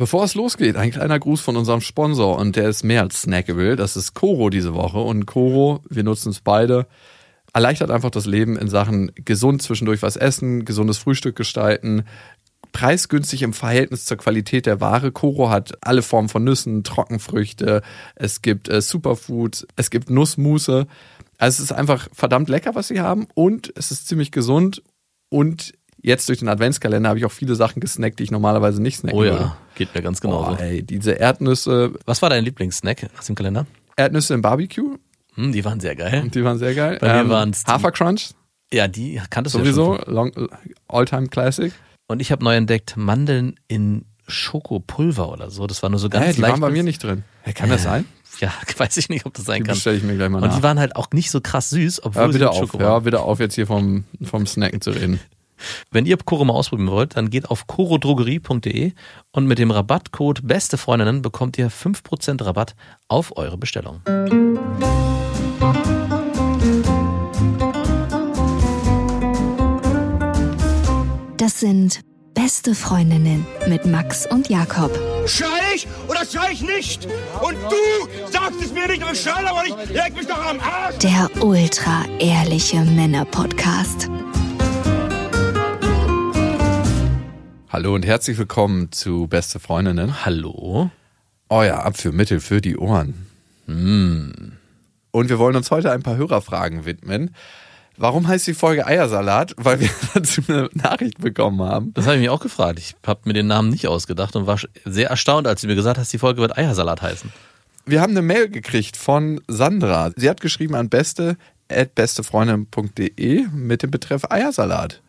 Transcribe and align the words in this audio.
Bevor 0.00 0.24
es 0.24 0.34
losgeht, 0.34 0.76
ein 0.76 0.92
kleiner 0.92 1.18
Gruß 1.18 1.42
von 1.42 1.58
unserem 1.58 1.82
Sponsor 1.82 2.38
und 2.38 2.56
der 2.56 2.70
ist 2.70 2.84
mehr 2.84 3.02
als 3.02 3.20
snackable. 3.20 3.76
Das 3.76 3.98
ist 3.98 4.14
Koro 4.14 4.48
diese 4.48 4.72
Woche 4.72 4.98
und 4.98 5.26
Koro, 5.26 5.82
wir 5.90 6.04
nutzen 6.04 6.30
es 6.30 6.40
beide, 6.40 6.86
erleichtert 7.52 7.90
einfach 7.90 8.08
das 8.08 8.24
Leben 8.24 8.56
in 8.56 8.68
Sachen 8.68 9.12
gesund 9.14 9.60
zwischendurch 9.60 10.00
was 10.00 10.16
essen, 10.16 10.64
gesundes 10.64 10.96
Frühstück 10.96 11.36
gestalten, 11.36 12.04
preisgünstig 12.72 13.42
im 13.42 13.52
Verhältnis 13.52 14.06
zur 14.06 14.16
Qualität 14.16 14.64
der 14.64 14.80
Ware. 14.80 15.12
Koro 15.12 15.50
hat 15.50 15.76
alle 15.82 16.00
Formen 16.00 16.30
von 16.30 16.44
Nüssen, 16.44 16.82
Trockenfrüchte, 16.82 17.82
es 18.14 18.40
gibt 18.40 18.70
äh, 18.70 18.80
Superfoods, 18.80 19.66
es 19.76 19.90
gibt 19.90 20.08
Nussmusse. 20.08 20.86
Also 21.36 21.62
es 21.62 21.70
ist 21.70 21.76
einfach 21.76 22.08
verdammt 22.14 22.48
lecker, 22.48 22.74
was 22.74 22.88
sie 22.88 23.00
haben 23.00 23.26
und 23.34 23.70
es 23.76 23.90
ist 23.90 24.08
ziemlich 24.08 24.32
gesund 24.32 24.82
und 25.28 25.74
jetzt 26.02 26.28
durch 26.28 26.38
den 26.40 26.48
Adventskalender 26.48 27.08
habe 27.08 27.18
ich 27.18 27.24
auch 27.24 27.32
viele 27.32 27.54
Sachen 27.54 27.80
gesnackt, 27.80 28.18
die 28.18 28.24
ich 28.24 28.30
normalerweise 28.30 28.80
nicht 28.82 28.98
snacken 28.98 29.18
Oh 29.18 29.24
ja, 29.24 29.32
würde. 29.32 29.52
geht 29.74 29.94
mir 29.94 30.02
ganz 30.02 30.20
genauso. 30.20 30.50
Boah, 30.56 30.60
ey, 30.60 30.82
diese 30.82 31.12
Erdnüsse, 31.12 31.92
Was 32.06 32.22
war 32.22 32.30
dein 32.30 32.44
Lieblingssnack 32.44 33.08
aus 33.18 33.26
dem 33.26 33.34
Kalender? 33.34 33.66
Erdnüsse 33.96 34.34
im 34.34 34.42
Barbecue, 34.42 34.96
Hm, 35.34 35.52
die 35.52 35.64
waren 35.64 35.78
sehr 35.80 35.94
geil. 35.96 36.28
die 36.34 36.42
waren 36.44 36.58
sehr 36.58 36.74
geil. 36.74 36.94
Ähm, 36.94 36.98
Bei 37.00 37.22
mir 37.24 37.30
waren's 37.30 37.64
die- 37.64 37.70
Hafercrunch, 37.70 38.30
Ja, 38.72 38.88
die 38.88 39.20
kanntest 39.30 39.54
du 39.54 39.60
sowieso, 39.60 39.94
ja 39.96 40.04
schon. 40.04 40.14
long, 40.14 40.32
All-Time 40.88 41.28
Classic. 41.28 41.72
Und 42.08 42.20
ich 42.20 42.32
habe 42.32 42.42
neu 42.44 42.56
entdeckt 42.56 42.96
Mandeln 42.96 43.54
in 43.68 44.04
Schokopulver 44.26 45.30
oder 45.30 45.50
so. 45.50 45.66
Das 45.66 45.82
war 45.82 45.90
nur 45.90 45.98
so 46.00 46.08
ganz 46.08 46.26
Äh, 46.26 46.32
die 46.34 46.40
leicht. 46.40 46.52
waren 46.52 46.60
bei 46.60 46.70
mir 46.70 46.82
nicht 46.82 47.02
drin. 47.02 47.24
Hey, 47.42 47.52
kann 47.52 47.68
das 47.68 47.82
Äh, 47.82 47.84
sein? 47.84 48.04
Ja, 48.40 48.52
weiß 48.78 48.96
ich 48.96 49.08
nicht, 49.08 49.26
ob 49.26 49.34
das 49.34 49.44
sein 49.44 49.62
Die 49.62 49.66
kann. 49.66 49.74
bestelle 49.74 49.96
ich 49.96 50.02
mir 50.02 50.14
gleich 50.16 50.28
mal 50.28 50.42
Und 50.42 50.48
nach. 50.48 50.56
die 50.56 50.62
waren 50.62 50.78
halt 50.80 50.96
auch 50.96 51.10
nicht 51.12 51.30
so 51.30 51.40
krass 51.40 51.70
süß, 51.70 52.04
obwohl 52.04 52.26
sie 52.28 52.38
bitte 52.38 52.44
mit 52.46 52.48
auf, 52.54 52.58
Schoko 52.58 52.78
waren. 52.80 53.02
bitte 53.04 53.20
auf, 53.20 53.38
jetzt 53.40 53.54
hier 53.54 53.66
vom, 53.66 54.04
vom 54.22 54.46
Snacken 54.46 54.80
zu 54.80 54.90
reden. 54.90 55.20
Wenn 55.90 56.06
ihr 56.06 56.16
Koro 56.16 56.44
mal 56.44 56.54
ausprobieren 56.54 56.90
wollt, 56.90 57.16
dann 57.16 57.30
geht 57.30 57.50
auf 57.50 57.66
korodrogerie.de 57.66 58.92
und 59.32 59.46
mit 59.46 59.58
dem 59.58 59.70
Rabattcode 59.70 60.46
Beste 60.46 60.78
Freundinnen 60.78 61.22
bekommt 61.22 61.58
ihr 61.58 61.70
5% 61.70 62.44
Rabatt 62.44 62.74
auf 63.08 63.36
eure 63.36 63.58
Bestellung. 63.58 64.00
Das 71.36 71.60
sind 71.60 72.00
beste 72.34 72.74
Freundinnen 72.74 73.46
mit 73.66 73.84
Max 73.86 74.26
und 74.26 74.48
Jakob. 74.48 74.90
Schrei 75.26 75.74
ich 75.74 75.86
oder 76.08 76.24
schrei 76.24 76.52
ich 76.52 76.62
nicht? 76.62 77.06
Und 77.40 77.54
du 77.54 78.30
sagst 78.30 78.60
es 78.62 78.72
mir 78.72 78.86
nicht, 78.88 79.02
aber 79.02 79.12
ich 79.12 79.20
schrei 79.20 79.46
aber 79.46 79.62
nicht. 79.62 79.90
Leg 79.90 80.14
mich 80.16 80.26
doch 80.26 80.44
am 80.44 80.58
Arsch. 80.60 80.98
Der 80.98 81.30
ultra 81.42 82.04
ehrliche 82.18 82.82
Männer-Podcast. 82.82 84.08
Hallo 87.72 87.94
und 87.94 88.04
herzlich 88.04 88.36
willkommen 88.36 88.90
zu 88.90 89.28
Beste 89.28 89.60
Freundinnen. 89.60 90.24
Hallo? 90.24 90.90
Euer 91.48 91.84
Abführmittel 91.84 92.40
für 92.40 92.60
die 92.60 92.76
Ohren. 92.76 93.28
Hm. 93.66 94.56
Und 95.12 95.28
wir 95.28 95.38
wollen 95.38 95.54
uns 95.54 95.70
heute 95.70 95.92
ein 95.92 96.02
paar 96.02 96.16
Hörerfragen 96.16 96.84
widmen. 96.84 97.32
Warum 97.96 98.26
heißt 98.26 98.48
die 98.48 98.54
Folge 98.54 98.88
Eiersalat? 98.88 99.54
Weil 99.56 99.78
wir 99.78 99.90
dazu 100.14 100.42
eine 100.48 100.68
Nachricht 100.72 101.18
bekommen 101.18 101.62
haben. 101.62 101.94
Das 101.94 102.06
habe 102.06 102.16
ich 102.16 102.22
mich 102.22 102.30
auch 102.30 102.40
gefragt. 102.40 102.80
Ich 102.80 102.96
habe 103.06 103.20
mir 103.26 103.34
den 103.34 103.46
Namen 103.46 103.70
nicht 103.70 103.86
ausgedacht 103.86 104.34
und 104.34 104.48
war 104.48 104.58
sehr 104.84 105.10
erstaunt, 105.10 105.46
als 105.46 105.60
du 105.60 105.68
mir 105.68 105.76
gesagt 105.76 105.96
hast, 105.96 106.12
die 106.12 106.18
Folge 106.18 106.40
wird 106.40 106.58
Eiersalat 106.58 107.02
heißen. 107.02 107.32
Wir 107.86 108.00
haben 108.00 108.10
eine 108.10 108.22
Mail 108.22 108.48
gekriegt 108.48 108.96
von 108.96 109.40
Sandra. 109.46 110.10
Sie 110.16 110.28
hat 110.28 110.40
geschrieben 110.40 110.74
an 110.74 110.88
beste 110.88 111.36
bestefreundin.de 111.68 113.46
mit 113.54 113.84
dem 113.84 113.92
Betreff 113.92 114.24
Eiersalat. 114.28 115.02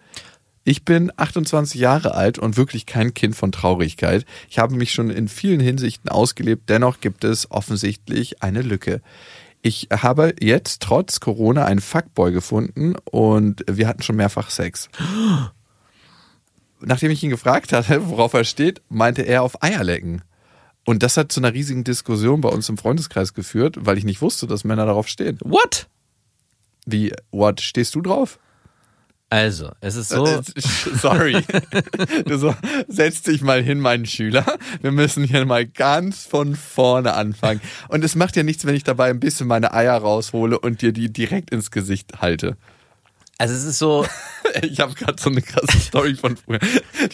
Ich 0.63 0.85
bin 0.85 1.11
28 1.15 1.79
Jahre 1.79 2.13
alt 2.13 2.37
und 2.37 2.55
wirklich 2.55 2.85
kein 2.85 3.15
Kind 3.15 3.35
von 3.35 3.51
Traurigkeit. 3.51 4.25
Ich 4.47 4.59
habe 4.59 4.75
mich 4.75 4.93
schon 4.93 5.09
in 5.09 5.27
vielen 5.27 5.59
Hinsichten 5.59 6.09
ausgelebt, 6.09 6.69
dennoch 6.69 6.99
gibt 6.99 7.23
es 7.23 7.49
offensichtlich 7.49 8.43
eine 8.43 8.61
Lücke. 8.61 9.01
Ich 9.63 9.87
habe 9.91 10.35
jetzt 10.39 10.81
trotz 10.81 11.19
Corona 11.19 11.65
einen 11.65 11.81
Fuckboy 11.81 12.31
gefunden 12.31 12.95
und 13.05 13.63
wir 13.69 13.87
hatten 13.87 14.03
schon 14.03 14.15
mehrfach 14.15 14.51
Sex. 14.51 14.89
Nachdem 16.79 17.11
ich 17.11 17.23
ihn 17.23 17.29
gefragt 17.29 17.73
hatte, 17.73 18.07
worauf 18.09 18.33
er 18.33 18.43
steht, 18.43 18.81
meinte 18.89 19.23
er 19.23 19.41
auf 19.41 19.63
Eierlecken. 19.63 20.21
Und 20.85 21.03
das 21.03 21.17
hat 21.17 21.31
zu 21.31 21.39
einer 21.39 21.53
riesigen 21.53 21.83
Diskussion 21.83 22.41
bei 22.41 22.49
uns 22.49 22.69
im 22.69 22.77
Freundeskreis 22.77 23.33
geführt, 23.33 23.77
weil 23.79 23.97
ich 23.97 24.03
nicht 24.03 24.21
wusste, 24.21 24.47
dass 24.47 24.63
Männer 24.63 24.85
darauf 24.85 25.07
stehen. 25.07 25.37
What? 25.43 25.87
Wie, 26.85 27.13
what, 27.31 27.61
stehst 27.61 27.93
du 27.93 28.01
drauf? 28.01 28.39
Also, 29.31 29.71
es 29.79 29.95
ist 29.95 30.09
so. 30.09 30.25
Äh, 30.25 30.41
Sorry. 30.57 31.37
Du 32.25 32.37
so, 32.37 32.53
setz 32.89 33.21
dich 33.21 33.41
mal 33.41 33.63
hin, 33.63 33.79
mein 33.79 34.05
Schüler. 34.05 34.45
Wir 34.81 34.91
müssen 34.91 35.23
hier 35.23 35.45
mal 35.45 35.65
ganz 35.65 36.25
von 36.25 36.53
vorne 36.53 37.13
anfangen. 37.13 37.61
Und 37.87 38.03
es 38.03 38.15
macht 38.15 38.35
ja 38.35 38.43
nichts, 38.43 38.65
wenn 38.65 38.75
ich 38.75 38.83
dabei 38.83 39.09
ein 39.09 39.21
bisschen 39.21 39.47
meine 39.47 39.73
Eier 39.73 39.95
raushole 39.95 40.59
und 40.59 40.81
dir 40.81 40.91
die 40.91 41.13
direkt 41.13 41.49
ins 41.51 41.71
Gesicht 41.71 42.19
halte. 42.21 42.57
Also 43.37 43.53
es 43.53 43.63
ist 43.63 43.79
so. 43.79 44.05
Ich 44.63 44.81
habe 44.81 44.93
gerade 44.95 45.15
so 45.17 45.29
eine 45.29 45.41
krasse 45.41 45.79
Story 45.79 46.13
von 46.13 46.35
früher. 46.35 46.59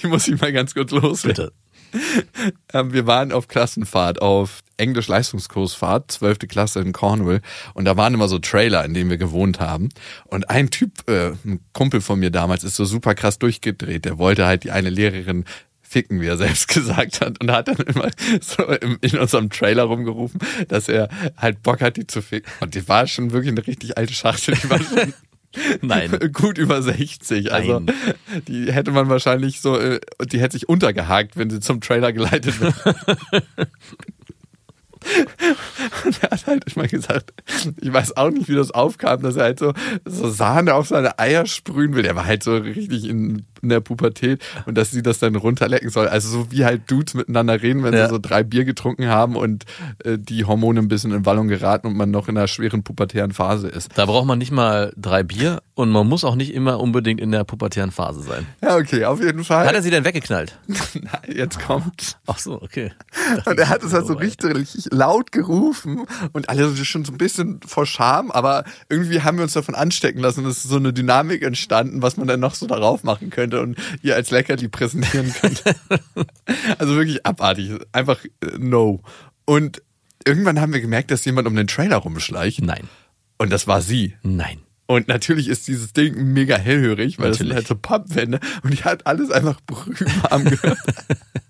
Die 0.01 0.07
muss 0.07 0.27
ich 0.27 0.41
mal 0.41 0.51
ganz 0.51 0.73
kurz 0.73 0.89
loswerden. 0.89 1.51
Bitte. 1.51 1.53
Ähm, 2.73 2.91
wir 2.91 3.07
waren 3.07 3.31
auf 3.31 3.47
Klassenfahrt, 3.47 4.21
auf 4.21 4.61
Englisch-Leistungskursfahrt, 4.75 6.11
12. 6.11 6.39
Klasse 6.49 6.81
in 6.81 6.91
Cornwall. 6.91 7.41
Und 7.73 7.85
da 7.85 7.95
waren 7.95 8.13
immer 8.13 8.27
so 8.27 8.39
Trailer, 8.39 8.83
in 8.83 8.93
denen 8.93 9.09
wir 9.09 9.17
gewohnt 9.17 9.61
haben. 9.61 9.89
Und 10.25 10.49
ein 10.49 10.69
Typ, 10.69 11.09
äh, 11.09 11.31
ein 11.45 11.61
Kumpel 11.71 12.01
von 12.01 12.19
mir 12.19 12.29
damals, 12.29 12.65
ist 12.65 12.75
so 12.75 12.83
super 12.83 13.15
krass 13.15 13.39
durchgedreht. 13.39 14.03
Der 14.03 14.17
wollte 14.17 14.45
halt 14.45 14.65
die 14.65 14.71
eine 14.71 14.89
Lehrerin 14.89 15.45
ficken, 15.81 16.19
wie 16.21 16.27
er 16.27 16.37
selbst 16.45 16.67
gesagt 16.67 17.21
hat. 17.21 17.41
Und 17.41 17.51
hat 17.51 17.69
dann 17.69 17.77
immer 17.77 18.09
so 18.41 18.63
in 19.01 19.17
unserem 19.17 19.49
Trailer 19.49 19.83
rumgerufen, 19.83 20.39
dass 20.67 20.89
er 20.89 21.09
halt 21.37 21.63
Bock 21.63 21.81
hat, 21.81 21.97
die 21.97 22.07
zu 22.07 22.21
ficken. 22.21 22.51
Und 22.59 22.75
die 22.75 22.87
war 22.87 23.07
schon 23.07 23.31
wirklich 23.31 23.51
eine 23.51 23.65
richtig 23.65 23.97
alte 23.97 24.13
Schachtel. 24.13 24.55
Die 24.61 24.69
war 24.69 24.79
schon 24.79 25.13
Nein. 25.81 26.11
gut 26.33 26.57
über 26.57 26.81
60. 26.81 27.51
Also 27.51 27.79
Nein. 27.79 27.95
die 28.47 28.71
hätte 28.71 28.91
man 28.91 29.09
wahrscheinlich 29.09 29.61
so, 29.61 29.77
äh, 29.77 29.99
die 30.25 30.39
hätte 30.39 30.53
sich 30.53 30.69
untergehakt, 30.69 31.37
wenn 31.37 31.49
sie 31.49 31.59
zum 31.59 31.81
Trailer 31.81 32.13
geleitet 32.13 32.59
wird. 32.61 32.75
Und 36.05 36.23
er 36.23 36.29
hat 36.31 36.47
halt 36.47 36.73
immer 36.75 36.87
gesagt, 36.87 37.33
ich 37.79 37.91
weiß 37.91 38.17
auch 38.17 38.29
nicht, 38.29 38.49
wie 38.49 38.55
das 38.55 38.71
aufkam, 38.71 39.21
dass 39.21 39.35
er 39.35 39.43
halt 39.43 39.59
so, 39.59 39.73
so 40.05 40.29
Sahne 40.29 40.73
auf 40.73 40.87
seine 40.87 41.19
Eier 41.19 41.45
sprühen 41.45 41.95
will. 41.95 42.03
Der 42.03 42.15
war 42.15 42.25
halt 42.25 42.43
so 42.43 42.55
richtig 42.57 43.05
in, 43.07 43.45
in 43.61 43.69
der 43.69 43.79
Pubertät 43.79 44.41
und 44.65 44.77
dass 44.77 44.91
sie 44.91 45.01
das 45.01 45.19
dann 45.19 45.35
runterlecken 45.35 45.89
soll. 45.89 46.07
Also 46.07 46.29
so 46.29 46.51
wie 46.51 46.65
halt 46.65 46.89
Dudes 46.89 47.13
miteinander 47.13 47.61
reden, 47.61 47.83
wenn 47.83 47.93
Ja. 47.93 48.05
sie 48.07 48.11
so 48.13 48.19
drei 48.19 48.43
Bier 48.43 48.65
getrunken 48.65 49.07
haben 49.07 49.35
und 49.35 49.65
äh, 50.03 50.17
die 50.19 50.45
Hormone 50.45 50.79
ein 50.79 50.87
bisschen 50.87 51.11
in 51.11 51.25
Wallung 51.25 51.47
geraten 51.47 51.87
und 51.87 51.95
man 51.97 52.11
noch 52.11 52.27
in 52.27 52.37
einer 52.37 52.47
schweren 52.47 52.83
pubertären 52.83 53.31
Phase 53.31 53.67
ist. 53.67 53.89
Da 53.95 54.05
braucht 54.05 54.25
man 54.27 54.37
nicht 54.37 54.51
mal 54.51 54.93
drei 54.97 55.23
Bier 55.23 55.61
und 55.73 55.89
man 55.89 56.07
muss 56.07 56.23
auch 56.23 56.35
nicht 56.35 56.53
immer 56.53 56.79
unbedingt 56.79 57.19
in 57.21 57.31
der 57.31 57.43
pubertären 57.43 57.91
Phase 57.91 58.21
sein. 58.21 58.45
Ja, 58.61 58.75
okay, 58.77 59.05
auf 59.05 59.21
jeden 59.21 59.43
Fall. 59.43 59.67
Hat 59.67 59.75
er 59.75 59.81
sie 59.81 59.91
denn 59.91 60.05
weggeknallt? 60.05 60.57
Nein, 60.67 61.35
jetzt 61.35 61.59
kommt. 61.59 62.17
Ach 62.25 62.37
so, 62.39 62.61
okay. 62.61 62.91
Und 63.45 63.57
er 63.59 63.69
hat 63.69 63.83
es 63.83 63.93
halt 63.93 64.05
so 64.07 64.19
ey. 64.19 64.27
Richtig 64.87 64.97
laut 64.97 65.31
gerufen 65.31 66.05
und 66.33 66.49
alle 66.49 66.69
sind 66.69 66.85
schon 66.85 67.05
so 67.05 67.11
ein 67.11 67.17
bisschen 67.17 67.59
vor 67.65 67.85
Scham, 67.85 68.31
aber 68.31 68.63
irgendwie 68.89 69.21
haben 69.21 69.37
wir 69.37 69.43
uns 69.43 69.53
davon 69.53 69.75
anstecken 69.75 70.19
lassen 70.21 70.43
und 70.43 70.51
es 70.51 70.57
ist 70.57 70.69
so 70.69 70.77
eine 70.77 70.93
Dynamik 70.93 71.43
entstanden, 71.43 72.01
was 72.01 72.17
man 72.17 72.27
dann 72.27 72.39
noch 72.39 72.55
so 72.55 72.67
darauf 72.67 73.03
machen 73.03 73.29
könnte 73.29 73.61
und 73.61 73.77
ihr 74.01 74.15
als 74.15 74.31
Leckerli 74.31 74.67
präsentieren 74.67 75.33
könnte. 75.33 75.75
also 76.77 76.95
wirklich 76.95 77.25
abartig. 77.25 77.71
Einfach 77.91 78.23
äh, 78.23 78.57
no. 78.57 79.01
Und 79.45 79.81
irgendwann 80.25 80.59
haben 80.59 80.73
wir 80.73 80.81
gemerkt, 80.81 81.11
dass 81.11 81.25
jemand 81.25 81.47
um 81.47 81.55
den 81.55 81.67
Trailer 81.67 81.97
rumschleicht. 81.97 82.61
Nein. 82.61 82.87
Und 83.37 83.51
das 83.51 83.67
war 83.67 83.81
sie. 83.81 84.15
Nein. 84.23 84.59
Und 84.87 85.09
natürlich 85.09 85.49
ist 85.49 85.67
dieses 85.67 85.91
Ding 85.91 86.33
mega 86.33 86.57
hellhörig, 86.57 87.19
weil 87.19 87.29
das 87.29 87.39
sind 87.39 87.49
Natürlich. 87.49 87.55
halt 87.55 87.67
so 87.67 87.75
Pappwände 87.75 88.39
und 88.63 88.73
die 88.73 88.83
hat 88.83 89.05
alles 89.05 89.31
einfach 89.31 89.59
brühwarm 89.67 90.45
gehört. 90.45 90.79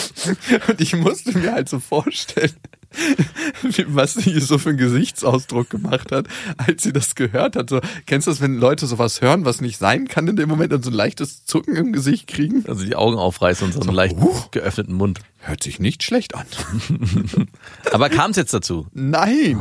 und 0.68 0.80
ich 0.80 0.94
musste 0.96 1.36
mir 1.36 1.52
halt 1.52 1.68
so 1.68 1.80
vorstellen, 1.80 2.52
was 3.86 4.14
sie 4.14 4.38
so 4.40 4.58
für 4.58 4.70
einen 4.70 4.78
Gesichtsausdruck 4.78 5.70
gemacht 5.70 6.12
hat, 6.12 6.26
als 6.56 6.82
sie 6.82 6.92
das 6.92 7.14
gehört 7.14 7.56
hat. 7.56 7.70
So, 7.70 7.80
kennst 8.06 8.26
du 8.26 8.30
das, 8.30 8.40
wenn 8.40 8.56
Leute 8.56 8.86
sowas 8.86 9.20
hören, 9.20 9.44
was 9.44 9.60
nicht 9.60 9.78
sein 9.78 10.08
kann 10.08 10.28
in 10.28 10.36
dem 10.36 10.48
Moment 10.48 10.72
und 10.72 10.84
so 10.84 10.90
ein 10.90 10.94
leichtes 10.94 11.44
Zucken 11.44 11.76
im 11.76 11.92
Gesicht 11.92 12.26
kriegen? 12.26 12.64
Also 12.68 12.84
die 12.84 12.96
Augen 12.96 13.16
aufreißen 13.16 13.66
und 13.66 13.72
so 13.72 13.80
einen 13.80 13.94
leicht 13.94 14.16
huch. 14.16 14.50
geöffneten 14.50 14.94
Mund. 14.94 15.20
Hört 15.38 15.62
sich 15.62 15.80
nicht 15.80 16.02
schlecht 16.02 16.34
an. 16.34 16.46
Aber 17.92 18.10
kam 18.10 18.30
es 18.30 18.36
jetzt 18.36 18.54
dazu? 18.54 18.86
Nein. 18.92 19.58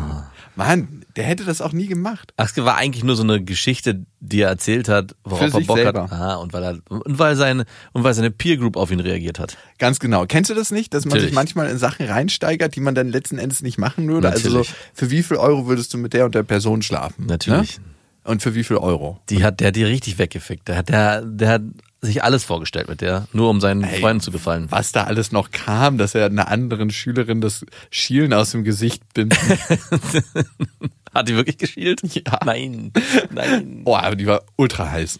Mann, 0.67 1.05
der 1.15 1.25
hätte 1.25 1.43
das 1.43 1.61
auch 1.61 1.73
nie 1.73 1.87
gemacht. 1.87 2.33
Ach, 2.37 2.49
es 2.49 2.63
war 2.63 2.77
eigentlich 2.77 3.03
nur 3.03 3.15
so 3.15 3.23
eine 3.23 3.43
Geschichte, 3.43 4.05
die 4.19 4.41
er 4.41 4.49
erzählt 4.49 4.87
hat, 4.87 5.15
worauf 5.23 5.51
Für 5.51 5.59
er 5.59 5.65
Bock 5.65 5.77
selber. 5.77 6.03
hat. 6.03 6.11
Ah, 6.13 6.35
und 6.35 6.53
weil 6.53 6.63
er 6.63 6.79
und 6.89 7.19
weil 7.19 7.35
seine 7.35 7.65
und 7.93 8.03
weil 8.03 8.13
seine 8.13 8.31
Peer 8.31 8.57
Group 8.57 8.77
auf 8.77 8.91
ihn 8.91 8.99
reagiert 8.99 9.39
hat. 9.39 9.57
Ganz 9.77 9.99
genau. 9.99 10.25
Kennst 10.25 10.49
du 10.49 10.53
das 10.53 10.71
nicht, 10.71 10.93
dass 10.93 11.05
man 11.05 11.19
sich 11.19 11.33
manchmal 11.33 11.69
in 11.69 11.77
Sachen 11.77 12.05
reinsteigert, 12.05 12.75
die 12.75 12.79
man 12.79 12.95
dann 12.95 13.09
letzten 13.09 13.37
Endes 13.37 13.61
nicht 13.61 13.77
machen 13.77 14.07
würde? 14.07 14.29
Also 14.29 14.47
Natürlich. 14.49 14.69
so, 14.69 14.75
für 14.93 15.11
wie 15.11 15.23
viel 15.23 15.37
Euro 15.37 15.67
würdest 15.67 15.93
du 15.93 15.97
mit 15.97 16.13
der 16.13 16.25
und 16.25 16.35
der 16.35 16.43
Person 16.43 16.81
schlafen? 16.81 17.25
Natürlich. 17.25 17.79
Ne? 17.79 17.83
Und 18.23 18.41
für 18.41 18.53
wie 18.55 18.63
viel 18.63 18.77
Euro? 18.77 19.19
Die 19.29 19.43
hat 19.43 19.59
der 19.59 19.69
hat 19.69 19.75
die 19.75 19.83
richtig 19.83 20.17
weggefickt. 20.19 20.67
Der 20.67 20.77
hat 20.77 20.89
der 20.89 21.21
der 21.23 21.49
hat 21.49 21.61
sich 22.01 22.24
alles 22.24 22.44
vorgestellt 22.44 22.89
mit 22.89 23.01
der, 23.01 23.27
nur 23.31 23.50
um 23.50 23.62
seinen 23.62 23.83
Ey, 23.83 24.00
Freunden 24.00 24.21
zu 24.21 24.31
gefallen. 24.31 24.68
Was 24.69 24.92
da 24.92 25.03
alles 25.03 25.31
noch 25.31 25.51
kam, 25.51 25.98
dass 25.98 26.15
er 26.15 26.25
einer 26.25 26.48
anderen 26.48 26.89
Schülerin 26.89 27.42
das 27.42 27.65
Schielen 27.92 28.33
aus 28.33 28.51
dem 28.51 28.63
Gesicht 28.63 29.03
binden. 29.13 29.38
Hat 31.13 31.30
die 31.30 31.36
wirklich 31.36 31.57
geschielt? 31.57 32.01
Ja. 32.15 32.39
Nein, 32.45 32.92
nein. 33.31 33.83
Boah, 33.83 34.03
aber 34.03 34.15
die 34.15 34.25
war 34.25 34.44
ultra 34.56 34.89
heiß. 34.89 35.19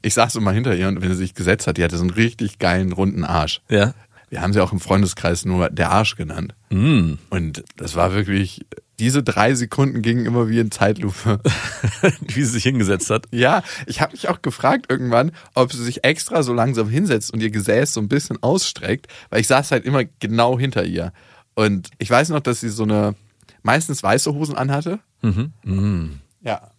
Ich 0.00 0.14
saß 0.14 0.36
immer 0.36 0.52
hinter 0.52 0.74
ihr 0.74 0.88
und 0.88 1.02
wenn 1.02 1.10
sie 1.10 1.16
sich 1.16 1.34
gesetzt 1.34 1.66
hat, 1.66 1.76
die 1.76 1.84
hatte 1.84 1.96
so 1.96 2.02
einen 2.02 2.10
richtig 2.10 2.58
geilen 2.58 2.92
runden 2.92 3.24
Arsch. 3.24 3.60
Ja. 3.68 3.94
Wir 4.30 4.40
haben 4.40 4.52
sie 4.52 4.60
auch 4.60 4.72
im 4.72 4.80
Freundeskreis 4.80 5.44
nur 5.44 5.68
der 5.68 5.90
Arsch 5.90 6.16
genannt. 6.16 6.54
Mm. 6.70 7.14
Und 7.28 7.64
das 7.76 7.94
war 7.96 8.14
wirklich, 8.14 8.64
diese 8.98 9.22
drei 9.22 9.54
Sekunden 9.54 10.02
gingen 10.02 10.26
immer 10.26 10.48
wie 10.48 10.58
in 10.60 10.70
Zeitlupe. 10.70 11.40
Wie 12.20 12.42
sie 12.42 12.50
sich 12.52 12.62
hingesetzt 12.62 13.10
hat. 13.10 13.26
Ja, 13.32 13.62
ich 13.86 14.00
habe 14.00 14.12
mich 14.12 14.28
auch 14.28 14.42
gefragt 14.42 14.86
irgendwann, 14.88 15.32
ob 15.54 15.72
sie 15.72 15.82
sich 15.82 16.04
extra 16.04 16.42
so 16.42 16.52
langsam 16.52 16.88
hinsetzt 16.88 17.32
und 17.32 17.40
ihr 17.42 17.50
Gesäß 17.50 17.94
so 17.94 18.00
ein 18.00 18.08
bisschen 18.08 18.42
ausstreckt, 18.42 19.08
weil 19.30 19.40
ich 19.40 19.46
saß 19.48 19.70
halt 19.72 19.84
immer 19.84 20.04
genau 20.20 20.58
hinter 20.58 20.84
ihr. 20.84 21.12
Und 21.54 21.90
ich 21.98 22.08
weiß 22.10 22.28
noch, 22.30 22.40
dass 22.40 22.60
sie 22.60 22.68
so 22.68 22.82
eine 22.84 23.14
meistens 23.62 24.02
weiße 24.02 24.32
Hosen 24.34 24.56
anhatte. 24.56 25.00
Mhm. 25.22 26.20
Ja. 26.42 26.70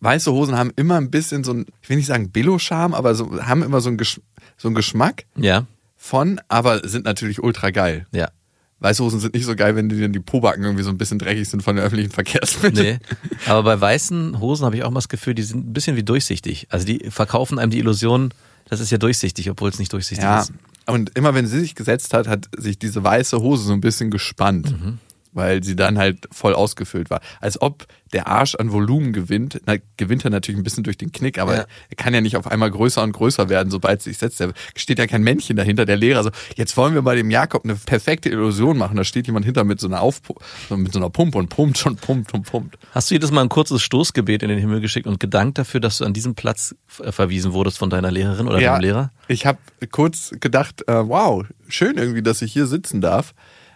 Weiße 0.00 0.30
Hosen 0.32 0.56
haben 0.58 0.72
immer 0.76 0.96
ein 0.96 1.10
bisschen 1.10 1.44
so 1.44 1.52
ein, 1.52 1.66
ich 1.80 1.88
will 1.88 1.96
nicht 1.96 2.06
sagen 2.06 2.30
Billo-Charme, 2.30 2.92
aber 2.94 3.14
so, 3.14 3.40
haben 3.42 3.62
immer 3.62 3.80
so 3.80 3.88
einen, 3.88 3.96
Gesch 3.98 4.20
so 4.56 4.68
einen 4.68 4.74
Geschmack 4.74 5.24
Ja, 5.36 5.66
von, 5.96 6.40
aber 6.48 6.86
sind 6.86 7.04
natürlich 7.06 7.42
ultra 7.42 7.70
geil. 7.70 8.06
ja. 8.12 8.28
Weiße 8.84 9.02
Hosen 9.02 9.18
sind 9.18 9.32
nicht 9.34 9.46
so 9.46 9.56
geil, 9.56 9.76
wenn 9.76 9.88
die 9.88 9.98
dann 9.98 10.12
die 10.12 10.20
Pobacken 10.20 10.62
irgendwie 10.62 10.84
so 10.84 10.90
ein 10.90 10.98
bisschen 10.98 11.18
dreckig 11.18 11.48
sind 11.48 11.62
von 11.62 11.74
den 11.76 11.84
öffentlichen 11.84 12.12
Verkehrsmitteln. 12.12 13.00
Nee. 13.00 13.16
Aber 13.46 13.62
bei 13.62 13.80
weißen 13.80 14.38
Hosen 14.40 14.66
habe 14.66 14.76
ich 14.76 14.84
auch 14.84 14.90
mal 14.90 14.98
das 14.98 15.08
Gefühl, 15.08 15.34
die 15.34 15.42
sind 15.42 15.66
ein 15.70 15.72
bisschen 15.72 15.96
wie 15.96 16.02
durchsichtig. 16.02 16.66
Also 16.70 16.84
die 16.84 17.10
verkaufen 17.10 17.58
einem 17.58 17.70
die 17.70 17.78
Illusion, 17.78 18.34
das 18.68 18.80
ist 18.80 18.90
ja 18.90 18.98
durchsichtig, 18.98 19.48
obwohl 19.50 19.70
es 19.70 19.78
nicht 19.78 19.92
durchsichtig 19.92 20.22
Ja, 20.22 20.40
ist. 20.40 20.52
und 20.86 21.16
immer 21.16 21.34
wenn 21.34 21.46
sie 21.46 21.58
sich 21.60 21.74
gesetzt 21.74 22.12
hat, 22.12 22.28
hat 22.28 22.48
sich 22.58 22.78
diese 22.78 23.02
weiße 23.02 23.38
Hose 23.38 23.64
so 23.64 23.72
ein 23.72 23.80
bisschen 23.80 24.10
gespannt, 24.10 24.74
weil 25.34 25.62
sie 25.62 25.76
dann 25.76 25.98
halt 25.98 26.26
voll 26.32 26.54
ausgefüllt 26.54 27.10
war. 27.10 27.20
Als 27.40 27.60
ob 27.60 27.86
der 28.12 28.28
Arsch 28.28 28.54
an 28.54 28.70
Volumen 28.70 29.12
gewinnt. 29.12 29.60
Na, 29.66 29.74
gewinnt 29.96 30.24
er 30.24 30.30
natürlich 30.30 30.58
ein 30.58 30.62
bisschen 30.62 30.84
durch 30.84 30.96
den 30.96 31.10
Knick, 31.10 31.38
aber 31.38 31.56
Ja. 31.56 31.64
er 31.90 31.96
kann 31.96 32.14
ja 32.14 32.20
nicht 32.20 32.36
auf 32.36 32.46
einmal 32.46 32.70
größer 32.70 33.02
und 33.02 33.10
größer 33.12 33.48
werden, 33.48 33.70
sobald 33.70 34.02
sich 34.02 34.18
setzt. 34.18 34.38
Da 34.40 34.50
steht 34.76 35.00
ja 35.00 35.08
kein 35.08 35.22
Männchen 35.22 35.56
dahinter, 35.56 35.84
der 35.84 35.96
Lehrer 35.96 36.22
so, 36.22 36.30
jetzt 36.54 36.76
wollen 36.76 36.94
wir 36.94 37.02
bei 37.02 37.16
dem 37.16 37.30
Jakob 37.30 37.64
eine 37.64 37.74
perfekte 37.74 38.28
Illusion 38.28 38.78
machen. 38.78 38.96
Da 38.96 39.02
steht 39.02 39.26
jemand 39.26 39.44
hinter 39.44 39.64
mit 39.64 39.80
so 39.80 39.88
einer 39.88 40.00
Auf 40.00 40.20
so 40.68 40.76
mit 40.76 40.92
so 40.92 41.00
einer 41.00 41.10
Pumpe 41.10 41.38
und 41.38 41.48
pumpt 41.48 41.84
und 41.86 42.00
pumpt 42.00 42.32
und 42.34 42.44
pumpt. 42.46 42.78
Hast 42.92 43.10
du 43.10 43.16
jedes 43.16 43.32
Mal 43.32 43.40
ein 43.42 43.48
kurzes 43.48 43.82
Stoßgebet 43.82 44.44
in 44.44 44.48
den 44.48 44.58
Himmel 44.60 44.80
geschickt 44.80 45.08
und 45.08 45.18
gedankt 45.18 45.58
dafür, 45.58 45.80
dass 45.80 45.98
du 45.98 46.04
an 46.04 46.12
diesem 46.12 46.36
Platz 46.36 46.76
äh, 47.02 47.10
verwiesen 47.10 47.52
wurdest 47.52 47.78
von 47.78 47.90
deiner 47.90 48.12
Lehrerin 48.12 48.46
oder 48.46 48.60
deinem 48.60 48.80
Lehrer? 48.80 49.10
Ich 49.26 49.44
habe 49.44 49.58
kurz 49.90 50.32
gedacht, 50.38 50.86
äh, 50.86 50.92
wow, 51.08 51.44
schön 51.68 51.96
irgendwie, 51.96 52.22
dass 52.22 52.42
ich 52.42 52.52
hier 52.52 52.66
sitzen 52.66 53.00
darf. 53.00 53.34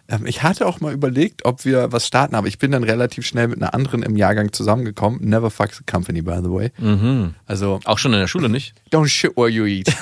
Ähm, 0.08 0.26
ich 0.26 0.42
hatte 0.42 0.66
auch 0.66 0.80
mal 0.80 0.92
überlegt, 0.92 1.44
ob 1.44 1.64
wir 1.64 1.92
was 1.92 2.06
starten, 2.06 2.34
aber 2.34 2.46
ich 2.48 2.58
bin 2.58 2.70
dann 2.72 2.82
relativ 2.82 3.26
schnell 3.26 3.48
mit 3.48 3.60
einer 3.60 3.74
anderen 3.74 4.02
im 4.02 4.16
Jahrgang 4.16 4.52
zusammengekommen. 4.52 5.20
Never 5.22 5.50
fuck 5.50 5.72
the 5.72 5.84
company, 5.84 6.22
by 6.22 6.38
the 6.42 6.50
way. 6.50 6.70
Also, 7.46 7.80
Auch 7.84 7.98
schon 7.98 8.12
in 8.14 8.18
der 8.20 8.28
Schule 8.28 8.48
nicht? 8.48 8.74
don't 8.90 9.08
shit 9.08 9.36
where 9.36 9.48
you 9.48 9.66
eat. 9.66 9.88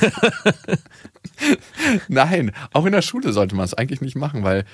Nein, 2.09 2.53
auch 2.73 2.87
in 2.87 2.93
der 2.93 3.03
Schule 3.03 3.33
sollte 3.33 3.55
man 3.55 3.65
es 3.65 3.75
eigentlich 3.75 4.01
nicht 4.01 4.17
machen, 4.17 4.43
weil 4.43 4.65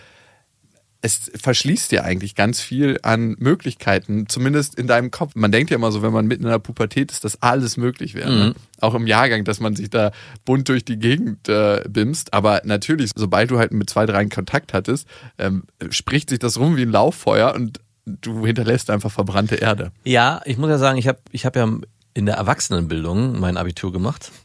es 1.04 1.32
verschließt 1.34 1.90
dir 1.90 2.04
eigentlich 2.04 2.37
ganz 2.37 2.60
viel 2.60 3.00
an 3.02 3.34
Möglichkeiten, 3.40 4.28
zumindest 4.28 4.76
in 4.76 4.87
deinem 4.87 5.10
Kopf. 5.10 5.32
Man 5.34 5.50
denkt 5.50 5.70
ja 5.70 5.76
immer 5.76 5.90
so, 5.90 6.00
wenn 6.00 6.12
man 6.12 6.26
mitten 6.26 6.44
in 6.44 6.50
der 6.50 6.60
Pubertät 6.60 7.10
ist, 7.10 7.25
dass 7.25 7.43
alles 7.43 7.76
möglich 7.76 8.14
wäre. 8.14 8.31
Ne? 8.31 8.54
Auch 8.81 8.94
im 8.94 9.08
Jahrgang, 9.08 9.44
dass 9.44 9.58
man 9.58 9.75
sich 9.75 9.90
da 9.90 10.12
bunt 10.44 10.69
durch 10.69 10.84
die 10.84 11.00
Gegend 11.00 11.49
äh, 11.49 11.82
bimst. 11.88 12.32
Aber 12.32 12.62
natürlich, 12.64 13.10
sobald 13.16 13.50
du 13.50 13.58
halt 13.58 13.72
mit 13.72 13.90
zwei, 13.90 14.06
drei 14.06 14.22
in 14.22 14.28
Kontakt 14.28 14.72
hattest, 14.72 15.08
ähm, 15.38 15.64
spricht 15.90 16.31
sich 16.31 16.38
das 16.38 16.58
rum 16.58 16.76
wie 16.76 16.82
ein 16.82 16.93
Lauffeuer 16.93 17.52
und 17.52 17.81
du 18.06 18.46
hinterlässt 18.46 18.88
einfach 18.88 19.10
verbrannte 19.10 19.56
Erde. 19.56 19.90
Ja, 20.05 20.40
ich 20.44 20.56
muss 20.56 20.70
ja 20.70 20.78
sagen, 20.78 20.98
ich 20.98 21.08
habe 21.08 21.19
ich 21.32 21.44
hab 21.44 21.56
ja 21.56 21.69
in 22.14 22.26
der 22.26 22.37
Erwachsenenbildung 22.37 23.40
mein 23.40 23.56
Abitur 23.56 23.93
gemacht. 23.93 24.31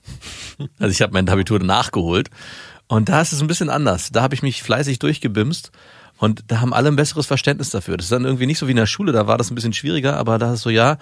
Also 0.80 0.92
ich 0.92 1.04
habe 1.04 1.14
mein 1.14 1.30
Abitur 1.30 1.60
nachgeholt. 1.60 2.32
Und 2.88 3.10
da 3.10 3.22
ist 3.22 3.32
es 3.32 3.42
ein 3.42 3.48
bisschen 3.48 3.70
anders. 3.70 4.12
Da 4.12 4.24
habe 4.24 4.34
ich 4.34 4.42
mich 4.42 4.64
fleißig 4.64 4.98
durchgebimst 4.98 5.72
und 6.18 6.44
da 6.48 6.62
haben 6.62 6.74
alle 6.74 6.88
ein 6.90 6.96
besseres 6.96 7.26
Verständnis 7.26 7.70
dafür. 7.70 7.98
Das 7.98 8.06
ist 8.08 8.12
dann 8.12 8.26
irgendwie 8.26 8.46
nicht 8.48 8.60
so 8.60 8.68
wie 8.68 8.72
in 8.72 8.78
der 8.78 8.86
Schule, 8.88 9.12
da 9.12 9.28
war 9.28 9.38
das 9.38 9.52
ein 9.52 9.56
bisschen 9.56 9.74
schwieriger, 9.74 10.18
aber 10.18 10.38
da 10.40 10.54
ist 10.54 10.62
so, 10.62 10.70
ja, 10.70 10.98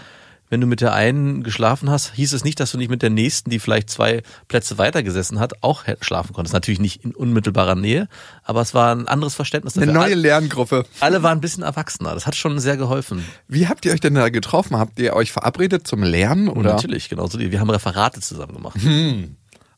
wenn 0.47 0.61
du 0.61 0.67
mit 0.67 0.79
der 0.79 0.93
einen 0.93 1.41
geschlafen 1.41 1.89
hast, 1.89 2.13
hieß 2.13 2.31
es 2.33 2.43
nicht, 2.43 2.59
dass 2.59 2.71
du 2.71 2.77
nicht 2.77 2.91
mit 2.91 3.01
der 3.01 3.09
nächsten, 3.09 3.49
die 3.49 3.57
vielleicht 3.57 3.89
zwei 3.89 4.21
Plätze 4.47 4.77
weiter 4.77 5.01
gesessen 5.01 5.39
hat, 5.39 5.63
auch 5.63 5.85
schlafen 6.01 6.33
konntest. 6.33 6.53
Natürlich 6.53 6.79
nicht 6.79 7.03
in 7.03 7.15
unmittelbarer 7.15 7.73
Nähe, 7.73 8.07
aber 8.43 8.61
es 8.61 8.75
war 8.75 8.93
ein 8.93 9.07
anderes 9.07 9.33
Verständnis 9.33 9.75
Eine 9.75 9.87
dafür. 9.87 10.01
neue 10.01 10.11
Alle- 10.11 10.21
Lerngruppe. 10.21 10.85
alle 10.99 11.23
waren 11.23 11.39
ein 11.39 11.41
bisschen 11.41 11.63
erwachsener. 11.63 12.13
Das 12.13 12.27
hat 12.27 12.35
schon 12.35 12.59
sehr 12.59 12.77
geholfen. 12.77 13.25
Wie 13.47 13.67
habt 13.67 13.85
ihr 13.85 13.91
euch 13.93 14.01
denn 14.01 14.13
da 14.13 14.29
getroffen? 14.29 14.77
Habt 14.77 14.99
ihr 14.99 15.13
euch 15.15 15.31
verabredet 15.31 15.87
zum 15.87 16.03
Lernen 16.03 16.47
oder? 16.47 16.73
Natürlich, 16.75 17.09
genauso. 17.09 17.39
Wir 17.39 17.59
haben 17.59 17.71
Referate 17.71 18.19
zusammen 18.21 18.53
gemacht. 18.53 18.77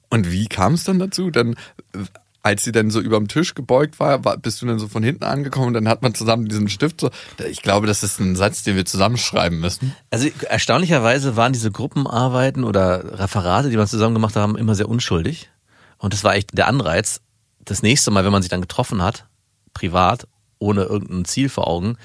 Und 0.09 0.31
wie 0.31 0.47
kam 0.47 0.73
es 0.73 0.83
dann 0.83 0.99
dazu? 0.99 1.31
Dann, 1.31 1.53
äh, 1.93 1.99
als 2.47 2.63
sie 2.63 2.71
dann 2.71 2.89
so 2.89 3.01
überm 3.01 3.27
Tisch 3.27 3.55
gebeugt 3.55 3.99
war, 3.99 4.23
war, 4.23 4.37
bist 4.37 4.61
du 4.61 4.65
dann 4.65 4.79
so 4.79 4.87
von 4.87 5.03
hinten 5.03 5.25
angekommen 5.25 5.67
und 5.67 5.73
dann 5.73 5.87
hat 5.87 6.01
man 6.01 6.15
zusammen 6.15 6.47
diesen 6.47 6.69
Stift 6.69 7.01
so. 7.01 7.09
Ich 7.49 7.61
glaube, 7.61 7.87
das 7.87 8.03
ist 8.03 8.19
ein 8.19 8.35
Satz, 8.37 8.63
den 8.63 8.77
wir 8.77 8.85
zusammenschreiben 8.85 9.59
müssen. 9.59 9.95
Also 10.09 10.29
erstaunlicherweise 10.47 11.35
waren 11.35 11.51
diese 11.51 11.71
Gruppenarbeiten 11.71 12.63
oder 12.63 13.19
Referate, 13.19 13.69
die 13.69 13.77
wir 13.77 13.85
zusammen 13.85 14.15
gemacht 14.15 14.37
haben, 14.37 14.57
immer 14.57 14.75
sehr 14.75 14.87
unschuldig. 14.87 15.49
Und 15.97 16.13
das 16.13 16.23
war 16.23 16.35
echt 16.35 16.57
der 16.57 16.67
Anreiz. 16.67 17.21
Das 17.59 17.83
nächste 17.83 18.11
Mal, 18.11 18.23
wenn 18.23 18.31
man 18.31 18.41
sich 18.41 18.49
dann 18.49 18.61
getroffen 18.61 19.03
hat, 19.03 19.25
privat, 19.73 20.27
ohne 20.57 20.83
irgendein 20.83 21.25
Ziel 21.25 21.49
vor 21.49 21.67
Augen, 21.67 21.97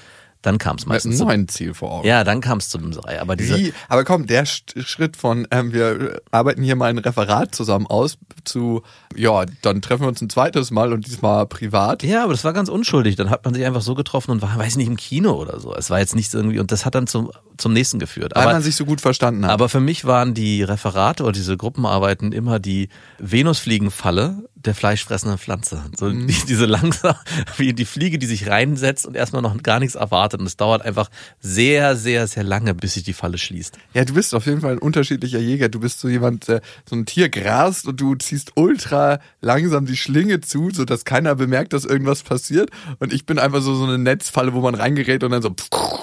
dann 0.43 0.59
kam 0.59 0.75
es 0.75 0.83
Mit 0.85 0.91
einem 0.91 0.93
meistens 0.95 1.19
neuen 1.19 1.47
Ziel 1.47 1.73
vor 1.73 1.91
Augen. 1.91 2.07
Ja, 2.07 2.23
dann 2.23 2.39
kam 2.41 2.59
es 2.59 2.69
zu 2.69 2.77
einem 2.77 2.93
Sei. 2.93 3.19
Aber 3.19 3.35
diese, 3.35 3.57
Wie? 3.57 3.73
Aber 3.89 4.03
komm, 4.03 4.27
der 4.27 4.45
Sch- 4.45 4.85
Schritt 4.85 5.17
von, 5.17 5.47
ähm, 5.49 5.73
wir 5.73 6.21
arbeiten 6.31 6.61
hier 6.61 6.75
mal 6.75 6.91
ein 6.91 6.99
Referat 6.99 7.55
zusammen 7.55 7.87
aus, 7.87 8.17
zu, 8.43 8.83
ja, 9.15 9.45
dann 9.61 9.81
treffen 9.81 10.03
wir 10.03 10.07
uns 10.09 10.21
ein 10.21 10.29
zweites 10.29 10.69
Mal 10.69 10.93
und 10.93 11.07
diesmal 11.07 11.47
privat. 11.47 12.03
Ja, 12.03 12.23
aber 12.23 12.33
das 12.33 12.43
war 12.43 12.53
ganz 12.53 12.69
unschuldig. 12.69 13.15
Dann 13.15 13.29
hat 13.29 13.43
man 13.45 13.53
sich 13.55 13.65
einfach 13.65 13.81
so 13.81 13.95
getroffen 13.95 14.31
und 14.31 14.41
war, 14.41 14.57
weiß 14.57 14.73
ich 14.73 14.77
nicht, 14.77 14.87
im 14.87 14.97
Kino 14.97 15.33
oder 15.33 15.59
so. 15.59 15.73
Es 15.75 15.89
war 15.89 15.99
jetzt 15.99 16.15
nichts 16.15 16.33
irgendwie, 16.33 16.59
und 16.59 16.71
das 16.71 16.85
hat 16.85 16.93
dann 16.93 17.07
zum, 17.07 17.31
zum 17.57 17.73
nächsten 17.73 17.97
geführt. 17.99 18.33
Weil 18.35 18.43
Aber, 18.43 18.53
man 18.53 18.61
sich 18.61 18.75
so 18.75 18.85
gut 18.85 19.01
verstanden 19.01 19.45
hat. 19.45 19.51
aber 19.51 19.69
für 19.69 19.79
mich 19.79 20.05
waren 20.05 20.33
die 20.33 20.61
Referate 20.63 21.23
oder 21.23 21.31
diese 21.31 21.55
Gruppenarbeiten 21.57 22.31
immer 22.33 22.59
die 22.59 22.89
Venusfliegenfalle 23.19 24.43
der 24.65 24.75
fleischfressenden 24.75 25.37
Pflanze. 25.37 25.83
So 25.97 26.05
Mhm. 26.07 26.27
die, 26.27 26.45
diese 26.47 26.65
langsam, 26.65 27.15
wie 27.57 27.73
die 27.73 27.85
Fliege, 27.85 28.17
die 28.17 28.25
sich 28.25 28.47
reinsetzt 28.47 29.05
und 29.05 29.15
erstmal 29.15 29.41
noch 29.41 29.61
gar 29.63 29.79
nichts 29.79 29.95
erwartet. 29.95 30.39
Und 30.39 30.45
es 30.45 30.57
dauert 30.57 30.81
einfach 30.83 31.09
sehr, 31.39 31.95
sehr, 31.95 32.27
sehr 32.27 32.43
lange, 32.43 32.73
bis 32.73 32.93
sich 32.93 33.03
die 33.03 33.13
Falle 33.13 33.37
schließt. 33.37 33.77
Ja, 33.93 34.05
du 34.05 34.13
bist 34.13 34.33
auf 34.33 34.45
jeden 34.45 34.61
Fall 34.61 34.73
ein 34.73 34.79
unterschiedlicher 34.79 35.39
Jäger. 35.39 35.69
Du 35.69 35.79
bist 35.79 35.99
so 35.99 36.07
jemand, 36.07 36.47
der 36.47 36.61
so 36.89 36.95
ein 36.95 37.05
Tier 37.05 37.29
grast 37.29 37.87
und 37.87 37.99
du 37.99 38.15
ziehst 38.15 38.53
ultra 38.55 39.19
langsam 39.41 39.85
die 39.85 39.97
Schlinge 39.97 40.41
zu, 40.41 40.69
so 40.71 40.85
dass 40.85 41.05
keiner 41.05 41.35
bemerkt, 41.35 41.73
dass 41.73 41.85
irgendwas 41.85 42.23
passiert. 42.23 42.69
Und 42.99 43.13
ich 43.13 43.25
bin 43.25 43.39
einfach 43.39 43.61
so 43.61 43.75
so 43.75 43.83
eine 43.85 43.97
Netzfalle, 43.97 44.53
wo 44.53 44.61
man 44.61 44.75
reingerät 44.75 45.23
und 45.23 45.31
dann 45.31 45.41
so 45.41 45.55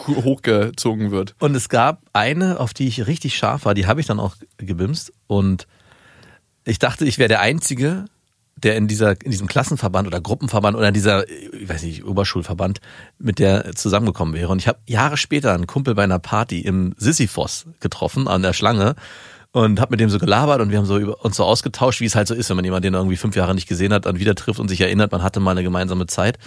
hochgezogen 0.09 1.11
wird. 1.11 1.35
Und 1.39 1.55
es 1.55 1.69
gab 1.69 2.03
eine, 2.13 2.61
auf 2.61 2.75
die 2.75 2.89
ich 2.89 3.07
richtig 3.07 3.37
scharf 3.37 3.65
war, 3.65 3.75
die 3.75 3.87
habe 3.87 4.01
ich 4.01 4.07
dann 4.07 4.21
auch 4.21 4.37
gebimst. 4.59 5.13
Und 5.27 5.67
ich 6.65 6.79
dachte, 6.79 7.05
ich 7.05 7.19
wäre 7.19 7.29
der 7.29 7.41
Einzige, 7.41 8.05
der 8.57 8.77
in 8.77 8.89
dieser, 8.89 9.13
in 9.25 9.31
diesem 9.31 9.47
Klassenverband 9.47 10.07
oder 10.07 10.21
Gruppenverband 10.21 10.77
oder 10.77 10.93
dieser, 10.93 11.29
ich 11.29 11.69
weiß 11.69 11.83
nicht, 11.83 12.05
Oberschulverband 12.05 12.81
mit 13.19 13.39
der 13.39 13.75
zusammengekommen 13.75 14.35
wäre. 14.35 14.49
Und 14.49 14.59
ich 14.59 14.69
habe 14.69 14.79
Jahre 14.87 15.17
später 15.17 15.55
einen 15.55 15.67
Kumpel 15.67 15.95
bei 15.95 16.05
einer 16.05 16.19
Party 16.19 16.61
im 16.61 16.95
Sisyphos 16.97 17.67
getroffen, 17.81 18.29
an 18.29 18.43
der 18.43 18.53
Schlange. 18.53 18.97
Und 19.53 19.81
habe 19.81 19.91
mit 19.91 19.99
dem 19.99 20.11
so 20.11 20.21
gelabert 20.21 20.61
und 20.61 20.71
wir 20.71 20.79
haben 20.79 20.87
so 20.87 20.97
über, 20.97 21.25
uns 21.25 21.37
so 21.37 21.45
ausgetauscht, 21.45 22.01
wie 22.01 22.05
es 22.05 22.15
halt 22.15 22.29
so 22.29 22.35
ist, 22.35 22.49
wenn 22.51 22.57
man 22.57 22.65
jemanden, 22.65 22.85
den 22.85 22.95
irgendwie 22.95 23.17
fünf 23.17 23.35
Jahre 23.35 23.53
nicht 23.53 23.69
gesehen 23.69 23.93
hat, 23.93 24.07
dann 24.07 24.21
wieder 24.21 24.37
trifft 24.37 24.61
und 24.61 24.69
sich 24.69 24.81
erinnert, 24.81 25.11
man 25.11 25.25
hatte 25.25 25.41
mal 25.41 25.51
eine 25.51 25.65
gemeinsame 25.65 26.07
Zeit. 26.07 26.39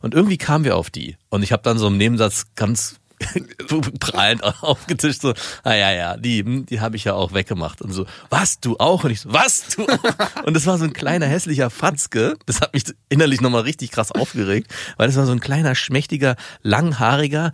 Und 0.00 0.12
irgendwie 0.12 0.38
kamen 0.38 0.64
wir 0.64 0.76
auf 0.76 0.90
die. 0.90 1.16
Und 1.28 1.44
ich 1.44 1.52
habe 1.52 1.62
dann 1.62 1.78
so 1.78 1.86
im 1.86 1.96
Nebensatz 1.96 2.46
ganz 2.56 2.97
prahlend 4.00 4.44
aufgetischt, 4.44 5.22
so, 5.22 5.34
ah 5.64 5.74
ja, 5.74 5.92
ja, 5.92 6.16
die, 6.16 6.40
hm, 6.40 6.66
die 6.66 6.80
habe 6.80 6.96
ich 6.96 7.04
ja 7.04 7.14
auch 7.14 7.32
weggemacht. 7.32 7.82
Und 7.82 7.92
so, 7.92 8.06
was, 8.30 8.60
du 8.60 8.76
auch? 8.78 9.04
Und 9.04 9.10
ich 9.10 9.20
so, 9.20 9.32
was, 9.32 9.68
du 9.76 9.86
auch? 9.86 10.44
Und 10.44 10.54
das 10.54 10.66
war 10.66 10.78
so 10.78 10.84
ein 10.84 10.92
kleiner 10.92 11.26
hässlicher 11.26 11.70
Fatzke. 11.70 12.36
Das 12.46 12.60
hat 12.60 12.74
mich 12.74 12.84
innerlich 13.08 13.40
nochmal 13.40 13.62
richtig 13.62 13.90
krass 13.90 14.12
aufgeregt, 14.12 14.72
weil 14.96 15.06
das 15.06 15.16
war 15.16 15.26
so 15.26 15.32
ein 15.32 15.40
kleiner, 15.40 15.74
schmächtiger, 15.74 16.36
langhaariger, 16.62 17.52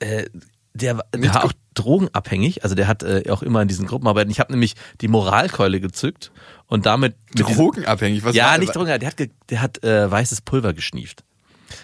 äh, 0.00 0.26
der, 0.74 1.02
der 1.14 1.34
war 1.34 1.44
auch 1.44 1.52
drogenabhängig, 1.74 2.62
also 2.62 2.74
der 2.74 2.86
hat 2.86 3.02
äh, 3.02 3.24
auch 3.30 3.42
immer 3.42 3.62
in 3.62 3.68
diesen 3.68 3.86
Gruppenarbeiten. 3.86 4.30
Ich 4.30 4.38
habe 4.38 4.52
nämlich 4.52 4.74
die 5.00 5.08
Moralkeule 5.08 5.80
gezückt 5.80 6.30
und 6.66 6.86
damit 6.86 7.16
Drogenabhängig, 7.34 8.24
was 8.24 8.34
ja, 8.36 8.56
nicht 8.58 8.76
Drogen, 8.76 8.98
der 8.98 9.08
hat, 9.08 9.16
der 9.50 9.62
hat 9.62 9.82
äh, 9.82 10.10
weißes 10.10 10.42
Pulver 10.42 10.72
geschnieft. 10.74 11.24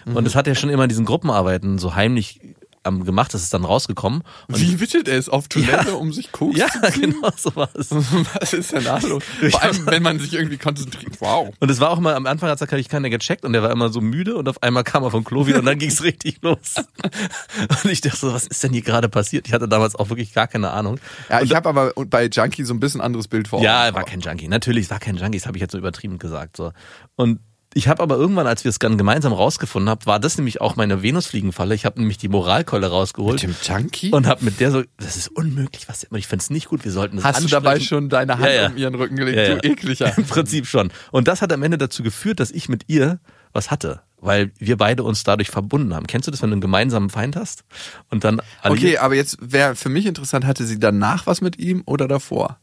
Und 0.05 0.25
das 0.25 0.35
hat 0.35 0.47
er 0.47 0.55
schon 0.55 0.69
immer 0.69 0.83
in 0.83 0.89
diesen 0.89 1.05
Gruppenarbeiten 1.05 1.77
so 1.77 1.95
heimlich 1.95 2.39
am 2.85 3.03
gemacht, 3.05 3.33
das 3.33 3.43
ist 3.43 3.53
dann 3.53 3.65
rausgekommen. 3.65 4.21
Und 4.47 4.59
Wie 4.59 4.75
bittet 4.75 5.07
er 5.07 5.17
es 5.17 5.29
auf 5.29 5.47
Toilette, 5.47 5.89
Ja. 5.89 5.93
um 5.95 6.13
sich 6.13 6.31
Koks 6.31 6.57
ja, 6.57 6.67
zu 6.67 6.81
ziehen? 6.91 7.11
genau 7.11 7.29
so 7.35 7.55
war 7.55 7.69
es. 7.73 7.91
Was 7.91 8.53
ist 8.53 8.71
denn 8.71 8.83
da 8.83 8.97
los? 8.99 9.23
Vor 9.51 9.61
allem, 9.61 9.85
wenn 9.87 10.03
man 10.03 10.19
sich 10.19 10.33
irgendwie 10.33 10.57
konzentriert. 10.57 11.19
Wow. 11.19 11.53
Und 11.59 11.69
es 11.71 11.79
war 11.79 11.89
auch 11.91 11.99
mal, 11.99 12.15
am 12.15 12.25
Anfang 12.25 12.49
hat 12.49 12.61
es 12.61 12.87
keiner 12.89 13.09
gecheckt 13.09 13.45
und 13.45 13.53
der 13.53 13.63
war 13.63 13.71
immer 13.71 13.89
so 13.89 14.01
müde 14.01 14.35
und 14.35 14.47
auf 14.49 14.61
einmal 14.63 14.83
kam 14.83 15.03
er 15.03 15.11
vom 15.11 15.23
Klo 15.23 15.47
wieder 15.47 15.59
und 15.59 15.65
dann 15.65 15.79
ging 15.79 15.89
es 15.89 16.03
richtig 16.03 16.39
los. 16.41 16.75
Und 17.83 17.91
ich 17.91 18.01
dachte 18.01 18.17
so, 18.17 18.33
was 18.33 18.45
ist 18.47 18.63
denn 18.63 18.73
hier 18.73 18.81
gerade 18.81 19.09
passiert? 19.09 19.47
Ich 19.47 19.53
hatte 19.53 19.67
damals 19.67 19.95
auch 19.95 20.09
wirklich 20.09 20.33
gar 20.33 20.47
keine 20.47 20.71
Ahnung. 20.71 20.99
Ja, 21.29 21.41
ich 21.41 21.53
habe 21.55 21.69
aber 21.69 21.93
bei 22.05 22.25
Junkie 22.27 22.63
so 22.63 22.73
ein 22.73 22.79
bisschen 22.79 23.01
anderes 23.01 23.27
Bild 23.27 23.47
vor 23.47 23.61
Ja, 23.61 23.79
Augen. 23.79 23.85
er 23.87 23.93
war 23.95 24.03
kein 24.03 24.19
Junkie. 24.19 24.47
Natürlich, 24.47 24.89
war 24.89 24.99
kein 24.99 25.17
Junkie, 25.17 25.37
das 25.37 25.47
habe 25.47 25.57
ich 25.57 25.61
jetzt 25.61 25.71
so 25.71 25.77
übertrieben 25.77 26.19
gesagt. 26.19 26.57
So. 26.57 26.71
Und 27.15 27.39
ich 27.77 27.87
habe 27.89 28.01
aber 28.01 28.15
irgendwann, 28.15 28.47
als 28.47 28.63
wir 28.63 28.69
es 28.69 28.79
dann 28.79 28.97
gemeinsam 28.97 29.33
rausgefunden 29.33 29.89
haben, 29.89 30.05
war 30.05 30.19
das 30.19 30.37
nämlich 30.37 30.61
auch 30.61 30.77
meine 30.77 31.03
Venusfliegenfalle. 31.03 31.75
Ich 31.75 31.85
habe 31.85 31.99
nämlich 31.99 32.17
die 32.17 32.29
Moralkeule 32.29 32.87
rausgeholt 32.87 33.43
Mit 33.43 33.43
dem 33.43 33.55
Junkie? 33.61 34.11
und 34.11 34.25
habe 34.27 34.43
mit 34.45 34.59
der 34.61 34.71
so, 34.71 34.83
das 34.97 35.17
ist 35.17 35.27
unmöglich, 35.27 35.87
was 35.89 36.03
immer. 36.03 36.17
Ich 36.17 36.25
finde 36.27 36.41
es 36.43 36.49
nicht 36.49 36.69
gut, 36.69 36.85
wir 36.85 36.91
sollten 36.93 37.17
das 37.17 37.25
Hast 37.25 37.43
du 37.43 37.47
dabei 37.47 37.71
ansprechen. 37.73 37.87
schon 37.87 38.09
deine 38.09 38.35
Hand 38.37 38.45
Ja, 38.47 38.53
ja. 38.53 38.67
um 38.69 38.77
ihren 38.77 38.95
Rücken 38.95 39.17
gelegt? 39.17 39.37
Ja, 39.37 39.43
ja. 39.43 39.55
Du 39.55 39.67
ekliger. 39.67 40.13
Im 40.17 40.23
Prinzip 40.25 40.65
schon. 40.67 40.89
Und 41.11 41.27
das 41.27 41.41
hat 41.41 41.51
am 41.51 41.61
Ende 41.63 41.77
dazu 41.77 42.01
geführt, 42.01 42.39
dass 42.39 42.49
ich 42.49 42.69
mit 42.69 42.85
ihr 42.87 43.19
was 43.51 43.71
hatte, 43.71 44.01
weil 44.21 44.51
wir 44.57 44.77
beide 44.77 45.03
uns 45.03 45.23
dadurch 45.25 45.49
verbunden 45.49 45.93
haben. 45.93 46.07
Kennst 46.07 46.27
du 46.27 46.31
das, 46.31 46.41
wenn 46.41 46.49
du 46.51 46.55
einen 46.55 46.61
gemeinsamen 46.61 47.09
Feind 47.09 47.35
hast 47.35 47.65
und 48.09 48.23
dann 48.23 48.41
Okay, 48.63 48.97
aber 48.99 49.15
jetzt 49.15 49.37
wäre 49.41 49.75
für 49.75 49.89
mich 49.89 50.05
interessant, 50.05 50.45
hatte 50.45 50.65
sie 50.65 50.79
danach 50.79 51.27
was 51.27 51.41
mit 51.41 51.59
ihm 51.59 51.83
oder 51.85 52.07
davor? 52.07 52.57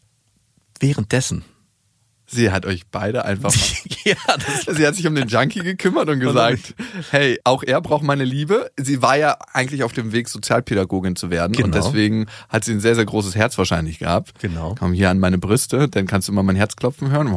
währenddessen? 0.81 1.45
Sie 2.35 2.51
hat 2.51 2.65
euch 2.67 2.83
beide 2.91 3.25
einfach 3.27 3.53
ja, 4.05 4.15
das 4.27 4.77
Sie 4.77 4.87
hat 4.87 4.95
sich 4.95 5.07
um 5.07 5.15
den 5.15 5.29
Junkie 5.29 5.61
gekümmert 5.61 6.09
und 6.09 6.19
gesagt, 6.21 6.75
hey, 7.11 7.39
auch 7.45 7.63
er 7.63 7.81
braucht 7.83 8.03
meine 8.03 8.25
Liebe. 8.25 8.71
Sie 8.79 9.03
war 9.03 9.17
ja 9.19 9.37
eigentlich 9.53 9.85
auf 9.85 9.93
dem 9.93 10.13
Weg, 10.13 10.29
Sozialpädagogin 10.29 11.15
zu 11.15 11.31
werden. 11.31 11.55
Und 11.57 11.63
Genau. 11.63 11.77
deswegen 11.77 12.27
hat 12.49 12.65
sie 12.65 12.73
ein 12.73 12.81
sehr, 12.81 12.95
sehr 12.95 13.05
großes 13.05 13.35
Herz 13.35 13.59
wahrscheinlich 13.59 13.99
gehabt. 13.99 14.33
Genau. 14.41 14.75
Komm 14.79 14.95
hier 14.95 15.11
an 15.11 15.19
meine 15.19 15.37
Brüste, 15.39 15.89
dann 15.89 16.07
kannst 16.07 16.29
du 16.29 16.33
mal 16.33 16.43
mein 16.43 16.57
Herz 16.57 16.75
klopfen 16.77 17.11
hören. 17.11 17.29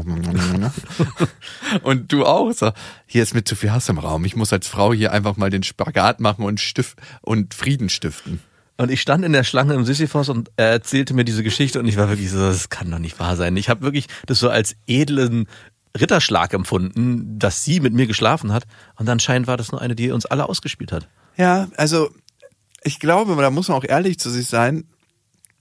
und 1.83 2.11
du 2.11 2.25
auch. 2.25 2.51
So, 2.53 2.71
hier 3.05 3.23
ist 3.23 3.33
mit 3.35 3.47
zu 3.47 3.55
viel 3.55 3.71
Hass 3.71 3.89
im 3.89 3.97
Raum. 3.97 4.25
Ich 4.25 4.35
muss 4.35 4.53
als 4.53 4.67
Frau 4.67 4.93
hier 4.93 5.11
einfach 5.11 5.37
mal 5.37 5.49
den 5.49 5.63
Spagat 5.63 6.19
machen 6.19 6.45
und, 6.45 6.59
Stift 6.59 6.97
und 7.21 7.53
Frieden 7.53 7.89
stiften. 7.89 8.39
Und 8.77 8.91
ich 8.91 9.01
stand 9.01 9.23
in 9.23 9.31
der 9.31 9.45
Schlange 9.45 9.73
im 9.73 9.85
Sisyphos 9.85 10.27
und 10.29 10.51
er 10.57 10.67
erzählte 10.67 11.13
mir 11.13 11.23
diese 11.23 11.43
Geschichte 11.43 11.79
und 11.79 11.87
ich 11.87 11.95
war 11.95 12.09
wirklich 12.09 12.29
so, 12.29 12.39
das 12.39 12.69
kann 12.69 12.91
doch 12.91 12.99
nicht 12.99 13.19
wahr 13.19 13.37
sein. 13.37 13.55
Ich 13.55 13.69
habe 13.69 13.81
wirklich 13.81 14.07
das 14.25 14.39
so 14.39 14.49
als 14.49 14.75
edlen 14.85 15.47
Ritterschlag 15.97 16.53
empfunden, 16.53 17.39
dass 17.39 17.63
sie 17.63 17.79
mit 17.79 17.93
mir 17.93 18.05
geschlafen 18.05 18.51
hat 18.51 18.65
und 18.97 19.07
anscheinend 19.07 19.47
war 19.47 19.55
das 19.55 19.71
nur 19.71 19.81
eine, 19.81 19.95
die 19.95 20.11
uns 20.11 20.25
alle 20.25 20.49
ausgespielt 20.49 20.91
hat. 20.91 21.07
Ja, 21.37 21.69
also 21.77 22.09
ich 22.83 22.99
glaube, 22.99 23.35
da 23.37 23.49
muss 23.49 23.69
man 23.69 23.77
auch 23.77 23.85
ehrlich 23.85 24.19
zu 24.19 24.29
sich 24.29 24.47
sein. 24.47 24.85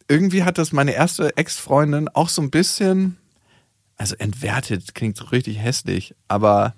Irgendwie 0.09 0.43
hat 0.43 0.59
das 0.59 0.73
meine 0.73 0.93
erste 0.93 1.37
Ex-Freundin 1.37 2.09
auch 2.09 2.29
so 2.29 2.43
ein 2.43 2.51
bisschen, 2.51 3.17
also 3.97 4.17
entwertet, 4.17 4.95
klingt 4.95 5.17
so 5.17 5.27
richtig 5.27 5.59
hässlich, 5.59 6.17
aber 6.27 6.75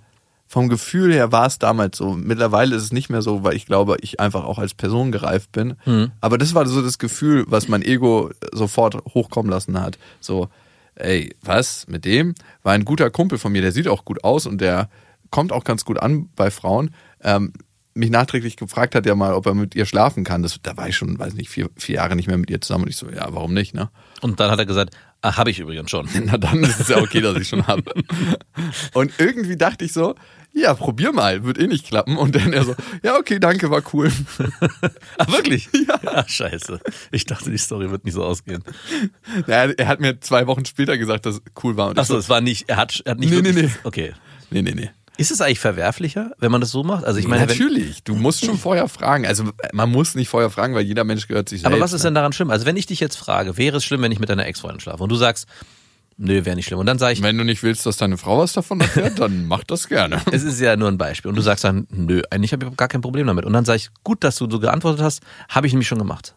vom 0.49 0.69
Gefühl 0.69 1.13
her 1.13 1.33
war 1.33 1.47
es 1.47 1.59
damals 1.59 1.99
so. 1.99 2.13
Mittlerweile 2.13 2.77
ist 2.77 2.85
es 2.85 2.93
nicht 2.93 3.11
mehr 3.11 3.23
so, 3.23 3.43
weil 3.43 3.57
ich 3.57 3.67
glaube, 3.67 3.97
ich 4.01 4.21
einfach 4.21 4.45
auch 4.45 4.59
als 4.59 4.75
Person 4.75 5.11
gereift 5.11 5.53
bin. 5.53 5.75
Aber 6.21 6.39
das 6.39 6.55
war 6.55 6.67
so 6.67 6.83
das 6.83 6.99
Gefühl, 6.99 7.45
was 7.49 7.69
mein 7.69 7.83
Ego 7.83 8.31
sofort 8.53 8.97
hochkommen 9.15 9.51
lassen 9.51 9.81
hat. 9.81 9.99
So, 10.21 10.49
ey, 10.95 11.35
was 11.43 11.87
mit 11.89 12.05
dem? 12.05 12.35
War 12.63 12.75
ein 12.75 12.85
guter 12.85 13.11
Kumpel 13.11 13.39
von 13.39 13.53
mir, 13.53 13.63
der 13.63 13.73
sieht 13.73 13.89
auch 13.89 14.05
gut 14.05 14.23
aus 14.25 14.47
und 14.47 14.61
der 14.61 14.89
kommt 15.31 15.53
auch 15.53 15.65
ganz 15.65 15.85
gut 15.85 15.99
an 15.99 16.29
bei 16.37 16.51
Frauen. 16.51 16.91
Ähm, 17.23 17.53
mich 17.97 18.11
nachträglich 18.11 18.57
gefragt 18.57 18.95
hat 18.95 19.07
ja 19.07 19.15
mal, 19.15 19.33
ob 19.33 19.47
er 19.47 19.55
mit 19.55 19.75
ihr 19.75 19.87
schlafen 19.87 20.23
kann. 20.23 20.43
Das, 20.43 20.59
da 20.63 20.77
war 20.77 20.89
ich 20.89 20.97
schon, 20.97 21.19
weiß 21.19 21.35
nicht, 21.35 21.49
vier, 21.49 21.71
vier 21.77 21.97
Jahre 21.97 22.15
nicht 22.15 22.29
mehr 22.29 22.37
mit 22.37 22.51
ihr 22.51 22.61
zusammen. 22.61 22.85
Und 22.85 22.91
ich 22.91 22.97
so, 22.97 23.09
ja, 23.09 23.27
warum 23.31 23.55
nicht, 23.55 23.75
ne? 23.75 23.91
Und 24.21 24.39
dann 24.39 24.51
hat 24.51 24.59
er 24.59 24.67
gesagt, 24.67 24.95
ah, 25.23 25.37
habe 25.37 25.51
ich 25.51 25.59
übrigens 25.59 25.91
schon. 25.91 26.09
Na 26.25 26.37
dann 26.37 26.63
ist 26.63 26.79
es 26.79 26.89
ja 26.89 26.99
okay, 26.99 27.21
dass 27.21 27.37
ich 27.37 27.49
schon 27.49 27.67
habe. 27.67 27.95
Und 28.93 29.13
irgendwie 29.19 29.57
dachte 29.57 29.85
ich 29.85 29.93
so, 29.93 30.15
ja, 30.57 30.73
probier 30.73 31.13
mal, 31.13 31.45
wird 31.45 31.59
eh 31.59 31.67
nicht 31.67 31.87
klappen. 31.87 32.17
Und 32.17 32.35
dann 32.35 32.55
er 32.55 32.65
so, 32.65 32.75
ja, 33.03 33.17
okay, 33.19 33.39
danke, 33.39 33.71
war 33.71 33.83
cool. 33.93 34.11
Ah, 35.19 35.31
wirklich? 35.31 35.69
Ja. 35.87 36.01
Ach, 36.07 36.29
scheiße. 36.29 36.81
Ich 37.13 37.27
dachte, 37.27 37.51
die 37.51 37.59
Story 37.59 37.91
wird 37.91 38.05
nicht 38.05 38.15
so 38.15 38.25
ausgehen. 38.25 38.65
Ja, 39.47 39.65
er 39.67 39.89
hat 39.89 40.01
mir 40.01 40.21
zwei 40.21 40.47
Wochen 40.47 40.65
später 40.65 40.97
gesagt, 40.99 41.27
dass 41.27 41.37
es 41.37 41.43
cool 41.63 41.77
war. 41.77 41.91
Und 41.91 41.99
Achso, 41.99 42.15
so, 42.15 42.19
es 42.19 42.29
war 42.29 42.41
nicht, 42.41 42.69
er 42.69 42.77
hat, 42.77 43.03
er 43.05 43.13
hat 43.13 43.19
nicht 43.19 43.31
Nee, 43.31 43.41
nee, 43.41 43.55
wirklich, 43.55 43.73
nee. 43.75 43.81
Okay. 43.85 44.13
nee, 44.51 44.63
nee, 44.63 44.73
nee. 44.75 44.91
Ist 45.19 45.31
es 45.31 45.41
eigentlich 45.41 45.61
verwerflicher, 45.61 46.33
wenn 46.39 46.51
man 46.51 46.61
das 46.61 46.71
so 46.71 46.83
macht? 46.83 47.05
Also 47.05 47.19
ich 47.19 47.29
meine, 47.29 47.47
Natürlich, 47.47 48.03
du 48.03 48.15
musst 48.15 48.45
schon 48.45 48.59
vorher 48.59 48.89
fragen. 48.89 49.27
Also 49.27 49.45
man 49.73 49.91
muss 49.91 50.15
nicht 50.15 50.29
vorher 50.29 50.51
fragen, 50.51 50.75
weil 50.75 50.85
jeder 50.85 51.05
Mensch 51.05 51.29
gehört 51.29 51.49
sich 51.49 51.61
selbst. 51.61 51.73
aber 51.73 51.83
was 51.83 51.93
ist 51.93 52.03
ne? 52.03 52.09
denn 52.09 52.15
daran 52.15 52.33
schlimm? 52.33 52.51
Also 52.51 52.67
wenn 52.67 52.77
ich 52.77 52.87
dich 52.87 53.01
jetzt 53.01 53.17
frage, 53.17 53.57
wäre 53.57 53.79
es 53.79 53.85
schlimm, 53.85 54.03
wenn 54.03 54.13
ich 54.13 54.19
mit 54.19 54.29
deiner 54.29 54.47
Ex-Freundin 54.47 54.81
schlafe? 54.81 55.03
Und 55.03 55.11
du 55.11 55.17
sagst, 55.17 55.47
nö, 56.19 56.45
wäre 56.45 56.57
nicht 56.57 56.67
schlimm. 56.67 56.79
Und 56.79 56.87
dann 56.87 56.99
sage 56.99 57.13
ich, 57.15 57.23
Wenn 57.23 57.37
du 57.39 57.45
nicht 57.45 57.63
willst, 57.63 57.85
dass 57.87 57.97
deine 57.97 58.17
Frau 58.17 58.39
was 58.39 58.53
davon 58.53 58.81
erfährt, 58.81 59.19
dann 59.19 59.47
mach 59.49 59.65
das 59.65 59.89
gerne. 59.89 60.21
es 60.33 60.43
ist 60.43 60.61
ja 60.61 60.77
nur 60.77 60.89
ein 60.89 60.99
Beispiel. 60.99 61.29
Und 61.29 61.37
du 61.37 61.43
sagst 61.43 61.65
dann, 61.65 61.87
nö, 61.91 62.23
eigentlich 62.31 62.53
habe 62.53 62.67
ich 62.67 62.77
gar 62.77 62.89
kein 62.89 63.01
Problem 63.03 63.27
damit. 63.27 63.45
Und 63.45 63.53
dann 63.53 63.65
sage 63.65 63.77
ich, 63.79 63.91
gut, 64.05 64.25
dass 64.25 64.37
du 64.37 64.51
so 64.51 64.59
geantwortet 64.61 65.03
hast, 65.03 65.23
habe 65.49 65.67
ich 65.67 65.73
nämlich 65.73 65.89
schon 65.89 65.99
gemacht. 65.99 66.35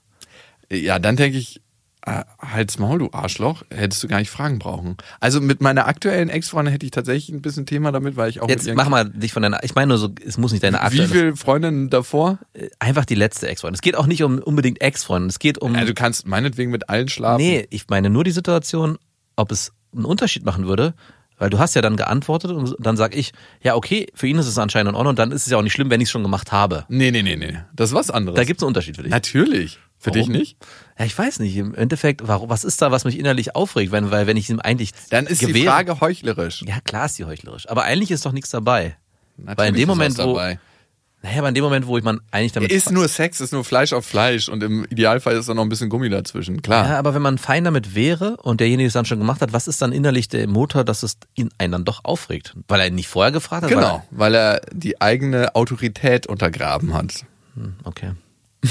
Ja, 0.71 0.99
dann 0.99 1.15
denke 1.15 1.37
ich, 1.37 1.61
äh, 2.05 2.23
halt's 2.39 2.79
Maul, 2.79 2.99
du 2.99 3.09
Arschloch, 3.11 3.63
hättest 3.71 4.01
du 4.03 4.07
gar 4.07 4.19
nicht 4.19 4.29
fragen 4.29 4.57
brauchen. 4.59 4.95
Also 5.19 5.41
mit 5.41 5.59
meiner 5.61 5.85
aktuellen 5.87 6.29
Ex-Freundin 6.29 6.71
hätte 6.71 6.85
ich 6.85 6.91
tatsächlich 6.91 7.29
ein 7.35 7.41
bisschen 7.41 7.65
Thema 7.65 7.91
damit, 7.91 8.15
weil 8.15 8.29
ich 8.29 8.39
auch 8.41 8.47
Jetzt 8.47 8.73
mach 8.73 8.87
mal 8.87 9.09
dich 9.09 9.33
von 9.33 9.41
deiner, 9.43 9.63
ich 9.65 9.75
meine 9.75 9.87
nur 9.89 9.97
so, 9.97 10.09
es 10.25 10.37
muss 10.37 10.53
nicht 10.53 10.63
deine 10.63 10.77
Wie 10.77 10.81
aktuelle, 10.81 11.07
viele 11.09 11.35
Freundinnen 11.35 11.89
davor? 11.89 12.39
einfach 12.79 13.03
die 13.03 13.15
letzte 13.15 13.47
Ex-Freundin. 13.49 13.75
Es 13.75 13.81
geht 13.81 13.97
auch 13.97 14.07
nicht 14.07 14.23
um 14.23 14.39
unbedingt 14.39 14.79
Ex-Freundin, 14.81 15.29
es 15.29 15.39
geht 15.39 15.57
um, 15.57 15.75
Ja, 15.75 15.83
du 15.83 15.93
kannst 15.93 16.25
meinetwegen 16.25 16.71
mit 16.71 16.89
allen 16.89 17.09
schlafen. 17.09 17.41
nee, 17.41 17.67
ich 17.69 17.87
meine 17.89 18.09
nur 18.09 18.23
die 18.23 18.31
Situation, 18.31 18.97
ob 19.39 19.51
es 19.51 19.71
einen 19.93 20.05
Unterschied 20.05 20.45
machen 20.45 20.67
würde, 20.67 20.93
weil 21.37 21.49
du 21.49 21.57
hast 21.57 21.73
ja 21.75 21.81
dann 21.81 21.95
geantwortet 21.95 22.51
und 22.51 22.75
dann 22.79 22.97
sag 22.97 23.15
ich, 23.15 23.31
ja 23.61 23.75
okay, 23.75 24.07
für 24.13 24.27
ihn 24.27 24.37
ist 24.37 24.45
es 24.47 24.57
anscheinend 24.57 24.89
in 24.89 24.95
Ordnung 24.95 25.11
und 25.11 25.19
dann 25.19 25.31
ist 25.31 25.45
es 25.45 25.51
ja 25.51 25.57
auch 25.57 25.61
nicht 25.61 25.73
schlimm, 25.73 25.89
wenn 25.89 26.01
ich 26.01 26.07
es 26.07 26.11
schon 26.11 26.21
gemacht 26.23 26.51
habe. 26.51 26.85
Nee, 26.89 27.11
nee, 27.11 27.23
nee, 27.23 27.35
nee. 27.37 27.57
Das 27.75 27.89
ist 27.89 27.95
was 27.95 28.11
anderes. 28.11 28.35
Da 28.35 28.43
gibt 28.43 28.59
es 28.59 28.63
einen 28.63 28.67
Unterschied 28.69 28.95
für 28.97 29.03
dich. 29.03 29.11
Natürlich. 29.11 29.79
Für 30.01 30.11
Warum? 30.11 30.19
dich 30.19 30.27
nicht? 30.39 30.57
Ja, 30.97 31.05
ich 31.05 31.17
weiß 31.17 31.39
nicht. 31.39 31.57
Im 31.57 31.75
Endeffekt, 31.75 32.25
warum, 32.25 32.49
was 32.49 32.63
ist 32.63 32.81
da, 32.81 32.89
was 32.91 33.03
mich 33.03 33.19
innerlich 33.19 33.55
aufregt? 33.55 33.91
Wenn, 33.91 34.11
weil 34.11 34.27
wenn 34.27 34.37
ich 34.37 34.49
ihm 34.49 34.59
eigentlich 34.61 34.91
Dann 35.09 35.27
ist 35.27 35.41
die 35.41 35.47
gewähre- 35.47 35.65
Frage 35.71 35.99
heuchlerisch. 35.99 36.63
Ja, 36.65 36.79
klar 36.85 37.05
ist 37.07 37.17
die 37.19 37.25
heuchlerisch. 37.25 37.67
Aber 37.69 37.83
eigentlich 37.83 38.11
ist 38.11 38.25
doch 38.25 38.31
nichts 38.31 38.49
dabei. 38.49 38.95
Natürlich 39.37 39.57
weil 39.57 39.67
in 39.69 39.73
dem 39.75 39.81
ist 39.81 39.87
Moment, 39.87 40.17
wo, 40.19 40.35
dabei. 40.35 40.59
Naja, 41.21 41.39
aber 41.39 41.49
in 41.49 41.55
dem 41.55 41.63
Moment, 41.65 41.85
wo 41.85 41.97
ich 41.97 42.03
man 42.03 42.21
eigentlich 42.31 42.53
damit, 42.53 42.71
Ist 42.71 42.91
nur 42.91 43.07
Sex, 43.09 43.41
ist 43.41 43.51
nur 43.51 43.65
Fleisch 43.65 43.91
auf 43.91 44.05
Fleisch 44.05 44.47
und 44.47 44.63
im 44.63 44.85
Idealfall 44.85 45.35
ist 45.35 45.49
da 45.49 45.53
noch 45.53 45.63
ein 45.63 45.69
bisschen 45.69 45.89
Gummi 45.89 46.09
dazwischen. 46.09 46.61
Klar. 46.61 46.87
ja, 46.87 46.97
aber 46.97 47.13
wenn 47.13 47.21
man 47.21 47.37
fein 47.37 47.65
damit 47.65 47.93
wäre 47.93 48.37
und 48.37 48.61
derjenige 48.61 48.87
es 48.87 48.93
dann 48.93 49.03
schon 49.03 49.19
gemacht 49.19 49.41
hat, 49.41 49.51
was 49.51 49.67
ist 49.67 49.81
dann 49.81 49.91
innerlich 49.91 50.29
der 50.29 50.47
Motor, 50.47 50.85
dass 50.85 51.03
es 51.03 51.17
ihn 51.35 51.49
einen 51.57 51.73
dann 51.73 51.85
doch 51.85 52.05
aufregt? 52.05 52.55
Weil 52.69 52.79
er 52.79 52.87
ihn 52.87 52.95
nicht 52.95 53.09
vorher 53.09 53.33
gefragt 53.33 53.63
hat? 53.63 53.69
Genau, 53.69 54.05
weil 54.11 54.33
er 54.33 54.61
die 54.71 55.01
eigene 55.01 55.55
Autorität 55.55 56.25
untergraben 56.25 56.93
hat. 56.93 57.25
Weil 57.55 57.65
er, 57.65 57.87
okay. 57.87 58.11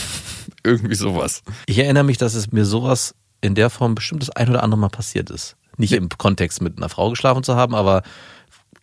Irgendwie 0.64 0.94
sowas. 0.94 1.42
Ich 1.66 1.78
erinnere 1.78 2.04
mich, 2.04 2.16
dass 2.16 2.34
es 2.34 2.50
mir 2.50 2.64
sowas 2.64 3.14
in 3.42 3.54
der 3.54 3.68
Form 3.68 3.94
bestimmt 3.94 4.22
das 4.22 4.30
ein 4.30 4.48
oder 4.48 4.62
andere 4.62 4.80
Mal 4.80 4.88
passiert 4.88 5.28
ist. 5.30 5.56
Nicht 5.76 5.92
im 5.92 6.08
Kontext 6.08 6.62
mit 6.62 6.78
einer 6.78 6.88
Frau 6.88 7.10
geschlafen 7.10 7.42
zu 7.42 7.56
haben, 7.56 7.74
aber 7.74 8.02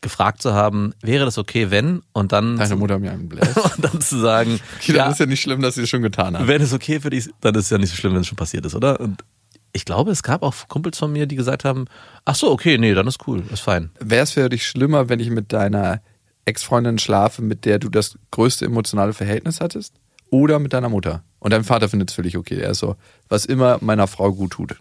gefragt 0.06 0.40
zu 0.40 0.54
haben, 0.54 0.94
wäre 1.02 1.26
das 1.26 1.40
okay, 1.40 1.72
wenn? 1.72 2.04
Und 2.14 2.32
dann, 2.32 2.58
Deine 2.58 2.76
Mutter 2.76 3.00
mir 3.00 3.12
einen 3.12 3.28
bläst. 3.28 3.58
und 3.78 3.84
dann 3.84 4.00
zu 4.02 4.20
sagen, 4.20 4.60
Okay, 4.80 4.94
dann 4.94 4.96
ja, 5.08 5.10
ist 5.10 5.20
ja 5.20 5.26
nicht 5.26 5.42
schlimm, 5.42 5.62
dass 5.62 5.74
sie 5.76 5.82
es 5.82 5.90
schon 5.90 6.04
getan 6.04 6.38
hat. 6.38 6.48
wenn 6.48 6.62
es 6.62 6.74
okay 6.74 7.00
für 7.00 7.10
dich 7.10 7.26
ist, 7.26 7.32
dann 7.42 7.56
ist 7.56 7.66
es 7.66 7.70
ja 7.72 7.80
nicht 7.80 7.90
so 7.90 7.96
schlimm, 7.96 8.14
wenn 8.14 8.22
es 8.22 8.28
schon 8.28 8.36
passiert 8.36 8.68
ist, 8.68 8.76
oder? 8.76 9.00
Und 9.00 9.26
ich 9.74 9.84
glaube, 9.84 10.12
es 10.12 10.22
gab 10.22 10.44
auch 10.44 10.54
Kumpels 10.68 11.00
von 11.00 11.12
mir, 11.12 11.26
die 11.26 11.36
gesagt 11.36 11.66
haben, 11.66 11.86
ach 12.24 12.36
so, 12.36 12.52
okay, 12.52 12.78
nee, 12.78 12.94
dann 12.94 13.08
ist 13.08 13.28
cool, 13.28 13.44
ist 13.52 13.62
fein. 13.62 13.90
Wäre 14.00 14.24
es 14.24 14.32
für 14.32 14.48
dich 14.48 14.68
schlimmer, 14.68 15.10
wenn 15.10 15.20
ich 15.20 15.32
mit 15.32 15.52
deiner 15.52 16.02
Ex-Freundin 16.46 17.00
schlafe, 17.00 17.42
mit 17.42 17.66
der 17.66 17.80
du 17.80 17.90
das 17.90 18.20
größte 18.30 18.66
emotionale 18.66 19.14
Verhältnis 19.14 19.60
hattest? 19.60 19.96
Oder 20.30 20.60
mit 20.60 20.74
deiner 20.74 20.90
Mutter? 20.90 21.24
Und 21.40 21.52
dein 21.52 21.64
Vater 21.64 21.90
findet 21.90 22.12
es 22.12 22.16
völlig 22.16 22.38
okay. 22.38 22.60
Er 22.60 22.70
ist 22.70 22.80
so, 22.80 22.96
was 23.28 23.46
immer 23.46 23.80
meiner 23.82 24.06
Frau 24.06 24.32
gut 24.32 24.52
tut. 24.52 24.76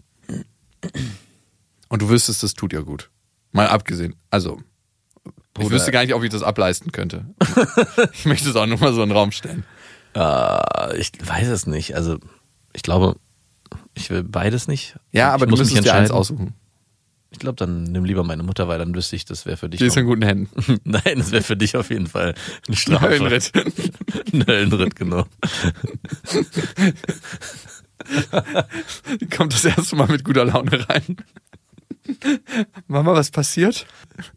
Und 1.89 2.01
du 2.01 2.09
wüsstest, 2.09 2.43
das 2.43 2.53
tut 2.53 2.73
ihr 2.73 2.83
gut. 2.83 3.09
Mal 3.51 3.67
abgesehen. 3.67 4.15
Also, 4.29 4.59
ich 5.57 5.61
Bruder. 5.63 5.75
wüsste 5.75 5.91
gar 5.91 6.03
nicht, 6.03 6.13
ob 6.13 6.23
ich 6.23 6.29
das 6.29 6.43
ableisten 6.43 6.91
könnte. 6.91 7.25
ich 8.13 8.25
möchte 8.25 8.49
es 8.49 8.55
auch 8.55 8.65
nur 8.65 8.77
mal 8.79 8.93
so 8.93 9.01
in 9.03 9.09
den 9.09 9.17
Raum 9.17 9.31
stellen. 9.31 9.63
Äh, 10.13 10.97
ich 10.97 11.11
weiß 11.23 11.47
es 11.47 11.65
nicht. 11.67 11.95
Also, 11.95 12.17
ich 12.73 12.83
glaube, 12.83 13.15
ich 13.93 14.09
will 14.09 14.23
beides 14.23 14.67
nicht. 14.67 14.97
Ja, 15.11 15.29
Ich 15.29 15.33
aber 15.33 15.45
du 15.45 15.51
muss 15.51 15.59
mich 15.59 15.69
müsstest 15.71 15.85
dir 15.85 15.91
eins 15.93 16.09
entscheiden. 16.09 16.17
aussuchen. 16.19 16.53
Ich 17.31 17.39
glaube, 17.39 17.55
dann 17.57 17.83
nimm 17.83 18.05
lieber 18.05 18.23
meine 18.23 18.43
Mutter, 18.43 18.67
weil 18.69 18.79
dann 18.79 18.95
wüsste 18.95 19.15
ich, 19.17 19.25
das 19.25 19.45
wäre 19.45 19.57
für 19.57 19.67
dich. 19.67 19.79
Die 19.79 19.85
ist 19.87 19.97
in 19.97 20.05
guten 20.05 20.21
Händen. 20.21 20.79
Nein, 20.85 21.15
das 21.17 21.31
wäre 21.31 21.43
für 21.43 21.57
dich 21.57 21.75
auf 21.75 21.89
jeden 21.89 22.07
Fall 22.07 22.33
eine 22.67 22.75
Strafe. 22.77 23.09
Höllenritt. 23.09 23.51
Ein 24.33 24.45
Höllenritt, 24.47 24.95
genau. 24.95 25.25
Kommt 29.35 29.53
das 29.53 29.65
erste 29.65 29.95
Mal 29.95 30.07
mit 30.07 30.23
guter 30.23 30.45
Laune 30.45 30.87
rein. 30.89 31.17
Mama, 32.87 33.13
was 33.13 33.31
passiert? 33.31 33.85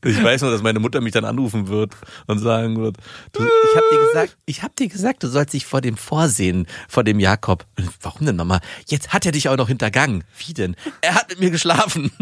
Ich 0.05 0.23
weiß 0.23 0.43
nur, 0.43 0.51
dass 0.51 0.63
meine 0.63 0.81
Mutter 0.81 1.01
mich 1.01 1.13
dann 1.13 1.25
anrufen 1.25 1.69
wird 1.69 1.95
und 2.27 2.39
sagen 2.39 2.81
wird, 2.81 2.97
du, 3.33 3.43
ich 3.43 3.77
habe 3.77 3.87
dir 3.93 4.07
gesagt, 4.07 4.37
ich 4.47 4.63
habe 4.63 4.75
dir 4.79 4.89
gesagt, 4.89 5.23
du 5.23 5.29
sollst 5.29 5.55
dich 5.55 5.67
vor 5.67 5.81
dem 5.81 5.97
vorsehen, 5.97 6.67
vor 6.89 7.05
dem 7.05 7.21
Jakob. 7.21 7.67
Warum 8.01 8.27
denn, 8.27 8.37
Mama? 8.37 8.61
Jetzt 8.87 9.13
hat 9.13 9.27
er 9.27 9.33
dich 9.33 9.49
auch 9.49 9.57
noch 9.57 9.69
hintergangen. 9.69 10.25
Wie 10.47 10.55
denn? 10.55 10.77
Er 11.01 11.15
hat 11.15 11.29
mit 11.29 11.41
mir 11.41 11.51
geschlafen. 11.51 12.11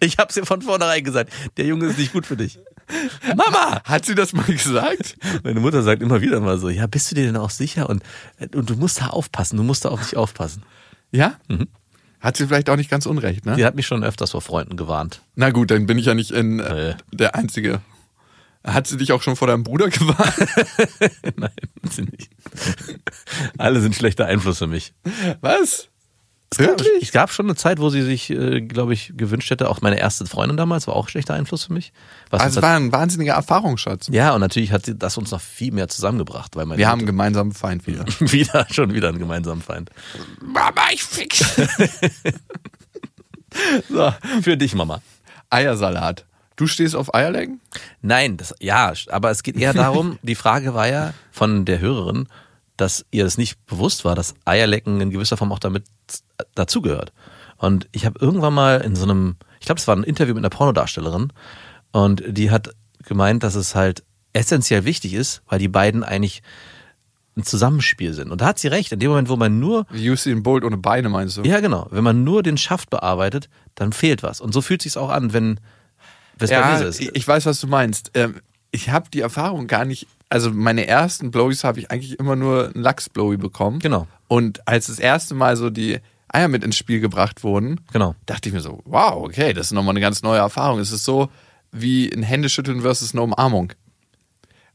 Ich 0.00 0.18
hab's 0.18 0.34
dir 0.34 0.44
von 0.44 0.62
vornherein 0.62 1.02
gesagt. 1.04 1.32
Der 1.56 1.64
Junge 1.64 1.86
ist 1.86 1.98
nicht 1.98 2.12
gut 2.12 2.26
für 2.26 2.36
dich. 2.36 2.58
Mama! 3.36 3.82
Hat 3.84 4.04
sie 4.04 4.14
das 4.14 4.32
mal 4.32 4.44
gesagt? 4.44 5.16
Meine 5.42 5.60
Mutter 5.60 5.82
sagt 5.82 6.02
immer 6.02 6.20
wieder 6.20 6.40
mal 6.40 6.58
so, 6.58 6.68
ja, 6.68 6.86
bist 6.86 7.10
du 7.10 7.14
dir 7.14 7.24
denn 7.24 7.36
auch 7.36 7.50
sicher? 7.50 7.88
Und, 7.88 8.02
und 8.54 8.68
du 8.70 8.76
musst 8.76 9.00
da 9.00 9.08
aufpassen, 9.08 9.56
du 9.56 9.62
musst 9.62 9.84
da 9.84 9.90
auf 9.90 10.02
dich 10.02 10.16
aufpassen. 10.16 10.62
Ja? 11.10 11.34
Hat 12.20 12.36
sie 12.36 12.46
vielleicht 12.46 12.68
auch 12.68 12.76
nicht 12.76 12.90
ganz 12.90 13.06
unrecht, 13.06 13.46
ne? 13.46 13.54
Sie 13.56 13.64
hat 13.64 13.74
mich 13.74 13.86
schon 13.86 14.04
öfters 14.04 14.32
vor 14.32 14.42
Freunden 14.42 14.76
gewarnt. 14.76 15.22
Na 15.36 15.50
gut, 15.50 15.70
dann 15.70 15.86
bin 15.86 15.98
ich 15.98 16.06
ja 16.06 16.14
nicht 16.14 16.30
in, 16.30 16.60
äh, 16.60 16.94
der 17.12 17.34
Einzige. 17.34 17.80
Hat 18.62 18.86
sie 18.86 18.98
dich 18.98 19.12
auch 19.12 19.22
schon 19.22 19.36
vor 19.36 19.48
deinem 19.48 19.64
Bruder 19.64 19.88
gewarnt? 19.88 21.16
Nein, 21.36 21.50
sie 21.90 22.02
nicht. 22.02 22.30
Alle 23.56 23.80
sind 23.80 23.94
schlechter 23.94 24.26
Einfluss 24.26 24.58
für 24.58 24.66
mich. 24.66 24.92
Was? 25.40 25.88
Es 26.52 26.58
gab, 26.58 26.66
Wirklich? 26.80 27.02
es 27.04 27.12
gab 27.12 27.30
schon 27.30 27.46
eine 27.46 27.54
Zeit, 27.54 27.78
wo 27.78 27.90
sie 27.90 28.02
sich, 28.02 28.28
äh, 28.30 28.60
glaube 28.60 28.92
ich, 28.92 29.12
gewünscht 29.16 29.48
hätte. 29.50 29.68
Auch 29.70 29.82
meine 29.82 30.00
erste 30.00 30.26
Freundin 30.26 30.56
damals 30.56 30.88
war 30.88 30.96
auch 30.96 31.08
schlechter 31.08 31.34
Einfluss 31.34 31.64
für 31.66 31.72
mich. 31.72 31.92
Was 32.30 32.40
Also 32.42 32.58
es 32.58 32.62
war 32.64 32.74
ein 32.76 32.90
wahnsinniger 32.90 33.34
Erfahrungsschatz. 33.34 34.08
hat, 34.08 34.14
ja, 34.14 34.34
und 34.34 34.40
natürlich 34.40 34.72
hat 34.72 34.84
sie 34.84 34.96
das 34.98 35.16
uns 35.16 35.30
noch 35.30 35.40
viel 35.40 35.70
mehr 35.72 35.86
zusammengebracht, 35.86 36.56
weil 36.56 36.66
meine 36.66 36.78
Wir 36.78 36.88
haben 36.88 36.94
einen 36.98 37.02
Mutter- 37.02 37.12
gemeinsamen 37.12 37.52
Feind 37.52 37.86
wieder. 37.86 38.04
wieder 38.18 38.66
schon 38.72 38.92
wieder 38.92 39.10
einen 39.10 39.20
gemeinsamen 39.20 39.62
Feind. 39.62 39.90
Mama, 40.40 40.80
ich 40.92 41.04
fix. 41.04 41.38
so, 43.88 44.12
Für 44.42 44.56
dich, 44.56 44.74
Mama. 44.74 45.00
Eiersalat. 45.50 46.24
Du 46.56 46.66
stehst 46.66 46.94
auf 46.96 47.14
Eierlecken? 47.14 47.60
Nein, 48.02 48.36
das, 48.36 48.54
ja, 48.60 48.92
aber 49.10 49.30
es 49.30 49.42
geht 49.42 49.56
eher 49.56 49.72
darum, 49.72 50.18
die 50.22 50.34
Frage 50.34 50.74
war 50.74 50.88
ja 50.88 51.14
von 51.32 51.64
der 51.64 51.80
Hörerin, 51.80 52.28
dass 52.80 53.04
ihr 53.10 53.24
das 53.24 53.38
nicht 53.38 53.64
bewusst 53.66 54.04
war, 54.04 54.14
dass 54.14 54.34
Eierlecken 54.44 55.00
in 55.00 55.10
gewisser 55.10 55.36
Form 55.36 55.52
auch 55.52 55.58
damit 55.58 55.84
dazugehört. 56.54 57.12
Und 57.56 57.88
ich 57.92 58.06
habe 58.06 58.18
irgendwann 58.20 58.54
mal 58.54 58.80
in 58.80 58.96
so 58.96 59.04
einem, 59.04 59.36
ich 59.60 59.66
glaube, 59.66 59.78
es 59.80 59.86
war 59.88 59.96
ein 59.96 60.02
Interview 60.04 60.34
mit 60.34 60.40
einer 60.42 60.50
Pornodarstellerin 60.50 61.32
und 61.92 62.22
die 62.26 62.50
hat 62.50 62.70
gemeint, 63.04 63.42
dass 63.42 63.54
es 63.54 63.74
halt 63.74 64.02
essentiell 64.32 64.84
wichtig 64.84 65.14
ist, 65.14 65.42
weil 65.48 65.58
die 65.58 65.68
beiden 65.68 66.02
eigentlich 66.04 66.42
ein 67.36 67.42
Zusammenspiel 67.44 68.12
sind. 68.12 68.30
Und 68.30 68.40
da 68.40 68.46
hat 68.46 68.58
sie 68.58 68.68
recht, 68.68 68.92
in 68.92 68.98
dem 68.98 69.10
Moment, 69.10 69.28
wo 69.28 69.36
man 69.36 69.58
nur 69.60 69.86
Usain 69.92 70.42
Bolt 70.42 70.64
ohne 70.64 70.76
Beine, 70.78 71.08
meinst 71.08 71.36
du? 71.36 71.42
ja, 71.42 71.60
genau. 71.60 71.86
Wenn 71.90 72.04
man 72.04 72.24
nur 72.24 72.42
den 72.42 72.56
Schaft 72.56 72.90
bearbeitet, 72.90 73.48
dann 73.74 73.92
fehlt 73.92 74.22
was. 74.22 74.40
Und 74.40 74.52
so 74.52 74.60
fühlt 74.62 74.82
sich's 74.82 74.96
auch 74.96 75.10
an, 75.10 75.32
wenn 75.32 75.60
es 76.38 76.50
Ja, 76.50 76.78
ist. 76.78 77.00
ich 77.00 77.14
ich 77.14 77.26
weiß, 77.28 77.46
was 77.46 77.60
du 77.60 77.66
meinst. 77.66 78.10
Ähm, 78.14 78.40
Ich 78.72 78.88
habe 78.90 79.10
die 79.10 79.20
Erfahrung 79.20 79.66
gar 79.66 79.84
nicht, 79.84 80.06
also 80.30 80.50
meine 80.52 80.86
ersten 80.86 81.30
Blowies 81.30 81.64
habe 81.64 81.80
ich 81.80 81.90
eigentlich 81.90 82.18
immer 82.18 82.36
nur 82.36 82.66
einen 82.72 82.82
Lachs-Blowy 82.82 83.36
bekommen. 83.36 83.80
Genau. 83.80 84.06
Und 84.28 84.66
als 84.66 84.86
das 84.86 84.98
erste 84.98 85.34
Mal 85.34 85.56
so 85.56 85.70
die 85.70 85.98
Eier 86.28 86.48
mit 86.48 86.62
ins 86.64 86.76
Spiel 86.76 87.00
gebracht 87.00 87.42
wurden, 87.42 87.80
Genau. 87.92 88.14
dachte 88.26 88.48
ich 88.48 88.54
mir 88.54 88.60
so, 88.60 88.80
wow, 88.84 89.14
okay, 89.24 89.52
das 89.52 89.66
ist 89.66 89.72
nochmal 89.72 89.92
eine 89.92 90.00
ganz 90.00 90.22
neue 90.22 90.38
Erfahrung. 90.38 90.78
Es 90.78 90.92
ist 90.92 91.04
so 91.04 91.28
wie 91.72 92.08
ein 92.12 92.22
Händeschütteln 92.22 92.82
versus 92.82 93.12
eine 93.12 93.22
Umarmung. 93.22 93.72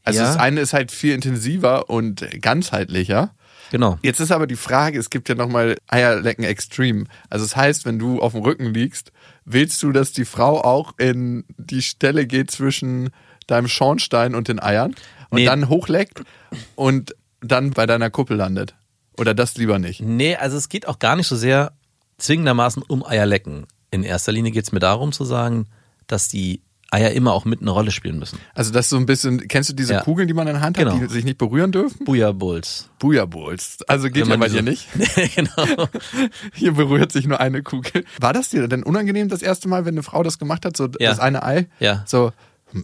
Also 0.04 0.20
Ja. 0.20 0.26
das 0.26 0.36
eine 0.36 0.60
ist 0.60 0.72
halt 0.74 0.92
viel 0.92 1.14
intensiver 1.14 1.88
und 1.90 2.26
ganzheitlicher. 2.42 3.30
Genau. 3.72 3.98
Jetzt 4.02 4.20
ist 4.20 4.30
aber 4.30 4.46
die 4.46 4.54
Frage, 4.56 4.98
es 4.98 5.10
gibt 5.10 5.28
ja 5.28 5.34
nochmal 5.34 5.76
Eierlecken 5.88 6.44
Extreme. 6.44 7.04
Also 7.30 7.44
das 7.44 7.56
heißt, 7.56 7.84
wenn 7.84 7.98
du 7.98 8.20
auf 8.20 8.32
dem 8.32 8.42
Rücken 8.42 8.72
liegst, 8.72 9.10
willst 9.44 9.82
du, 9.82 9.90
dass 9.90 10.12
die 10.12 10.24
Frau 10.24 10.60
auch 10.60 10.92
in 10.98 11.44
die 11.56 11.82
Stelle 11.82 12.26
geht 12.26 12.50
zwischen 12.50 13.10
deinem 13.48 13.66
Schornstein 13.68 14.34
und 14.34 14.48
den 14.48 14.60
Eiern 14.62 14.94
und 15.36 15.42
Nee. 15.42 15.46
dann 15.46 15.68
hochleckt 15.68 16.22
und 16.74 17.14
dann 17.40 17.70
bei 17.70 17.86
deiner 17.86 18.10
Kuppel 18.10 18.36
landet? 18.36 18.74
Oder 19.18 19.34
das 19.34 19.56
lieber 19.56 19.78
nicht? 19.78 20.00
Nee, 20.02 20.36
also 20.36 20.56
es 20.56 20.68
geht 20.68 20.88
auch 20.88 20.98
gar 20.98 21.16
nicht 21.16 21.26
so 21.26 21.36
sehr 21.36 21.72
zwingendermaßen 22.18 22.82
um 22.82 23.04
Eierlecken. 23.06 23.66
In 23.90 24.02
erster 24.02 24.32
Linie 24.32 24.52
geht's 24.52 24.72
mir 24.72 24.80
darum 24.80 25.12
zu 25.12 25.24
sagen, 25.24 25.66
dass 26.06 26.28
die 26.28 26.60
Eier 26.90 27.10
immer 27.10 27.32
auch 27.32 27.44
mit 27.44 27.60
eine 27.62 27.70
Rolle 27.70 27.90
spielen 27.90 28.18
müssen. 28.18 28.38
Also 28.54 28.72
das 28.72 28.86
ist 28.86 28.90
so 28.90 28.96
ein 28.96 29.06
bisschen, 29.06 29.48
kennst 29.48 29.70
du 29.70 29.74
diese 29.74 29.94
Ja. 29.94 30.00
Kugeln, 30.02 30.28
die 30.28 30.34
man 30.34 30.46
in 30.46 30.54
der 30.54 30.62
Hand 30.62 30.78
hat, 30.78 30.84
Genau. 30.84 30.98
die 30.98 31.12
sich 31.12 31.24
nicht 31.24 31.36
berühren 31.38 31.72
dürfen? 31.72 32.04
Booyah 32.04 32.32
Bulls. 32.32 32.88
Booyah-Bulls. 33.00 33.78
Also 33.88 34.06
geht 34.08 34.18
ja 34.18 34.24
man 34.26 34.38
bei 34.40 34.48
dir 34.48 34.62
nicht. 34.62 34.86
genau. 35.34 35.88
Hier 36.54 36.72
berührt 36.72 37.10
sich 37.10 37.26
nur 37.26 37.40
eine 37.40 37.62
Kugel. 37.62 38.04
War 38.20 38.32
das 38.32 38.50
dir 38.50 38.68
denn 38.68 38.82
unangenehm 38.84 39.28
das 39.28 39.42
erste 39.42 39.66
Mal, 39.68 39.84
wenn 39.84 39.94
eine 39.94 40.02
Frau 40.04 40.22
das 40.22 40.38
gemacht 40.38 40.64
hat, 40.64 40.76
so 40.76 40.84
Ja. 41.00 41.10
das 41.10 41.18
eine 41.18 41.42
Ei? 41.42 41.66
Ja. 41.80 42.04
So, 42.06 42.32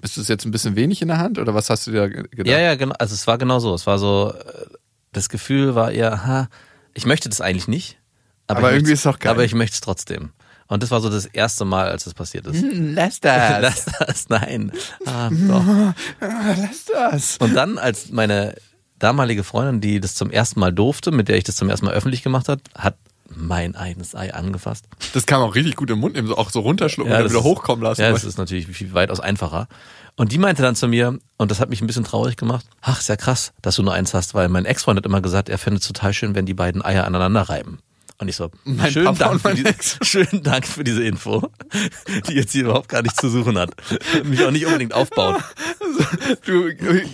ist 0.03 0.17
das 0.17 0.29
jetzt 0.29 0.45
ein 0.45 0.51
bisschen 0.51 0.77
wenig 0.77 1.03
in 1.03 1.09
der 1.09 1.19
Hand 1.19 1.39
oder 1.39 1.55
was 1.55 1.69
hast 1.71 1.87
du 1.87 1.91
dir 1.91 2.09
ge- 2.09 2.23
gedacht? 2.31 2.47
Ja, 2.47 2.59
ja, 2.59 2.75
genau. 2.77 2.95
Also 2.99 3.15
es 3.15 3.27
war 3.27 3.39
genau 3.39 3.59
so. 3.59 3.75
Es 3.75 3.87
war 3.87 3.99
so, 3.99 4.33
äh, 4.33 4.67
das 5.13 5.29
Gefühl 5.29 5.75
war 5.75 5.91
eher, 5.93 6.25
ha, 6.27 6.49
ich 6.95 7.05
möchte 7.07 7.29
das 7.29 7.41
eigentlich 7.41 7.69
nicht. 7.69 7.99
Aber 8.47 8.61
ich 8.61 8.65
irgendwie 8.77 8.77
möchte- 8.79 8.93
ist 8.93 8.99
es 9.01 9.05
doch 9.05 9.19
geil. 9.19 9.33
Aber 9.33 9.45
ich 9.45 9.55
möchte 9.55 9.75
es 9.75 9.81
trotzdem. 9.81 10.31
Und 10.69 10.83
das 10.83 10.91
war 10.91 11.01
so 11.01 11.11
das 11.11 11.27
erste 11.27 11.65
Mal, 11.67 11.89
als 11.89 12.05
das 12.05 12.15
passiert 12.15 12.47
ist. 12.47 12.65
Lass 12.73 13.21
das. 13.21 13.61
Lass 13.61 13.85
das, 13.99 14.29
nein. 14.29 14.73
Ah, 15.05 15.29
doch. 15.31 15.65
Lass 16.21 16.85
das. 16.87 17.37
Und 17.39 17.55
dann, 17.55 17.77
als 17.79 18.11
meine 18.11 18.55
damalige 18.99 19.43
Freundin, 19.45 19.81
die 19.81 20.01
das 20.01 20.15
zum 20.15 20.31
ersten 20.31 20.61
Mal 20.61 20.73
durfte, 20.73 21.11
mit 21.11 21.29
der 21.29 21.37
ich 21.37 21.45
das 21.45 21.57
zum 21.57 21.69
ersten 21.69 21.87
Mal 21.87 21.95
öffentlich 21.95 22.23
gemacht 22.23 22.49
hat, 22.49 22.61
hat 22.77 22.97
mein 23.37 23.75
eigenes 23.75 24.15
Ei 24.15 24.33
angefasst. 24.33 24.87
Das 25.15 25.27
man 25.41 25.51
auch 25.51 25.55
richtig 25.55 25.77
gut 25.77 25.91
im 25.91 25.99
Mund 25.99 26.15
nehmen, 26.15 26.29
so 26.29 26.37
auch 26.37 26.51
so 26.51 26.61
runterschlucken 26.61 27.13
und 27.13 27.19
dann 27.19 27.31
wieder 27.31 27.43
hochkommen 27.43 27.83
lassen. 27.83 28.01
Ja, 28.01 28.11
das 28.11 28.25
ist 28.25 28.39
natürlich 28.39 28.67
viel 28.67 28.93
weitaus 28.95 29.21
einfacher. 29.21 29.69
Und 30.17 30.33
die 30.33 30.39
meinte 30.39 30.63
dann 30.63 30.75
zu 30.75 30.89
mir, 30.89 31.19
und 31.39 31.51
das 31.51 31.61
hat 31.61 31.71
mich 31.71 31.81
ein 31.81 31.87
bisschen 31.87 32.05
traurig 32.05 32.37
gemacht, 32.37 32.67
ach, 32.81 33.01
ist 33.01 33.09
ja 33.09 33.17
krass, 33.17 33.53
dass 33.63 33.77
du 33.77 33.83
nur 33.83 33.95
eins 33.95 34.13
hast, 34.15 34.35
weil 34.35 34.49
mein 34.49 34.67
Ex-Freund 34.67 34.99
hat 34.99 35.07
immer 35.07 35.23
gesagt, 35.23 35.49
er 35.49 35.59
fände 35.59 35.79
es 35.79 35.87
total 35.87 36.13
schön, 36.13 36.35
wenn 36.35 36.47
die 36.47 36.55
beiden 36.55 36.85
Eier 36.85 37.07
aneinander 37.07 37.43
reiben. 37.43 37.79
Und 38.23 38.29
ich 38.29 38.37
so, 38.37 38.53
Mein 38.65 38.93
schönen, 38.93 39.07
Papa 39.07 39.19
Dank 39.19 39.41
für 39.41 39.55
diese, 39.55 39.75
schönen 40.05 40.45
Dank 40.45 40.65
für 40.65 40.85
diese 40.85 41.03
Info, 41.03 41.51
die 42.29 42.35
jetzt 42.35 42.53
hier 42.53 42.67
überhaupt 42.67 42.89
gar 42.89 43.03
nichts 43.03 43.19
zu 43.19 43.29
suchen 43.29 43.59
hat. 43.59 43.75
Mich 44.23 44.45
auch 44.45 44.53
nicht 44.53 44.65
unbedingt 44.65 44.95
aufbaut. 44.95 45.43
Du 46.45 46.69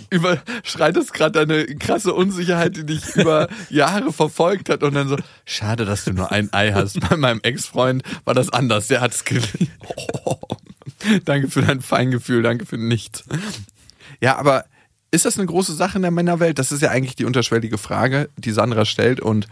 überschreitest 0.09 1.13
gerade 1.13 1.45
deine 1.45 1.65
krasse 1.77 2.13
Unsicherheit, 2.13 2.75
die 2.75 2.85
dich 2.85 3.15
über 3.15 3.47
Jahre 3.69 4.11
verfolgt 4.13 4.69
hat 4.69 4.83
und 4.83 4.93
dann 4.93 5.07
so, 5.07 5.17
schade, 5.45 5.85
dass 5.85 6.05
du 6.05 6.13
nur 6.13 6.31
ein 6.31 6.53
Ei 6.53 6.73
hast. 6.73 6.99
Bei 7.09 7.15
meinem 7.15 7.39
Ex-Freund 7.41 8.03
war 8.25 8.33
das 8.33 8.49
anders, 8.49 8.87
der 8.87 9.01
hat's 9.01 9.25
geliebt. 9.25 9.69
Oh, 10.25 10.37
danke 11.25 11.49
für 11.49 11.61
dein 11.61 11.81
Feingefühl, 11.81 12.43
danke 12.43 12.65
für 12.65 12.77
nichts. 12.77 13.23
Ja, 14.21 14.37
aber 14.37 14.65
ist 15.11 15.25
das 15.25 15.37
eine 15.37 15.47
große 15.47 15.73
Sache 15.73 15.97
in 15.97 16.03
der 16.03 16.11
Männerwelt? 16.11 16.59
Das 16.59 16.71
ist 16.71 16.81
ja 16.81 16.89
eigentlich 16.89 17.15
die 17.15 17.25
unterschwellige 17.25 17.77
Frage, 17.77 18.29
die 18.37 18.51
Sandra 18.51 18.85
stellt 18.85 19.19
und 19.19 19.47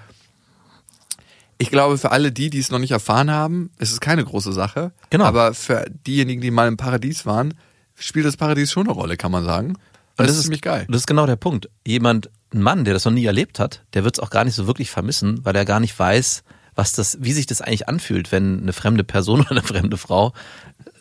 ich 1.57 1.69
glaube, 1.69 1.97
für 1.97 2.11
alle 2.11 2.31
die, 2.31 2.49
die 2.49 2.59
es 2.59 2.69
noch 2.71 2.79
nicht 2.79 2.91
erfahren 2.91 3.31
haben, 3.31 3.71
ist 3.79 3.91
es 3.91 3.99
keine 3.99 4.23
große 4.23 4.53
Sache. 4.53 4.91
Genau. 5.09 5.25
Aber 5.25 5.53
für 5.53 5.85
diejenigen, 6.05 6.41
die 6.41 6.51
mal 6.51 6.67
im 6.67 6.77
Paradies 6.77 7.25
waren, 7.25 7.53
spielt 7.95 8.25
das 8.25 8.37
Paradies 8.37 8.71
schon 8.71 8.87
eine 8.87 8.93
Rolle, 8.93 9.17
kann 9.17 9.31
man 9.31 9.43
sagen. 9.43 9.75
Und 10.17 10.27
das, 10.27 10.35
ist 10.37 10.43
ziemlich 10.43 10.61
geil. 10.61 10.85
Das 10.89 11.01
ist 11.01 11.07
genau 11.07 11.25
der 11.25 11.35
Punkt. 11.35 11.69
Jemand, 11.85 12.29
ein 12.53 12.61
Mann, 12.61 12.85
der 12.85 12.93
das 12.93 13.05
noch 13.05 13.11
nie 13.11 13.25
erlebt 13.25 13.59
hat, 13.59 13.83
der 13.93 14.03
wird 14.03 14.17
es 14.17 14.19
auch 14.23 14.29
gar 14.29 14.43
nicht 14.45 14.55
so 14.55 14.67
wirklich 14.67 14.89
vermissen, 14.89 15.43
weil 15.45 15.55
er 15.55 15.65
gar 15.65 15.79
nicht 15.79 15.97
weiß, 15.97 16.43
was 16.75 16.91
das, 16.91 17.17
wie 17.21 17.33
sich 17.33 17.45
das 17.45 17.61
eigentlich 17.61 17.87
anfühlt, 17.89 18.31
wenn 18.31 18.61
eine 18.61 18.73
fremde 18.73 19.03
Person 19.03 19.39
oder 19.41 19.51
eine 19.51 19.63
fremde 19.63 19.97
Frau 19.97 20.33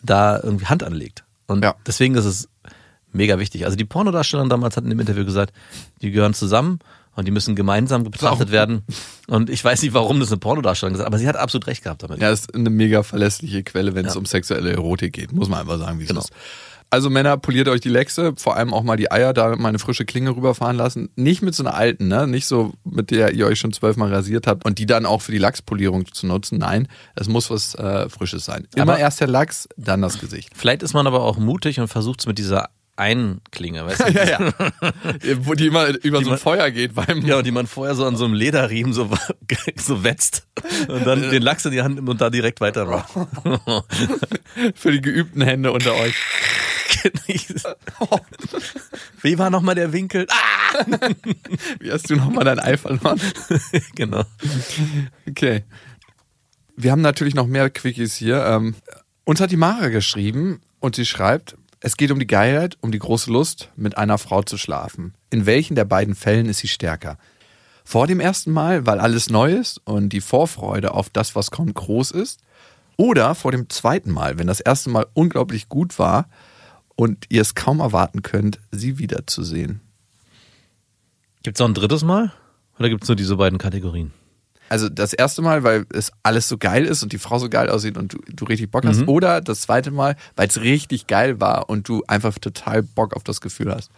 da 0.03 0.39
irgendwie 0.41 0.65
Hand 0.65 0.83
anlegt. 0.83 1.23
Und 1.47 1.63
Ja. 1.63 1.75
deswegen 1.85 2.15
ist 2.15 2.25
es 2.25 2.49
mega 3.11 3.39
wichtig. 3.39 3.65
Also 3.65 3.77
die 3.77 3.85
Pornodarstellerin 3.85 4.49
damals 4.49 4.75
hat 4.77 4.83
in 4.83 4.89
dem 4.89 4.99
Interview 4.99 5.25
gesagt, 5.25 5.53
die 6.01 6.11
gehören 6.11 6.33
zusammen 6.33 6.79
und 7.17 7.25
die 7.27 7.31
müssen 7.31 7.55
gemeinsam 7.55 8.03
betrachtet 8.03 8.47
Auch- 8.47 8.51
werden. 8.53 8.83
Und 9.27 9.49
ich 9.49 9.61
weiß 9.63 9.81
nicht, 9.81 9.93
warum 9.93 10.21
das 10.21 10.29
eine 10.31 10.37
Pornodarstellerin 10.37 10.93
gesagt 10.93 11.07
hat, 11.07 11.13
aber 11.13 11.19
sie 11.19 11.27
hat 11.27 11.35
absolut 11.35 11.67
recht 11.67 11.83
gehabt 11.83 12.03
damit. 12.03 12.21
Ja, 12.21 12.31
ist 12.31 12.55
eine 12.55 12.69
mega 12.69 13.03
verlässliche 13.03 13.63
Quelle, 13.63 13.93
wenn 13.95 14.05
es 14.05 14.13
Ja. 14.13 14.19
um 14.19 14.25
sexuelle 14.25 14.71
Erotik 14.71 15.11
geht. 15.13 15.33
Muss 15.33 15.49
man 15.49 15.59
einfach 15.59 15.77
sagen, 15.79 15.99
wie 15.99 16.03
es 16.03 16.07
Genau. 16.07 16.21
ist. 16.21 16.31
Also 16.89 17.09
Männer, 17.09 17.35
poliert 17.35 17.67
euch 17.67 17.81
die 17.81 17.89
Lechse, 17.89 18.31
vor 18.37 18.55
allem 18.55 18.73
auch 18.73 18.81
mal 18.81 18.95
die 18.95 19.11
Eier, 19.11 19.33
da 19.33 19.57
mal 19.57 19.67
eine 19.67 19.77
frische 19.79 20.05
Klinge 20.05 20.33
rüberfahren 20.33 20.77
lassen. 20.77 21.09
Nicht 21.17 21.41
mit 21.41 21.53
so 21.53 21.63
einer 21.63 21.73
alten, 21.73 22.07
ne? 22.07 22.27
Nicht 22.27 22.45
so, 22.45 22.71
mit 22.85 23.11
der 23.11 23.33
ihr 23.33 23.45
euch 23.45 23.59
schon 23.59 23.73
zwölfmal 23.73 24.13
rasiert 24.13 24.47
habt 24.47 24.63
und 24.63 24.79
die 24.79 24.85
dann 24.85 25.05
auch 25.05 25.21
für 25.21 25.33
die 25.33 25.37
Lachspolierung 25.37 26.05
zu 26.13 26.25
nutzen. 26.27 26.59
Nein, 26.59 26.87
es 27.15 27.27
muss 27.27 27.49
was 27.49 27.75
äh, 27.75 28.07
Frisches 28.07 28.45
sein. 28.45 28.69
Immer 28.73 28.93
Aber- 28.93 28.99
erst 28.99 29.19
der 29.19 29.27
Lachs, 29.27 29.67
dann 29.75 30.01
das 30.01 30.17
Gesicht. 30.19 30.51
Vielleicht 30.55 30.81
ist 30.81 30.93
man 30.93 31.05
aber 31.07 31.23
auch 31.23 31.37
mutig 31.37 31.81
und 31.81 31.89
versucht 31.89 32.21
es 32.21 32.25
mit 32.25 32.37
dieser 32.37 32.69
einen 32.97 33.41
Klinge, 33.51 33.85
weißt 33.85 34.01
du? 34.07 34.11
ja, 34.11 34.23
ja. 34.25 34.53
Wo 35.39 35.53
die 35.53 35.67
immer 35.67 35.87
über 36.03 36.19
so 36.19 36.25
ein 36.25 36.29
man- 36.31 36.39
Feuer 36.39 36.71
geht 36.71 36.95
beim. 36.95 37.25
Ja, 37.25 37.37
und 37.37 37.45
die 37.47 37.51
man 37.51 37.67
vorher 37.67 37.95
so 37.95 38.05
an 38.05 38.15
so 38.15 38.25
einem 38.25 38.33
Lederriemen 38.33 38.91
so, 38.93 39.09
so 39.75 40.03
wetzt 40.03 40.47
und 40.87 41.05
dann 41.05 41.21
den 41.29 41.41
Lachs 41.41 41.63
in 41.65 41.71
die 41.71 41.81
Hand 41.81 41.95
nimmt 41.95 42.09
und 42.09 42.19
da 42.21 42.29
direkt 42.29 42.59
weitermacht. 42.61 43.09
Für 44.75 44.91
die 44.91 45.01
geübten 45.01 45.41
Hände 45.41 45.71
unter 45.71 45.93
euch. 45.95 46.15
Wie 49.21 49.37
war 49.37 49.49
nochmal 49.49 49.75
der 49.75 49.93
Winkel? 49.93 50.27
Ah! 50.29 50.85
Wie 51.79 51.91
hast 51.91 52.09
du 52.09 52.15
nochmal 52.15 52.45
dein 52.45 52.59
Ei 52.59 52.77
verloren? 52.77 53.19
genau. 53.95 54.23
Okay. 55.27 55.63
Wir 56.75 56.91
haben 56.91 57.01
natürlich 57.01 57.35
noch 57.35 57.47
mehr 57.47 57.69
Quickies 57.69 58.15
hier. 58.15 58.43
Ähm, 58.45 58.75
uns 59.23 59.39
hat 59.41 59.51
die 59.51 59.57
Mara 59.57 59.89
geschrieben 59.89 60.61
und 60.79 60.95
sie 60.95 61.05
schreibt, 61.05 61.57
es 61.79 61.97
geht 61.97 62.11
um 62.11 62.19
die 62.19 62.27
Geilheit, 62.27 62.77
um 62.81 62.91
die 62.91 62.99
große 62.99 63.31
Lust, 63.31 63.69
mit 63.75 63.97
einer 63.97 64.17
Frau 64.17 64.41
zu 64.41 64.57
schlafen. 64.57 65.13
In 65.29 65.45
welchen 65.45 65.75
der 65.75 65.85
beiden 65.85 66.15
Fällen 66.15 66.49
ist 66.49 66.59
sie 66.59 66.67
stärker? 66.67 67.17
Vor 67.83 68.07
dem 68.07 68.19
ersten 68.19 68.51
Mal, 68.51 68.85
weil 68.85 68.99
alles 68.99 69.29
neu 69.29 69.53
ist 69.53 69.79
und 69.85 70.09
die 70.09 70.21
Vorfreude 70.21 70.93
auf 70.93 71.09
das, 71.09 71.35
was 71.35 71.51
kommt, 71.51 71.75
groß 71.75 72.11
ist? 72.11 72.41
Oder 72.97 73.35
vor 73.35 73.51
dem 73.51 73.69
zweiten 73.69 74.11
Mal, 74.11 74.39
wenn 74.39 74.47
das 74.47 74.59
erste 74.59 74.89
Mal 74.89 75.05
unglaublich 75.13 75.69
gut 75.69 75.99
war 75.99 76.27
und 76.95 77.25
ihr 77.29 77.41
es 77.41 77.55
kaum 77.55 77.79
erwarten 77.79 78.23
könnt, 78.23 78.59
sie 78.71 78.97
wiederzusehen? 78.97 79.81
Gibt 81.43 81.57
es 81.57 81.59
noch 81.59 81.67
ein 81.67 81.75
drittes 81.75 82.03
Mal? 82.03 82.33
Oder 82.79 82.89
gibt 82.89 83.03
es 83.03 83.09
nur 83.09 83.15
diese 83.15 83.37
beiden 83.37 83.59
Kategorien? 83.59 84.11
Also 84.69 84.89
das 84.89 85.13
erste 85.13 85.41
Mal, 85.41 85.63
weil 85.63 85.85
es 85.93 86.11
alles 86.23 86.47
so 86.47 86.57
geil 86.57 86.85
ist 86.85 87.03
und 87.03 87.13
die 87.13 87.17
Frau 87.17 87.39
so 87.39 87.49
geil 87.49 87.69
aussieht 87.69 87.97
und 87.97 88.13
du, 88.13 88.17
du 88.27 88.45
richtig 88.45 88.69
Bock 88.71 88.85
hast. 88.85 89.07
Oder 89.07 89.41
das 89.41 89.61
zweite 89.61 89.91
Mal, 89.91 90.15
weil 90.35 90.47
es 90.47 90.59
richtig 90.61 91.07
geil 91.07 91.39
war 91.39 91.69
und 91.69 91.87
du 91.87 92.03
einfach 92.07 92.37
total 92.39 92.83
Bock 92.83 93.15
auf 93.15 93.23
das 93.23 93.39
Gefühl 93.41 93.73
hast. 93.73 93.89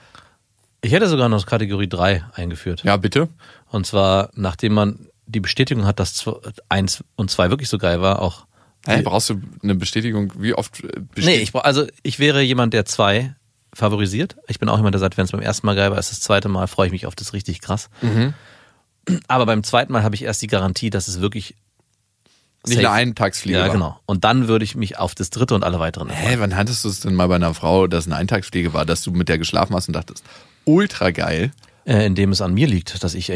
Ich 0.82 0.91
hätte 0.93 1.08
sogar 1.10 1.27
noch 1.29 1.45
Kategorie 1.45 1.89
3 1.89 2.23
eingeführt. 2.34 2.84
Ja, 2.84 2.95
bitte. 2.97 3.27
Und 3.69 3.86
zwar, 3.86 4.29
nachdem 4.36 4.73
man 4.73 5.08
die 5.25 5.39
Bestätigung 5.41 5.86
hat, 5.86 5.99
dass 5.99 6.13
zwei- 6.13 6.38
eins 6.69 7.03
und 7.15 7.29
zwei 7.29 7.49
wirklich 7.49 7.69
so 7.69 7.77
geil 7.77 8.01
war, 8.01 8.21
auch. 8.21 8.45
Hä, 8.88 9.01
brauchst 9.01 9.29
du 9.29 9.41
eine 9.62 9.75
Bestätigung? 9.75 10.32
Wie 10.38 10.53
oft 10.53 10.82
äh, 10.84 10.88
Nee, 10.88 11.03
bestätigt? 11.15 11.43
ich, 11.43 11.51
brauch- 11.51 11.65
also 11.65 11.86
ich 12.01 12.17
wäre 12.19 12.41
jemand, 12.41 12.73
der 12.73 12.86
zwei 12.86 13.36
favorisiert. 13.73 14.38
Ich 14.47 14.58
bin 14.60 14.69
auch 14.69 14.77
jemand, 14.77 14.95
der 14.95 14.99
sagt, 14.99 15.17
wenn 15.17 15.25
es 15.25 15.32
beim 15.32 15.41
ersten 15.41 15.67
Mal 15.67 15.75
geil 15.75 15.91
war, 15.91 15.97
ist 15.99 16.12
das 16.12 16.21
zweite 16.21 16.47
Mal, 16.49 16.67
freue 16.67 16.88
ich 16.88 16.91
mich 16.93 17.05
auf 17.05 17.13
das 17.15 17.34
richtig 17.34 17.62
krass. 17.62 17.89
Mhm. 18.01 18.34
Aber 19.27 19.45
beim 19.45 19.63
zweiten 19.63 19.91
Mal 19.93 20.03
habe 20.03 20.15
ich 20.15 20.23
erst 20.23 20.41
die 20.41 20.47
Garantie, 20.47 20.89
dass 20.89 21.07
es 21.07 21.19
wirklich 21.21 21.55
nicht 22.65 22.75
safe- 22.75 22.79
eine 22.88 22.91
Eintagsfliege 22.91 23.57
Ja, 23.57 23.65
war. 23.65 23.71
genau. 23.73 23.99
Und 24.05 24.23
dann 24.23 24.47
würde 24.47 24.65
ich 24.65 24.75
mich 24.75 24.97
auf 24.99 25.15
das 25.15 25.29
dritte 25.29 25.55
und 25.55 25.63
alle 25.63 25.79
weiteren. 25.79 26.09
Hä, 26.09 26.35
wann 26.39 26.55
hattest 26.55 26.83
du 26.83 26.89
es 26.89 26.99
denn 26.99 27.15
mal 27.15 27.27
bei 27.27 27.35
einer 27.35 27.53
Frau, 27.53 27.88
dass 27.88 28.05
eine 28.05 28.17
Eintagsfliege 28.17 28.73
war, 28.73 28.85
dass 28.85 29.01
du 29.01 29.12
mit 29.12 29.29
der 29.29 29.38
geschlafen 29.38 29.73
hast 29.75 29.88
und 29.88 29.93
dachtest, 29.95 30.23
ultra 30.65 31.12
geil? 31.12 31.51
äh, 31.85 32.05
in 32.05 32.13
dem 32.13 32.31
es 32.31 32.41
an 32.41 32.53
mir 32.53 32.67
liegt, 32.67 33.03
dass 33.03 33.15
ich 33.15 33.31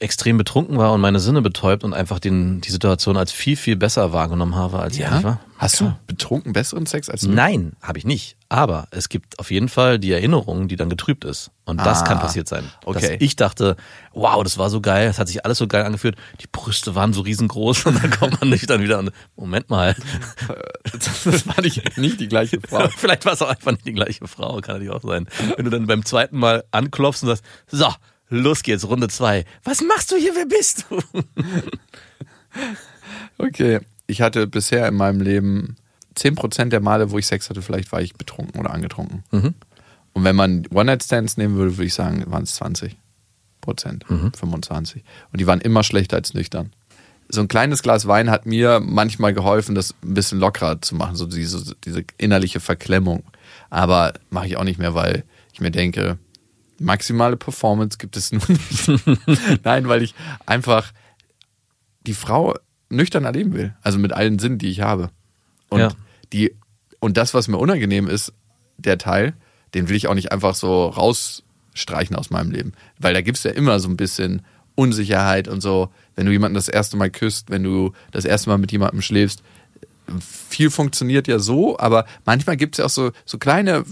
extrem 0.00 0.36
betrunken 0.38 0.76
war 0.78 0.92
und 0.92 1.00
meine 1.00 1.18
Sinne 1.18 1.42
betäubt 1.42 1.82
und 1.82 1.92
einfach 1.94 2.20
den, 2.20 2.60
die 2.60 2.70
Situation 2.70 3.16
als 3.16 3.32
viel, 3.32 3.56
viel 3.56 3.74
besser 3.74 4.12
wahrgenommen 4.12 4.54
habe, 4.54 4.78
als 4.78 4.94
sie 4.94 5.04
eigentlich 5.04 5.24
war. 5.24 5.40
Hast 5.58 5.80
du 5.80 5.92
betrunken 6.06 6.52
besseren 6.52 6.86
Sex 6.86 7.08
als 7.08 7.22
du? 7.22 7.30
Nein, 7.30 7.72
habe 7.82 7.98
ich 7.98 8.04
nicht. 8.04 8.35
Aber 8.48 8.86
es 8.92 9.08
gibt 9.08 9.38
auf 9.40 9.50
jeden 9.50 9.68
Fall 9.68 9.98
die 9.98 10.12
Erinnerung, 10.12 10.68
die 10.68 10.76
dann 10.76 10.88
getrübt 10.88 11.24
ist. 11.24 11.50
Und 11.64 11.78
das 11.80 12.02
Ah, 12.02 12.04
kann 12.04 12.20
passiert 12.20 12.46
sein. 12.46 12.64
Dass 12.84 12.96
okay. 12.96 13.16
ich 13.18 13.34
dachte, 13.34 13.76
wow, 14.12 14.42
das 14.44 14.56
war 14.56 14.70
so 14.70 14.80
geil, 14.80 15.08
es 15.08 15.18
hat 15.18 15.26
sich 15.26 15.44
alles 15.44 15.58
so 15.58 15.66
geil 15.66 15.84
angefühlt, 15.84 16.16
die 16.40 16.46
Brüste 16.46 16.94
waren 16.94 17.12
so 17.12 17.22
riesengroß 17.22 17.86
und 17.86 18.00
dann 18.02 18.10
kommt 18.10 18.40
man 18.40 18.50
nicht 18.50 18.70
dann 18.70 18.80
wieder 18.82 18.98
an, 18.98 19.10
Moment 19.34 19.68
mal, 19.68 19.96
Das 20.92 21.46
war 21.48 21.60
nicht, 21.60 21.98
nicht 21.98 22.20
die 22.20 22.28
gleiche 22.28 22.60
Frau. 22.60 22.88
vielleicht 22.96 23.24
war 23.24 23.32
es 23.32 23.42
auch 23.42 23.48
einfach 23.48 23.72
nicht 23.72 23.86
die 23.86 23.94
gleiche 23.94 24.28
Frau, 24.28 24.60
kann 24.60 24.76
natürlich 24.76 24.92
auch 24.92 25.02
sein. 25.02 25.26
Wenn 25.56 25.64
du 25.64 25.70
dann 25.70 25.86
beim 25.86 26.04
zweiten 26.04 26.38
Mal 26.38 26.62
anklopfst 26.70 27.24
und 27.24 27.30
sagst, 27.30 27.44
so, 27.66 27.92
los 28.28 28.62
geht's, 28.62 28.86
Runde 28.86 29.08
zwei. 29.08 29.44
Was 29.64 29.80
machst 29.82 30.12
du 30.12 30.16
hier, 30.16 30.36
wer 30.36 30.46
bist 30.46 30.86
du? 30.88 31.00
Okay. 33.38 33.80
Ich 34.06 34.20
hatte 34.20 34.46
bisher 34.46 34.86
in 34.86 34.94
meinem 34.94 35.20
Leben 35.20 35.76
10% 36.16 36.70
der 36.70 36.80
Male, 36.80 37.10
wo 37.10 37.18
ich 37.18 37.26
Sex 37.26 37.48
hatte, 37.50 37.62
vielleicht 37.62 37.92
war 37.92 38.00
ich 38.00 38.14
betrunken 38.14 38.58
oder 38.60 38.70
angetrunken. 38.72 39.22
Und 40.12 40.24
wenn 40.24 40.36
man 40.36 40.66
One-Night-Stands 40.72 41.36
nehmen 41.36 41.56
würde, 41.56 41.76
würde 41.76 41.86
ich 41.86 41.94
sagen, 41.94 42.24
waren 42.26 42.44
es 42.44 42.54
20 42.56 42.96
Prozent, 43.60 44.04
25. 44.36 45.02
Und 45.32 45.40
die 45.40 45.46
waren 45.46 45.60
immer 45.60 45.82
schlechter 45.82 46.16
als 46.16 46.32
nüchtern. 46.34 46.72
So 47.28 47.40
ein 47.40 47.48
kleines 47.48 47.82
Glas 47.82 48.06
Wein 48.06 48.30
hat 48.30 48.46
mir 48.46 48.80
manchmal 48.80 49.34
geholfen, 49.34 49.74
das 49.74 49.94
ein 50.02 50.14
bisschen 50.14 50.38
lockerer 50.38 50.80
zu 50.80 50.94
machen, 50.94 51.16
so 51.16 51.26
diese, 51.26 51.74
diese 51.84 52.04
innerliche 52.18 52.60
Verklemmung. 52.60 53.24
Aber 53.68 54.14
mache 54.30 54.46
ich 54.46 54.56
auch 54.56 54.64
nicht 54.64 54.78
mehr, 54.78 54.94
weil 54.94 55.24
ich 55.52 55.60
mir 55.60 55.72
denke, 55.72 56.18
maximale 56.78 57.36
Performance 57.36 57.98
gibt 57.98 58.16
es 58.16 58.30
nur 58.32 58.42
nicht. 58.48 59.64
Nein, 59.64 59.88
weil 59.88 60.02
ich 60.02 60.14
einfach 60.46 60.92
die 62.06 62.14
Frau 62.14 62.54
nüchtern 62.88 63.24
erleben 63.24 63.52
will. 63.54 63.74
Also 63.82 63.98
mit 63.98 64.12
allen 64.12 64.38
Sinnen, 64.38 64.58
die 64.58 64.68
ich 64.68 64.80
habe. 64.80 65.10
Und 65.68 65.80
Ja. 65.80 65.88
Die, 66.32 66.54
und 67.00 67.16
das, 67.16 67.34
was 67.34 67.48
mir 67.48 67.58
unangenehm 67.58 68.08
ist, 68.08 68.32
der 68.78 68.98
Teil, 68.98 69.34
den 69.74 69.88
will 69.88 69.96
ich 69.96 70.08
auch 70.08 70.14
nicht 70.14 70.32
einfach 70.32 70.54
so 70.54 70.86
rausstreichen 70.86 72.16
aus 72.16 72.30
meinem 72.30 72.50
Leben. 72.50 72.72
Weil 72.98 73.14
da 73.14 73.20
gibt's 73.20 73.42
ja 73.42 73.50
immer 73.50 73.80
so 73.80 73.88
ein 73.88 73.96
bisschen 73.96 74.42
Unsicherheit 74.74 75.48
und 75.48 75.60
so, 75.60 75.90
wenn 76.14 76.26
du 76.26 76.32
jemanden 76.32 76.54
das 76.54 76.68
erste 76.68 76.96
Mal 76.96 77.10
küsst, 77.10 77.50
wenn 77.50 77.62
du 77.62 77.92
das 78.12 78.24
erste 78.24 78.50
Mal 78.50 78.58
mit 78.58 78.72
jemandem 78.72 79.02
schläfst. 79.02 79.42
Viel 80.20 80.70
funktioniert 80.70 81.26
ja 81.26 81.38
so, 81.38 81.78
aber 81.78 82.06
manchmal 82.24 82.56
gibt's 82.56 82.78
ja 82.78 82.84
auch 82.84 82.90
so, 82.90 83.10
so 83.24 83.38
kleine, 83.38 83.84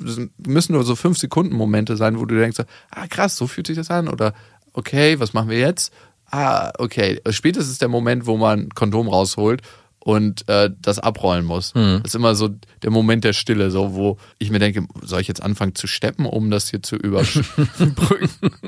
müssen 0.46 0.72
nur 0.72 0.84
so 0.84 0.94
fünf 0.94 1.18
Sekunden 1.18 1.56
Momente 1.56 1.96
sein, 1.96 2.20
wo 2.20 2.24
du 2.24 2.38
denkst, 2.38 2.60
ah 2.90 3.06
krass, 3.08 3.36
so 3.36 3.46
fühlt 3.46 3.66
sich 3.66 3.76
das 3.76 3.90
an 3.90 4.08
oder 4.08 4.32
okay, 4.74 5.18
was 5.18 5.32
machen 5.32 5.50
wir 5.50 5.58
jetzt? 5.58 5.92
Ah, 6.30 6.72
okay. 6.78 7.20
Spätestens 7.30 7.78
der 7.78 7.88
Moment, 7.88 8.26
wo 8.26 8.36
man 8.36 8.60
ein 8.60 8.68
Kondom 8.70 9.08
rausholt 9.08 9.62
und 10.04 10.46
äh, 10.50 10.70
das 10.80 10.98
abrollen 10.98 11.46
muss. 11.46 11.72
Das 11.72 12.02
ist 12.04 12.14
immer 12.14 12.34
so 12.34 12.50
der 12.82 12.90
Moment 12.90 13.24
der 13.24 13.32
Stille, 13.32 13.70
so 13.70 13.94
wo 13.94 14.18
ich 14.38 14.50
mir 14.50 14.58
denke, 14.58 14.86
soll 15.02 15.22
ich 15.22 15.28
jetzt 15.28 15.42
anfangen 15.42 15.74
zu 15.74 15.86
steppen, 15.86 16.26
um 16.26 16.50
das 16.50 16.68
hier 16.68 16.82
zu 16.82 16.96
überbrücken? 16.96 17.44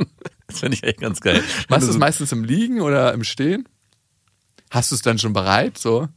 Das 0.49 0.61
finde 0.61 0.77
ich 0.77 0.85
echt 0.85 1.01
ganz 1.01 1.21
geil. 1.21 1.43
Machst 1.69 1.89
du 1.89 1.91
es 1.91 1.99
meistens 1.99 2.31
im 2.31 2.45
Liegen 2.45 2.81
oder 2.81 3.13
im 3.13 3.25
Stehen? 3.25 3.69
Hast 4.71 4.93
du 4.93 4.95
es 4.95 5.03
dann 5.03 5.19
schon 5.19 5.33
bereit? 5.33 5.77
So? 5.77 6.09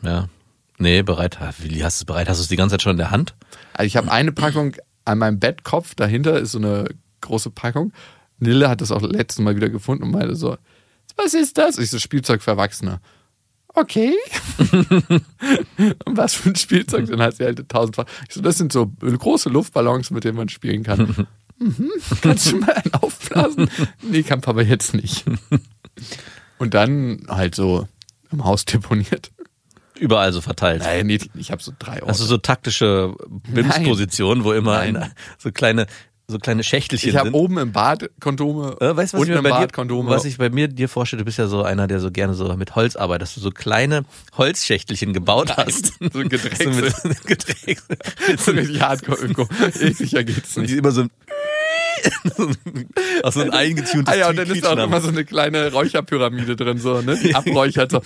Ja. 0.00 0.30
Nee, 0.78 1.02
bereit. 1.02 1.38
Wie 1.58 1.84
hast 1.84 2.00
du 2.00 2.04
es 2.04 2.06
bereit? 2.06 2.30
Hast 2.30 2.38
du 2.38 2.42
es 2.44 2.48
die 2.48 2.56
ganze 2.56 2.72
Zeit 2.72 2.82
schon 2.82 2.92
in 2.92 2.96
der 2.96 3.10
Hand? 3.10 3.34
Also 3.74 3.86
ich 3.86 3.98
habe 3.98 4.10
eine 4.10 4.32
Packung 4.32 4.74
an 5.04 5.18
meinem 5.18 5.38
Bettkopf, 5.38 5.94
dahinter 5.94 6.38
ist 6.40 6.52
so 6.52 6.58
eine 6.58 6.86
große 7.20 7.50
Packung. 7.50 7.92
Nille 8.38 8.70
hat 8.70 8.80
das 8.80 8.90
auch 8.90 9.02
letztes 9.02 9.44
Mal 9.44 9.54
wieder 9.54 9.68
gefunden 9.68 10.04
und 10.04 10.12
meinte 10.12 10.34
so, 10.34 10.56
was 11.16 11.34
ist 11.34 11.58
das? 11.58 11.76
Ich 11.76 11.90
so, 11.90 11.98
Spielzeug 11.98 12.40
für 12.40 12.52
Erwachsene. 12.52 13.00
Okay. 13.74 14.14
was 16.06 16.34
für 16.34 16.50
ein 16.50 16.56
Spielzeug? 16.56 17.06
Dann 17.06 17.22
hat 17.22 17.36
sie 17.36 17.44
halt 17.44 17.68
tausendfach. 17.68 18.06
Ich 18.28 18.34
so, 18.34 18.40
das 18.40 18.58
sind 18.58 18.72
so 18.72 18.86
große 18.86 19.48
Luftballons, 19.48 20.10
mit 20.10 20.24
denen 20.24 20.36
man 20.36 20.48
spielen 20.48 20.82
kann. 20.82 21.26
mhm. 21.58 21.90
Kannst 22.20 22.52
du 22.52 22.56
mal 22.56 22.72
einen 22.72 22.94
aufblasen? 22.94 23.70
nee, 24.02 24.22
kann 24.22 24.40
Papa 24.40 24.62
jetzt 24.62 24.94
nicht. 24.94 25.24
Und 26.58 26.74
dann 26.74 27.24
halt 27.28 27.54
so 27.54 27.86
im 28.32 28.44
Haus 28.44 28.64
deponiert. 28.64 29.30
Überall 29.98 30.32
so 30.32 30.40
verteilt. 30.40 30.82
Nein, 30.82 31.10
ich 31.34 31.50
habe 31.50 31.62
so 31.62 31.72
drei 31.78 32.02
Orte. 32.02 32.18
Du 32.18 32.24
so 32.24 32.38
taktische 32.38 33.14
Bimspositionen, 33.28 34.44
wo 34.44 34.52
immer 34.52 34.78
Nein. 34.78 34.96
ein, 34.96 35.12
so 35.36 35.52
kleine 35.52 35.86
so 36.30 36.38
kleine 36.38 36.62
Schächtelchen 36.62 37.10
ich 37.10 37.16
habe 37.16 37.26
sind? 37.28 37.34
oben 37.34 37.58
im 37.58 37.72
Bad 37.72 38.10
Kondome, 38.20 38.76
Äh, 38.80 38.96
weißt 38.96 39.12
du, 39.14 39.18
was, 39.18 39.24
ich 39.24 39.30
unten 39.30 39.32
im 39.32 39.42
bei 39.42 39.50
Bad 39.50 39.70
dir, 39.70 39.74
Kondome. 39.74 40.10
was 40.10 40.24
ich 40.24 40.38
bei 40.38 40.48
mir 40.50 40.68
dir 40.68 40.88
vorstelle? 40.88 41.20
Du 41.20 41.24
bist 41.24 41.38
ja 41.38 41.46
so 41.46 41.62
einer, 41.62 41.86
der 41.86 42.00
so 42.00 42.10
gerne 42.10 42.34
so 42.34 42.54
mit 42.56 42.74
Holz 42.76 42.96
arbeitet, 42.96 43.22
dass 43.22 43.34
du 43.34 43.40
so 43.40 43.50
kleine 43.50 44.04
Holzschächtelchen 44.36 45.12
gebaut 45.12 45.56
hast. 45.56 45.92
so 46.00 46.08
Gedrechsel. 46.24 46.92
So 47.02 47.08
mit 47.08 47.26
Gedrechsel. 47.26 47.96
so 48.38 48.50
richtig 48.52 48.80
hardcore 48.80 49.18
Öko. 49.20 49.48
Sicher 49.72 50.24
geht's 50.24 50.56
Und 50.56 50.62
nicht. 50.62 50.74
die 50.74 50.78
immer 50.78 50.92
so 50.92 51.04
so 53.30 53.40
ein 53.40 53.50
eingetuntes 53.50 54.12
Ah 54.12 54.16
ja, 54.16 54.28
und 54.28 54.36
dann 54.36 54.46
ist 54.46 54.52
Quietschen 54.52 54.78
auch 54.78 54.84
immer 54.84 55.00
so 55.00 55.08
eine 55.08 55.24
kleine 55.24 55.72
Räucherpyramide 55.72 56.56
drin, 56.56 56.78
so, 56.78 57.00
ne? 57.00 57.18
Die 57.22 57.34
abräuchert 57.34 57.90
so. 57.92 58.02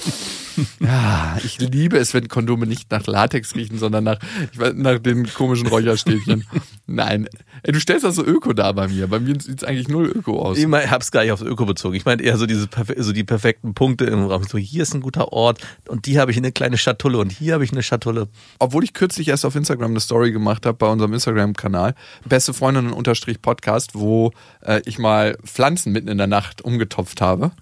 Ja, 0.80 1.36
ich 1.42 1.58
liebe 1.58 1.98
es, 1.98 2.14
wenn 2.14 2.28
Kondome 2.28 2.66
nicht 2.66 2.90
nach 2.90 3.06
Latex 3.06 3.54
riechen, 3.54 3.78
sondern 3.78 4.04
nach, 4.04 4.18
weiß, 4.54 4.74
nach 4.76 4.98
den 4.98 5.26
komischen 5.32 5.66
Räucherstäbchen. 5.66 6.46
Nein. 6.86 7.28
Ey, 7.62 7.72
du 7.72 7.80
stellst 7.80 8.04
das 8.04 8.16
so 8.16 8.24
Öko 8.24 8.52
da 8.52 8.72
bei 8.72 8.88
mir. 8.88 9.06
Bei 9.06 9.18
mir 9.18 9.40
sieht's 9.40 9.64
eigentlich 9.64 9.88
null 9.88 10.06
Öko 10.06 10.40
aus. 10.40 10.58
Ich 10.58 10.66
mein, 10.66 10.90
hab's 10.90 11.10
gar 11.10 11.22
nicht 11.22 11.32
aufs 11.32 11.42
Öko 11.42 11.64
bezogen. 11.66 11.94
Ich 11.94 12.04
meine 12.04 12.22
eher 12.22 12.36
so 12.36 12.46
diese 12.46 12.68
so 12.98 13.12
die 13.12 13.24
perfekten 13.24 13.74
Punkte 13.74 14.04
im 14.04 14.26
Raum. 14.26 14.44
So 14.44 14.58
hier 14.58 14.82
ist 14.82 14.94
ein 14.94 15.00
guter 15.00 15.32
Ort 15.32 15.60
und 15.88 16.06
die 16.06 16.18
habe 16.18 16.30
ich 16.30 16.36
eine 16.36 16.52
kleine 16.52 16.78
Schatulle 16.78 17.18
und 17.18 17.30
hier 17.30 17.54
habe 17.54 17.64
ich 17.64 17.72
eine 17.72 17.82
Schatulle. 17.82 18.28
obwohl 18.58 18.84
ich 18.84 18.92
kürzlich 18.92 19.28
erst 19.28 19.44
auf 19.44 19.56
Instagram 19.56 19.92
eine 19.92 20.00
Story 20.00 20.32
gemacht 20.32 20.66
habe 20.66 20.76
bei 20.76 20.86
unserem 20.86 21.12
Instagram-Kanal, 21.14 21.94
beste 22.26 22.54
Freundinnen 22.54 22.92
unterstrich 22.92 23.40
Podcast, 23.40 23.83
wo 23.92 24.32
äh, 24.62 24.80
ich 24.86 24.98
mal 24.98 25.36
Pflanzen 25.44 25.92
mitten 25.92 26.08
in 26.08 26.18
der 26.18 26.26
Nacht 26.26 26.62
umgetopft 26.62 27.20
habe. 27.20 27.52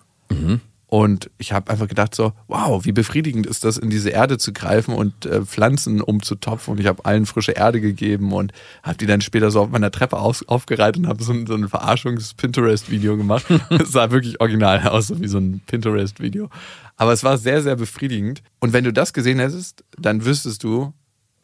Und 0.92 1.30
ich 1.38 1.54
habe 1.54 1.70
einfach 1.70 1.88
gedacht 1.88 2.14
so, 2.14 2.34
wow, 2.48 2.84
wie 2.84 2.92
befriedigend 2.92 3.46
ist 3.46 3.64
das, 3.64 3.78
in 3.78 3.88
diese 3.88 4.10
Erde 4.10 4.36
zu 4.36 4.52
greifen 4.52 4.94
und 4.94 5.24
äh, 5.24 5.40
Pflanzen 5.40 6.02
umzutopfen. 6.02 6.72
Und 6.72 6.80
ich 6.80 6.86
habe 6.86 7.06
allen 7.06 7.24
frische 7.24 7.52
Erde 7.52 7.80
gegeben 7.80 8.30
und 8.34 8.52
habe 8.82 8.98
die 8.98 9.06
dann 9.06 9.22
später 9.22 9.50
so 9.50 9.62
auf 9.62 9.70
meiner 9.70 9.90
Treppe 9.90 10.18
auf, 10.18 10.44
aufgereiht 10.48 10.98
und 10.98 11.08
habe 11.08 11.24
so 11.24 11.32
ein, 11.32 11.46
so 11.46 11.54
ein 11.54 11.66
Verarschungs-Pinterest-Video 11.66 13.16
gemacht. 13.16 13.46
Es 13.70 13.92
sah 13.92 14.10
wirklich 14.10 14.38
original 14.42 14.86
aus, 14.86 15.06
so 15.06 15.18
wie 15.18 15.28
so 15.28 15.38
ein 15.38 15.62
Pinterest-Video. 15.66 16.50
Aber 16.98 17.14
es 17.14 17.24
war 17.24 17.38
sehr, 17.38 17.62
sehr 17.62 17.76
befriedigend. 17.76 18.42
Und 18.60 18.74
wenn 18.74 18.84
du 18.84 18.92
das 18.92 19.14
gesehen 19.14 19.38
hättest, 19.38 19.84
dann 19.98 20.26
wüsstest 20.26 20.62
du, 20.62 20.92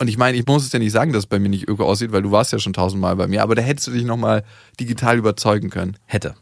und 0.00 0.08
ich 0.08 0.16
meine, 0.16 0.36
ich 0.36 0.46
muss 0.46 0.64
es 0.64 0.72
ja 0.72 0.78
nicht 0.78 0.92
sagen, 0.92 1.12
dass 1.12 1.24
es 1.24 1.26
bei 1.26 1.38
mir 1.38 1.48
nicht 1.48 1.68
öko 1.68 1.84
aussieht, 1.84 2.12
weil 2.12 2.22
du 2.22 2.30
warst 2.30 2.52
ja 2.52 2.58
schon 2.58 2.72
tausendmal 2.72 3.16
bei 3.16 3.26
mir, 3.26 3.42
aber 3.42 3.54
da 3.54 3.62
hättest 3.62 3.88
du 3.88 3.90
dich 3.92 4.04
nochmal 4.04 4.44
digital 4.78 5.18
überzeugen 5.18 5.70
können. 5.70 5.96
Hätte. 6.06 6.34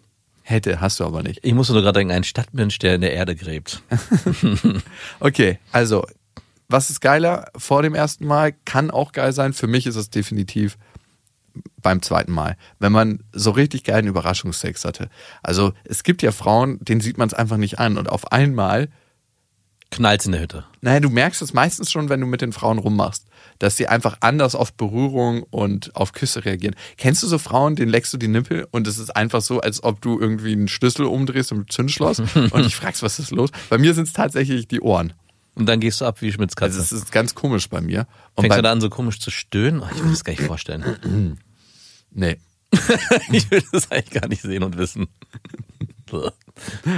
Hätte, 0.42 0.80
hast 0.80 1.00
du 1.00 1.04
aber 1.04 1.22
nicht. 1.22 1.40
Ich 1.42 1.54
musste 1.54 1.72
nur 1.72 1.82
gerade 1.82 1.98
denken, 1.98 2.12
ein 2.12 2.22
Stadtmensch, 2.22 2.78
der 2.78 2.94
in 2.94 3.00
der 3.00 3.12
Erde 3.12 3.34
gräbt. 3.34 3.82
Okay, 5.20 5.58
also, 5.72 6.06
was 6.68 6.90
ist 6.90 7.00
geiler 7.00 7.46
vor 7.56 7.82
dem 7.82 7.94
ersten 7.94 8.26
Mal? 8.26 8.52
Kann 8.64 8.90
auch 8.90 9.12
geil 9.12 9.32
sein. 9.32 9.52
Für 9.52 9.66
mich 9.66 9.86
ist 9.86 9.96
es 9.96 10.10
definitiv 10.10 10.78
beim 11.80 12.02
zweiten 12.02 12.32
Mal, 12.32 12.56
wenn 12.78 12.92
man 12.92 13.20
so 13.32 13.50
richtig 13.50 13.84
geilen 13.84 14.06
Überraschungsex 14.06 14.84
hatte. 14.84 15.08
Also 15.42 15.72
es 15.84 16.02
gibt 16.02 16.22
ja 16.22 16.32
Frauen, 16.32 16.78
denen 16.80 17.00
sieht 17.00 17.18
man 17.18 17.28
es 17.28 17.34
einfach 17.34 17.56
nicht 17.56 17.78
an 17.78 17.96
und 17.96 18.08
auf 18.08 18.30
einmal, 18.32 18.88
Knallt's 19.90 20.26
in 20.26 20.32
der 20.32 20.42
Hütte. 20.42 20.64
naja, 20.80 21.00
du 21.00 21.10
merkst 21.10 21.40
es 21.42 21.54
meistens 21.54 21.90
schon, 21.90 22.08
wenn 22.08 22.20
du 22.20 22.26
mit 22.26 22.40
den 22.40 22.52
Frauen 22.52 22.78
rummachst, 22.78 23.25
dass 23.58 23.76
sie 23.76 23.88
einfach 23.88 24.18
anders 24.20 24.54
auf 24.54 24.72
Berührung 24.72 25.42
und 25.44 25.94
auf 25.94 26.12
Küsse 26.12 26.44
reagieren. 26.44 26.74
Kennst 26.96 27.22
du 27.22 27.26
so 27.26 27.38
Frauen, 27.38 27.76
denen 27.76 27.90
leckst 27.90 28.12
du 28.12 28.18
die 28.18 28.28
Nippel 28.28 28.66
und 28.70 28.86
es 28.86 28.98
ist 28.98 29.14
einfach 29.14 29.40
so, 29.40 29.60
als 29.60 29.82
ob 29.82 30.00
du 30.00 30.18
irgendwie 30.18 30.52
einen 30.52 30.68
Schlüssel 30.68 31.06
umdrehst 31.06 31.52
im 31.52 31.68
Zündschloss 31.68 32.20
und 32.34 32.66
ich 32.66 32.76
fragst, 32.76 33.02
was 33.02 33.18
ist 33.18 33.30
los? 33.30 33.50
Bei 33.68 33.78
mir 33.78 33.94
sind 33.94 34.08
es 34.08 34.12
tatsächlich 34.12 34.68
die 34.68 34.80
Ohren. 34.80 35.12
Und 35.54 35.66
dann 35.66 35.80
gehst 35.80 36.02
du 36.02 36.04
ab 36.04 36.20
wie 36.20 36.30
Schmitz 36.30 36.54
Katze. 36.54 36.78
Also 36.78 36.96
es 36.96 37.02
ist 37.02 37.12
ganz 37.12 37.34
komisch 37.34 37.68
bei 37.70 37.80
mir. 37.80 38.06
Und 38.34 38.42
Fängst 38.42 38.50
bei, 38.50 38.56
du 38.56 38.62
da 38.62 38.72
an, 38.72 38.80
so 38.82 38.90
komisch 38.90 39.20
zu 39.20 39.30
stöhnen? 39.30 39.80
Oh, 39.80 39.88
ich 39.90 40.02
will 40.02 40.10
das 40.10 40.22
gar 40.22 40.32
nicht 40.32 40.42
vorstellen. 40.42 41.38
nee. 42.10 42.36
ich 43.32 43.50
will 43.50 43.62
das 43.72 43.90
eigentlich 43.90 44.10
gar 44.10 44.28
nicht 44.28 44.42
sehen 44.42 44.62
und 44.62 44.76
wissen. 44.76 45.06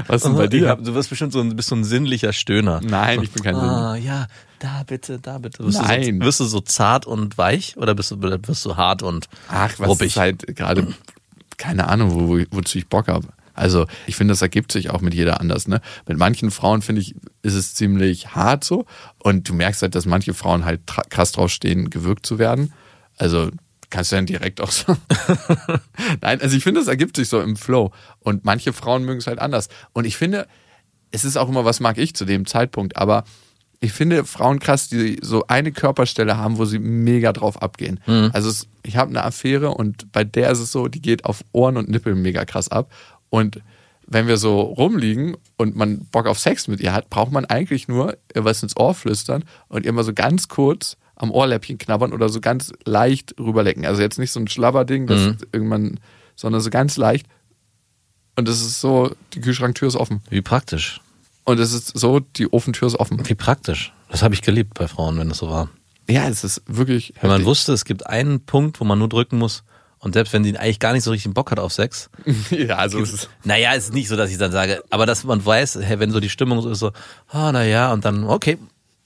Was 0.07 0.17
ist 0.17 0.25
denn 0.27 0.37
bei 0.37 0.45
Ich 0.45 0.51
dir? 0.51 0.69
hab- 0.69 0.85
du 0.85 0.95
wirst 0.95 1.11
bestimmt 1.11 1.33
so 1.33 1.41
ein, 1.41 1.55
bist 1.57 1.69
so 1.69 1.75
ein 1.75 1.85
sinnlicher 1.85 2.33
Stöhner. 2.33 2.81
Nein, 2.83 3.23
ich 3.23 3.31
bin 3.33 3.43
kein 3.43 3.57
Ah, 3.57 3.97
ja, 3.97 4.27
da 4.59 4.83
bitte, 4.87 5.19
da 5.19 5.39
bitte. 5.39 5.65
Wirst 5.65 5.81
Nein. 5.83 6.19
Du 6.19 6.25
so, 6.25 6.27
wirst 6.27 6.41
du 6.41 6.45
so 6.45 6.61
zart 6.61 7.07
und 7.07 7.39
weich 7.39 7.77
oder 7.77 7.95
bist 7.95 8.11
du, 8.11 8.21
wirst 8.23 8.65
du 8.65 8.77
hart 8.77 9.03
und 9.03 9.29
Ach, 9.49 9.73
was 9.79 9.89
ruppig? 9.89 10.09
ist 10.09 10.17
halt 10.17 10.57
gerade, 10.57 10.87
keine 11.57 11.89
Ahnung, 11.89 12.13
wo, 12.15 12.29
wo, 12.29 12.45
wozu 12.51 12.79
ich 12.79 12.89
Bock 12.89 13.09
habe. 13.09 13.29
Also 13.55 13.87
ich 14.07 14.15
finde, 14.15 14.31
das 14.33 14.43
ergibt 14.43 14.71
sich 14.71 14.91
auch 14.91 15.01
mit 15.01 15.15
jeder 15.15 15.41
anders. 15.41 15.67
Ne? 15.67 15.81
Mit 16.07 16.17
manchen 16.17 16.53
Frauen, 16.53 16.81
finde 16.81 17.01
ich, 17.01 17.17
ist 17.43 17.55
es 17.55 17.75
ziemlich 17.75 18.37
hart 18.37 18.63
so. 18.63 18.87
Und 19.19 19.49
du 19.49 19.55
merkst 19.55 19.83
halt, 19.83 19.97
dass 19.97 20.07
manche 20.07 20.33
Frauen 20.33 20.65
halt 20.65 20.83
krass 21.11 21.33
drauf 21.33 21.51
stehen, 21.51 21.91
gewürgt 21.91 22.25
zu 22.25 22.39
werden. 22.39 22.73
Also 23.17 23.51
kannst 23.91 24.13
du 24.13 24.17
dann 24.17 24.27
direkt 24.27 24.61
auch 24.61 24.71
so. 24.71 24.97
Nein, 26.21 26.41
also 26.41 26.57
ich 26.57 26.63
finde, 26.63 26.81
es 26.81 26.89
ergibt 26.89 27.17
sich 27.17 27.29
so 27.29 27.41
im 27.41 27.57
Flow. 27.57 27.93
Und 28.21 28.45
manche 28.45 28.73
Frauen 28.73 29.05
mögen 29.05 29.19
es 29.19 29.27
halt 29.27 29.39
anders. 29.39 29.69
Und 29.93 30.05
ich 30.05 30.17
finde, 30.17 30.47
es 31.11 31.25
ist 31.25 31.37
auch 31.37 31.49
immer, 31.49 31.65
was 31.65 31.81
mag 31.81 31.99
ich 31.99 32.15
zu 32.15 32.25
dem 32.25 32.47
Zeitpunkt, 32.47 32.97
aber 32.97 33.25
ich 33.81 33.93
finde 33.93 34.25
Frauen 34.25 34.59
krass, 34.59 34.89
die 34.89 35.19
so 35.23 35.45
eine 35.47 35.71
Körperstelle 35.73 36.37
haben, 36.37 36.59
wo 36.59 36.65
sie 36.65 36.79
mega 36.81 37.33
drauf 37.33 37.63
abgehen. 37.63 38.01
Also 38.33 38.51
es, 38.51 38.67
ich 38.83 38.97
habe 38.97 39.11
eine 39.11 39.25
Affäre 39.25 39.71
und 39.71 40.11
bei 40.11 40.25
der 40.25 40.51
ist 40.51 40.59
es 40.59 40.73
so, 40.73 40.89
die 40.89 41.01
geht 41.01 41.25
auf 41.25 41.45
Ohren 41.53 41.77
und 41.77 41.89
Nippel 41.89 42.15
mega 42.15 42.45
krass 42.45 42.69
ab. 42.69 42.93
Und 43.31 43.61
wenn 44.07 44.27
wir 44.27 44.37
so 44.37 44.61
rumliegen 44.61 45.37
und 45.57 45.77
man 45.77 46.07
Bock 46.11 46.27
auf 46.27 46.39
Sex 46.39 46.67
mit 46.67 46.81
ihr 46.81 46.93
hat, 46.93 47.09
braucht 47.11 47.31
man 47.31 47.45
eigentlich 47.45 47.89
nur 47.89 48.17
ihr 48.35 48.45
was 48.45 48.63
ins 48.63 48.77
Ohr 48.77 48.95
flüstern 48.95 49.45
und 49.69 49.85
ihr 49.85 49.93
mal 49.93 50.03
so 50.03 50.15
ganz 50.15 50.49
kurz 50.49 50.97
am 51.19 51.31
Ohrläppchen 51.31 51.79
knabbern 51.79 52.13
oder 52.13 52.29
so 52.29 52.41
ganz 52.41 52.73
leicht 52.85 53.35
rüberlecken. 53.39 53.85
Also 53.85 54.01
jetzt 54.01 54.19
nicht 54.19 54.31
so 54.31 54.41
ein 54.41 54.49
Schlabberding, 54.49 55.07
das 55.07 55.35
irgendwann, 55.53 56.01
sondern 56.37 56.61
so 56.61 56.71
ganz 56.71 56.97
leicht. 56.97 57.27
Und 58.37 58.49
es 58.49 58.61
ist 58.61 58.81
so, 58.81 59.11
die 59.35 59.41
Kühlschranktür 59.41 59.89
ist 59.89 59.97
offen. 59.97 60.23
Wie 60.31 60.43
praktisch. 60.43 61.01
Und 61.45 61.59
es 61.59 61.73
ist 61.73 61.99
so, 61.99 62.21
die 62.21 62.53
Ofentür 62.53 62.87
ist 62.87 62.95
offen. 62.95 63.21
Wie 63.29 63.35
praktisch. 63.35 63.93
Das 64.11 64.23
habe 64.23 64.35
ich 64.35 64.43
geliebt 64.43 64.75
bei 64.75 64.87
Frauen, 64.87 65.19
wenn 65.19 65.29
das 65.29 65.39
so 65.39 65.51
war. 65.51 65.69
Ja, 66.09 66.29
es 66.29 66.45
ist 66.45 66.63
wirklich. 66.67 67.15
Wenn 67.21 67.31
man 67.31 67.39
heftig. 67.39 67.47
wusste, 67.49 67.73
es 67.73 67.85
gibt 67.85 68.07
einen 68.07 68.41
Punkt, 68.41 68.81
wo 68.81 68.85
man 68.85 68.99
nur 68.99 69.09
drücken 69.09 69.39
muss 69.39 69.65
und 69.99 70.13
selbst 70.15 70.33
wenn 70.33 70.45
sie 70.45 70.57
eigentlich 70.57 70.79
gar 70.79 70.93
nicht 70.93 71.03
so 71.03 71.11
richtig 71.11 71.35
Bock 71.35 71.51
hat 71.51 71.59
auf 71.59 71.73
Sex, 71.73 72.11
ja, 72.51 72.77
also 72.77 73.01
es 73.01 73.13
ist. 73.13 73.31
naja, 73.45 73.73
es 73.75 73.85
ist 73.85 73.95
nicht 73.95 74.09
so, 74.09 74.17
dass 74.17 74.31
ich 74.31 74.39
dann 74.39 74.53
sage, 74.53 74.83
aber 74.91 75.07
dass 75.07 75.25
man 75.25 75.45
weiß, 75.45 75.79
hey, 75.83 75.99
wenn 75.99 76.13
so 76.13 76.21
die 76.21 76.31
Stimmung 76.31 76.61
so 76.63 76.71
ist, 76.71 76.79
so, 76.79 76.93
ah, 77.29 77.51
naja, 77.53 77.93
und 77.93 78.05
dann, 78.05 78.25
okay, 78.25 78.59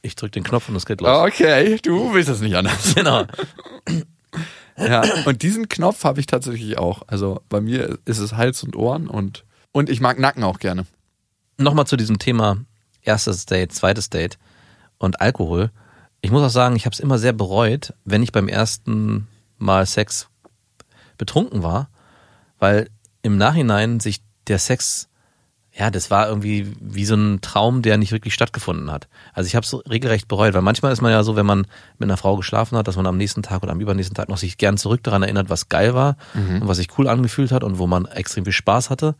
ich 0.03 0.17
drücke 0.17 0.33
den 0.33 0.45
Knopf 0.45 0.69
und 0.69 0.77
es 0.77 0.87
geht 0.87 1.01
los. 1.01 1.09
Okay, 1.09 1.79
du 1.83 2.13
willst 2.13 2.29
das 2.29 2.41
nicht 2.41 2.55
anders. 2.57 2.95
Genau. 2.95 3.27
Ja, 4.79 5.03
und 5.27 5.43
diesen 5.43 5.69
Knopf 5.69 6.03
habe 6.03 6.19
ich 6.19 6.27
tatsächlich 6.27 6.79
auch. 6.79 7.03
Also 7.07 7.43
bei 7.51 7.61
mir 7.61 7.99
ist 8.07 8.19
es 8.19 8.33
Hals 8.33 8.63
und 8.65 8.75
Ohren 8.75 9.07
und, 9.07 9.45
und 9.71 9.91
ich 9.91 10.01
mag 10.01 10.19
Nacken 10.19 10.43
auch 10.45 10.59
gerne. 10.59 10.87
Nochmal 11.59 11.87
zu 11.87 11.99
diesem 11.99 12.19
Thema 12.19 12.57
erstes 13.03 13.45
Date, 13.45 13.73
zweites 13.73 14.09
Date 14.09 14.39
und 14.97 15.21
Alkohol. 15.21 15.71
Ich 16.23 16.31
muss 16.31 16.43
auch 16.43 16.51
sagen, 16.51 16.75
ich 16.75 16.87
habe 16.87 16.95
es 16.95 17.01
immer 17.01 17.19
sehr 17.19 17.35
bereut, 17.35 17.93
wenn 18.05 18.23
ich 18.23 18.33
beim 18.33 18.49
ersten 18.49 19.29
Mal 19.59 19.85
Sex 19.85 20.29
betrunken 21.19 21.63
war, 21.63 21.91
weil 22.59 22.89
im 23.23 23.37
Nachhinein 23.37 24.01
sich 24.01 24.23
der 24.47 24.59
Sex, 24.59 25.09
ja, 25.75 25.91
das 25.91 26.11
war 26.11 26.29
irgendwie 26.29 26.71
wie 26.81 27.07
so 27.07 27.15
ein 27.15 27.41
Traum, 27.41 27.81
der 27.81 27.97
nicht 27.97 28.13
wirklich 28.13 28.35
stattgefunden 28.35 28.91
hat. 28.91 29.09
Also 29.33 29.47
ich 29.47 29.57
habe 29.57 29.65
es 29.65 29.75
regelrecht 29.89 30.29
bereut, 30.29 30.53
weil 30.53 30.61
manchmal 30.61 30.93
ist 30.93 31.01
man 31.01 31.11
ja 31.11 31.23
so, 31.23 31.35
wenn 31.35 31.47
man 31.47 31.67
mit 31.99 32.09
einer 32.09 32.19
Frau 32.19 32.37
geschlafen 32.37 32.77
hat, 32.77 32.89
dass 32.89 32.97
man 32.97 33.07
am 33.07 33.17
nächsten 33.17 33.43
Tag 33.43 33.63
oder 33.63 33.73
am 33.73 33.81
übernächsten 33.81 34.15
Tag 34.15 34.29
noch 34.29 34.37
sich 34.37 34.59
gern 34.59 34.77
zurück 34.77 35.03
daran 35.03 35.23
erinnert, 35.23 35.49
was 35.49 35.71
geil 35.71 35.95
war 35.95 36.17
und 36.35 36.69
was 36.69 36.77
sich 36.77 36.89
cool 36.99 37.09
angefühlt 37.09 37.53
hat 37.53 37.65
und 37.65 37.79
wo 37.79 37.87
man 37.87 38.05
extrem 38.05 38.45
viel 38.45 38.53
Spaß 38.53 38.91
hatte. 38.91 39.15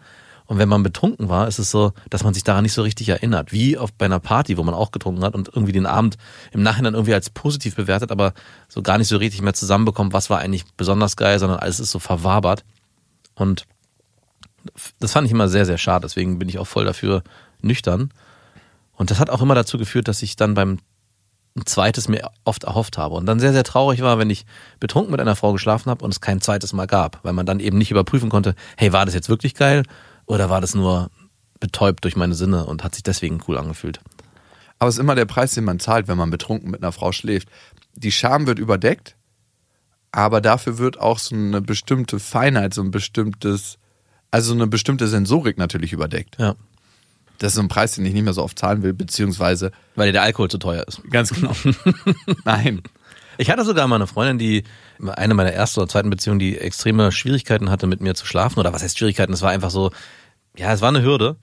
Und 0.45 0.59
wenn 0.59 0.69
man 0.69 0.83
betrunken 0.83 1.31
war, 1.31 1.49
ist 1.49 1.59
es 1.59 1.71
so, 1.71 1.93
dass 2.11 2.25
man 2.25 2.35
sich 2.35 2.45
daran 2.45 2.65
nicht 2.65 2.75
so 2.75 2.83
richtig 2.83 3.09
erinnert. 3.09 3.53
Wie 3.53 3.79
auf 3.79 3.91
bei 3.93 4.05
einer 4.05 4.21
Party, 4.21 4.59
wo 4.59 4.63
man 4.63 4.75
auch 4.75 4.91
getrunken 4.91 5.25
hat 5.25 5.35
und 5.35 5.49
irgendwie 5.49 5.73
den 5.73 5.87
Abend 5.87 6.19
im 6.51 6.63
Nachhinein 6.63 6.93
irgendwie 6.93 7.15
als 7.15 7.31
positiv 7.31 7.77
bewertet, 7.77 8.11
aber 8.11 8.35
so 8.69 8.83
gar 8.83 8.99
nicht 8.99 9.09
so 9.09 9.17
richtig 9.17 9.41
mehr 9.41 9.55
zusammenbekommt, 9.55 10.13
was 10.13 10.29
war 10.29 10.41
eigentlich 10.41 10.65
besonders 10.77 11.17
geil, 11.17 11.39
sondern 11.39 11.61
alles 11.61 11.81
ist 11.81 11.93
so 11.93 11.99
verwabert. 11.99 12.65
Und 13.35 13.65
das 15.01 15.13
fand 15.13 15.27
ich 15.27 15.33
immer 15.33 15.49
sehr, 15.49 15.67
sehr 15.67 15.79
schade. 15.79 16.03
Deswegen 16.03 16.39
bin 16.39 16.49
ich 16.49 16.59
auch 16.59 16.67
voll 16.67 16.85
dafür 16.85 17.23
nüchtern. 17.61 18.13
Und 18.93 19.11
das 19.11 19.19
hat 19.19 19.31
auch 19.31 19.43
immer 19.43 19.55
dazu 19.55 19.79
geführt, 19.79 20.09
dass 20.09 20.23
ich 20.23 20.37
dann 20.37 20.55
beim 20.55 20.79
ein 21.55 21.67
zweites 21.67 22.09
mir 22.09 22.31
oft 22.45 22.65
erhofft 22.65 22.99
habe. 22.99 23.15
Und 23.15 23.27
dann 23.27 23.41
sehr, 23.41 23.53
sehr 23.53 23.65
traurig 23.65 24.01
war, 24.01 24.19
wenn 24.19 24.31
ich 24.31 24.47
betrunken 24.81 25.11
mit 25.11 25.21
einer 25.21 25.37
Frau 25.37 25.53
geschlafen 25.53 25.91
habe 25.91 26.05
und 26.05 26.11
es 26.11 26.21
kein 26.21 26.41
zweites 26.41 26.73
Mal 26.73 26.87
gab, 26.87 27.21
weil 27.25 27.35
man 27.35 27.47
dann 27.47 27.61
eben 27.61 27.79
nicht 27.79 27.91
überprüfen 27.91 28.31
konnte, 28.31 28.55
hey, 28.77 28.93
war 28.93 29.05
das 29.05 29.15
jetzt 29.15 29.29
wirklich 29.29 29.55
geil 29.55 29.83
oder 30.27 30.49
war 30.49 30.61
das 30.61 30.75
nur 30.75 31.11
betäubt 31.61 32.05
durch 32.05 32.17
meine 32.17 32.35
Sinne 32.35 32.65
und 32.65 32.83
hat 32.83 32.95
sich 32.95 33.03
deswegen 33.03 33.41
cool 33.47 33.59
angefühlt. 33.59 34.01
Aber 34.79 34.89
es 34.89 34.97
ist 34.97 35.01
immer 35.01 35.15
der 35.15 35.27
Preis, 35.27 35.53
den 35.53 35.65
man 35.65 35.79
zahlt, 35.79 36.09
wenn 36.09 36.19
man 36.19 36.31
betrunken 36.31 36.71
mit 36.71 36.83
einer 36.83 36.91
Frau 36.91 37.13
schläft. 37.13 37.49
Die 37.95 38.11
Scham 38.11 38.47
wird 38.47 38.59
überdeckt, 38.59 39.17
aber 40.11 40.41
dafür 40.41 40.79
wird 40.79 40.99
auch 40.99 41.19
so 41.19 41.35
eine 41.35 41.61
bestimmte 41.61 42.19
Feinheit, 42.19 42.75
so 42.75 42.83
ein 42.83 42.91
bestimmtes, 42.91 43.79
also 44.33 44.53
eine 44.55 44.67
bestimmte 44.67 45.07
Sensorik 45.07 45.57
natürlich 45.59 45.93
überdeckt. 45.93 46.37
Ja. 46.41 46.57
Das 47.39 47.53
ist 47.53 47.55
so 47.57 47.63
ein 47.63 47.69
Preis, 47.69 47.95
den 47.95 48.05
ich 48.07 48.13
nicht 48.13 48.23
mehr 48.25 48.33
so 48.35 48.43
oft 48.43 48.59
zahlen 48.59 48.83
will, 48.83 48.93
beziehungsweise 48.93 49.71
Weil 49.95 50.07
dir 50.09 50.13
der 50.13 50.23
Alkohol 50.23 50.49
zu 50.51 50.59
teuer 50.59 50.85
ist. 50.87 51.01
ganz 51.11 51.31
genau. 51.31 51.55
Nein. 52.45 52.83
Ich 53.39 53.51
hatte 53.51 53.65
sogar 53.65 53.87
mal 53.89 53.97
eine 53.97 54.07
Freundin, 54.07 54.39
die 54.39 54.65
eine 55.17 55.35
meiner 55.35 55.53
ersten 55.53 55.81
oder 55.81 55.89
zweiten 55.89 56.11
Beziehungen, 56.11 56.39
die 56.39 56.59
extreme 56.59 57.11
Schwierigkeiten 57.13 57.71
hatte, 57.71 57.87
mit 57.87 58.01
mir 58.01 58.15
zu 58.15 58.27
schlafen. 58.27 58.61
Oder 58.61 58.73
was 58.73 58.83
heißt 58.83 58.99
Schwierigkeiten? 58.99 59.33
Es 59.33 59.43
war 59.43 59.51
einfach 59.51 59.71
so, 59.71 59.91
ja, 60.57 60.73
es 60.73 60.81
war 60.83 60.89
eine 60.91 61.03
Hürde. 61.03 61.37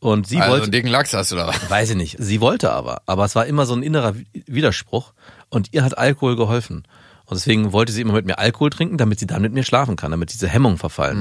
Und 0.00 0.26
sie 0.26 0.38
Also 0.38 0.50
wollte. 0.52 0.62
einen 0.64 0.72
dicken 0.72 0.88
Lachs 0.88 1.12
hast 1.12 1.30
du 1.32 1.36
da. 1.36 1.52
Weiß 1.68 1.90
ich 1.90 1.96
nicht. 1.96 2.16
Sie 2.18 2.40
wollte 2.40 2.72
aber. 2.72 3.02
Aber 3.06 3.24
es 3.24 3.34
war 3.34 3.46
immer 3.46 3.66
so 3.66 3.74
ein 3.74 3.82
innerer 3.82 4.14
Widerspruch. 4.46 5.12
Und 5.48 5.68
ihr 5.72 5.84
hat 5.84 5.98
Alkohol 5.98 6.34
geholfen. 6.36 6.84
Und 7.32 7.36
deswegen 7.36 7.72
wollte 7.72 7.92
sie 7.92 8.02
immer 8.02 8.12
mit 8.12 8.26
mir 8.26 8.38
Alkohol 8.38 8.68
trinken, 8.68 8.98
damit 8.98 9.18
sie 9.18 9.26
dann 9.26 9.40
mit 9.40 9.54
mir 9.54 9.64
schlafen 9.64 9.96
kann, 9.96 10.10
damit 10.10 10.34
diese 10.34 10.48
Hemmungen 10.48 10.76
verfallen. 10.76 11.16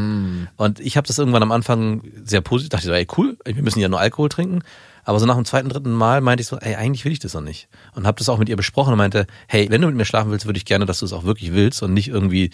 Und 0.58 0.82
ich 0.82 0.98
habe 0.98 1.08
das 1.08 1.18
irgendwann 1.18 1.42
am 1.42 1.54
Anfang 1.54 2.04
sehr 2.26 2.42
positiv, 2.42 2.68
dachte 2.68 2.88
so, 2.88 2.92
ey 2.92 3.08
cool, 3.16 3.38
wir 3.46 3.64
müssen 3.64 3.80
ja 3.80 3.88
nur 3.88 4.02
Alkohol 4.02 4.28
trinken. 4.28 4.62
Aber 5.06 5.22
so 5.22 5.26
nach 5.26 5.36
dem 5.36 5.46
zweiten, 5.46 5.70
dritten 5.70 5.94
Mal 5.94 6.20
meinte 6.20 6.42
ich 6.42 6.48
so, 6.48 6.58
ey, 6.58 6.76
eigentlich 6.76 7.06
will 7.06 7.14
ich 7.14 7.20
das 7.20 7.32
doch 7.32 7.40
nicht. 7.40 7.70
Und 7.96 8.06
habe 8.06 8.18
das 8.18 8.28
auch 8.28 8.40
mit 8.40 8.50
ihr 8.50 8.58
besprochen 8.58 8.92
und 8.92 8.98
meinte, 8.98 9.26
hey, 9.48 9.68
wenn 9.70 9.80
du 9.80 9.88
mit 9.88 9.96
mir 9.96 10.04
schlafen 10.04 10.32
willst, 10.32 10.46
würde 10.46 10.58
ich 10.58 10.66
gerne, 10.66 10.86
dass 10.86 11.00
du 11.00 11.06
es 11.06 11.14
auch 11.14 11.24
wirklich 11.24 11.54
willst 11.54 11.82
und 11.82 11.94
nicht 11.94 12.10
irgendwie 12.10 12.52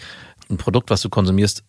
ein 0.48 0.56
Produkt, 0.56 0.90
was 0.90 1.00
du 1.00 1.08
konsumierst, 1.08 1.64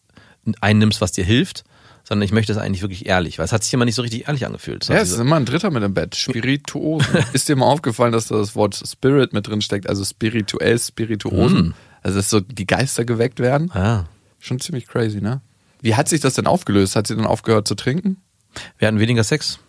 einnimmst, 0.61 1.01
was 1.01 1.11
dir 1.11 1.25
hilft, 1.25 1.63
sondern 2.09 2.25
ich 2.25 2.31
möchte 2.31 2.51
es 2.51 2.57
eigentlich 2.57 2.81
wirklich 2.81 3.05
ehrlich, 3.05 3.37
weil 3.37 3.45
es 3.45 3.51
hat 3.51 3.63
sich 3.63 3.71
immer 3.71 3.85
nicht 3.85 3.93
so 3.93 4.01
richtig 4.01 4.27
ehrlich 4.27 4.43
angefühlt. 4.43 4.87
Ja, 4.87 4.95
es 4.95 5.11
ist 5.11 5.19
immer 5.19 5.35
ein 5.35 5.45
Dritter 5.45 5.69
mit 5.69 5.83
im 5.83 5.93
Bett. 5.93 6.15
Spirituosen. 6.15 7.23
ist 7.33 7.47
dir 7.47 7.55
mal 7.55 7.67
aufgefallen, 7.67 8.11
dass 8.11 8.27
da 8.27 8.37
das 8.37 8.55
Wort 8.55 8.81
Spirit 8.83 9.31
mit 9.31 9.47
drin 9.47 9.61
steckt, 9.61 9.87
also 9.87 10.03
spirituell, 10.03 10.79
Spirituosen? 10.79 11.75
Also, 12.01 12.17
dass 12.17 12.31
so 12.31 12.39
die 12.39 12.65
Geister 12.65 13.05
geweckt 13.05 13.39
werden? 13.39 13.69
ah. 13.73 14.05
Schon 14.41 14.59
ziemlich 14.59 14.87
crazy, 14.87 15.21
ne? 15.21 15.41
Wie 15.81 15.95
hat 15.95 16.07
sich 16.07 16.21
das 16.21 16.33
denn 16.33 16.47
aufgelöst? 16.47 16.95
Hat 16.95 17.05
sie 17.07 17.15
dann 17.15 17.25
aufgehört 17.25 17.67
zu 17.67 17.75
trinken? 17.75 18.17
Wir 18.79 18.87
hatten 18.87 18.99
weniger 18.99 19.23
Sex. 19.23 19.59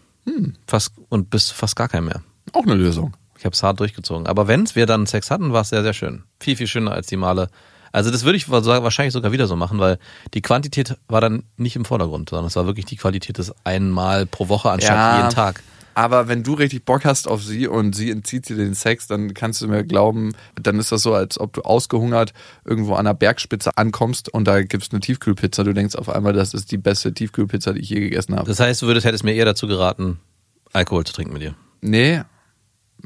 Fast 0.67 0.93
und 1.09 1.29
bis 1.29 1.51
fast 1.51 1.77
gar 1.77 1.89
keinen 1.89 2.07
mehr. 2.07 2.23
Auch 2.53 2.63
eine 2.63 2.75
Lösung. 2.75 3.17
Ich 3.37 3.45
habe 3.45 3.53
es 3.53 3.63
hart 3.63 3.81
durchgezogen. 3.81 4.27
Aber 4.27 4.49
wenn 4.49 4.65
wir 4.75 4.87
dann 4.87 5.07
Sex 5.07 5.31
hatten, 5.31 5.53
war 5.53 5.63
es 5.63 5.71
sehr, 5.71 5.83
sehr 5.83 5.93
schön. 5.93 6.23
Viel, 6.39 6.57
viel 6.57 6.69
schöner 6.69 6.93
als 6.93 7.09
die 7.09 7.17
Male. 7.17 7.49
Also 7.93 8.11
das 8.11 8.25
würde 8.25 8.37
ich 8.37 8.49
wa- 8.51 8.65
wahrscheinlich 8.83 9.13
sogar 9.13 9.33
wieder 9.33 9.47
so 9.47 9.57
machen, 9.57 9.79
weil 9.79 9.99
die 10.35 10.43
Quantität 10.43 10.97
war 11.09 11.21
dann 11.21 11.43
nicht 11.57 11.77
im 11.77 11.85
Vordergrund, 11.85 12.31
sondern 12.31 12.47
es 12.47 12.57
war 12.57 12.67
wirklich 12.67 12.87
die 12.87 12.97
Qualität 12.97 13.39
des 13.39 13.53
einmal 13.65 14.27
pro 14.27 14.49
Woche 14.49 14.71
anstatt 14.71 14.97
Ja. 14.97 15.17
jeden 15.19 15.31
Tag. 15.31 15.63
Aber 15.95 16.29
wenn 16.29 16.45
du 16.45 16.55
richtig 16.55 16.85
Bock 16.85 17.05
hast 17.05 17.27
auf 17.27 17.43
sie 17.43 17.67
und 17.67 17.97
sie 17.97 18.11
entzieht 18.11 18.49
dir 18.49 18.57
den 18.57 18.75
Sex, 18.75 19.09
dann 19.09 19.35
kannst 19.35 19.61
du 19.61 19.67
mir 19.67 19.83
glauben, 19.85 20.35
dann 20.55 20.79
ist 20.79 20.93
das 20.93 21.03
so, 21.03 21.13
als 21.15 21.39
ob 21.39 21.53
du 21.53 21.63
ausgehungert 21.63 22.33
irgendwo 22.65 22.95
an 22.95 23.07
der 23.07 23.15
Bergspitze 23.15 23.77
ankommst 23.77 24.33
und 24.33 24.45
da 24.47 24.63
gibt's 24.63 24.91
eine 24.93 25.01
Tiefkühlpizza. 25.01 25.65
Du 25.65 25.75
denkst 25.75 25.97
auf 25.97 26.09
einmal, 26.09 26.33
das 26.33 26.55
ist 26.55 26.71
die 26.71 26.79
beste 26.79 27.13
Tiefkühlpizza, 27.13 27.73
die 27.73 27.81
ich 27.81 27.91
je 27.91 28.01
gegessen 28.01 28.37
habe. 28.37 28.47
Das 28.47 28.61
heißt, 28.61 28.81
du 28.83 28.87
würdest, 28.87 29.05
hättest 29.05 29.25
mir 29.25 29.35
eher 29.35 29.45
dazu 29.45 29.67
geraten, 29.67 30.21
Alkohol 30.73 31.05
zu 31.05 31.13
trinken 31.13 31.33
mit 31.33 31.43
dir. 31.43 31.55
Nee, 31.81 32.23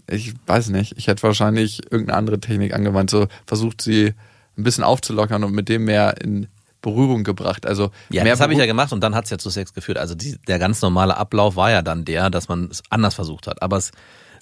ich 0.08 0.34
weiß 0.46 0.68
nicht. 0.68 0.94
Ich 0.98 1.06
hätte 1.06 1.22
wahrscheinlich 1.22 1.80
irgendeine 1.90 2.18
andere 2.18 2.38
Technik 2.38 2.74
angewandt. 2.74 3.08
So 3.10 3.26
versucht 3.46 3.80
sie 3.80 4.12
ein 4.56 4.64
bisschen 4.64 4.84
aufzulockern 4.84 5.44
und 5.44 5.52
mit 5.52 5.68
dem 5.68 5.84
mehr 5.84 6.20
in 6.20 6.48
Berührung 6.82 7.24
gebracht. 7.24 7.66
Also 7.66 7.90
Ja, 8.10 8.22
mehr 8.24 8.34
das 8.34 8.40
habe 8.40 8.52
ich 8.52 8.58
ja 8.58 8.66
gemacht 8.66 8.92
und 8.92 9.00
dann 9.00 9.14
hat's 9.14 9.30
ja 9.30 9.38
zu 9.38 9.50
Sex 9.50 9.72
geführt. 9.72 9.98
Also 9.98 10.14
die, 10.14 10.36
der 10.46 10.58
ganz 10.58 10.82
normale 10.82 11.16
Ablauf 11.16 11.56
war 11.56 11.70
ja 11.70 11.82
dann 11.82 12.04
der, 12.04 12.30
dass 12.30 12.48
man 12.48 12.68
es 12.70 12.82
anders 12.90 13.14
versucht 13.14 13.46
hat. 13.46 13.62
Aber 13.62 13.78
es 13.78 13.90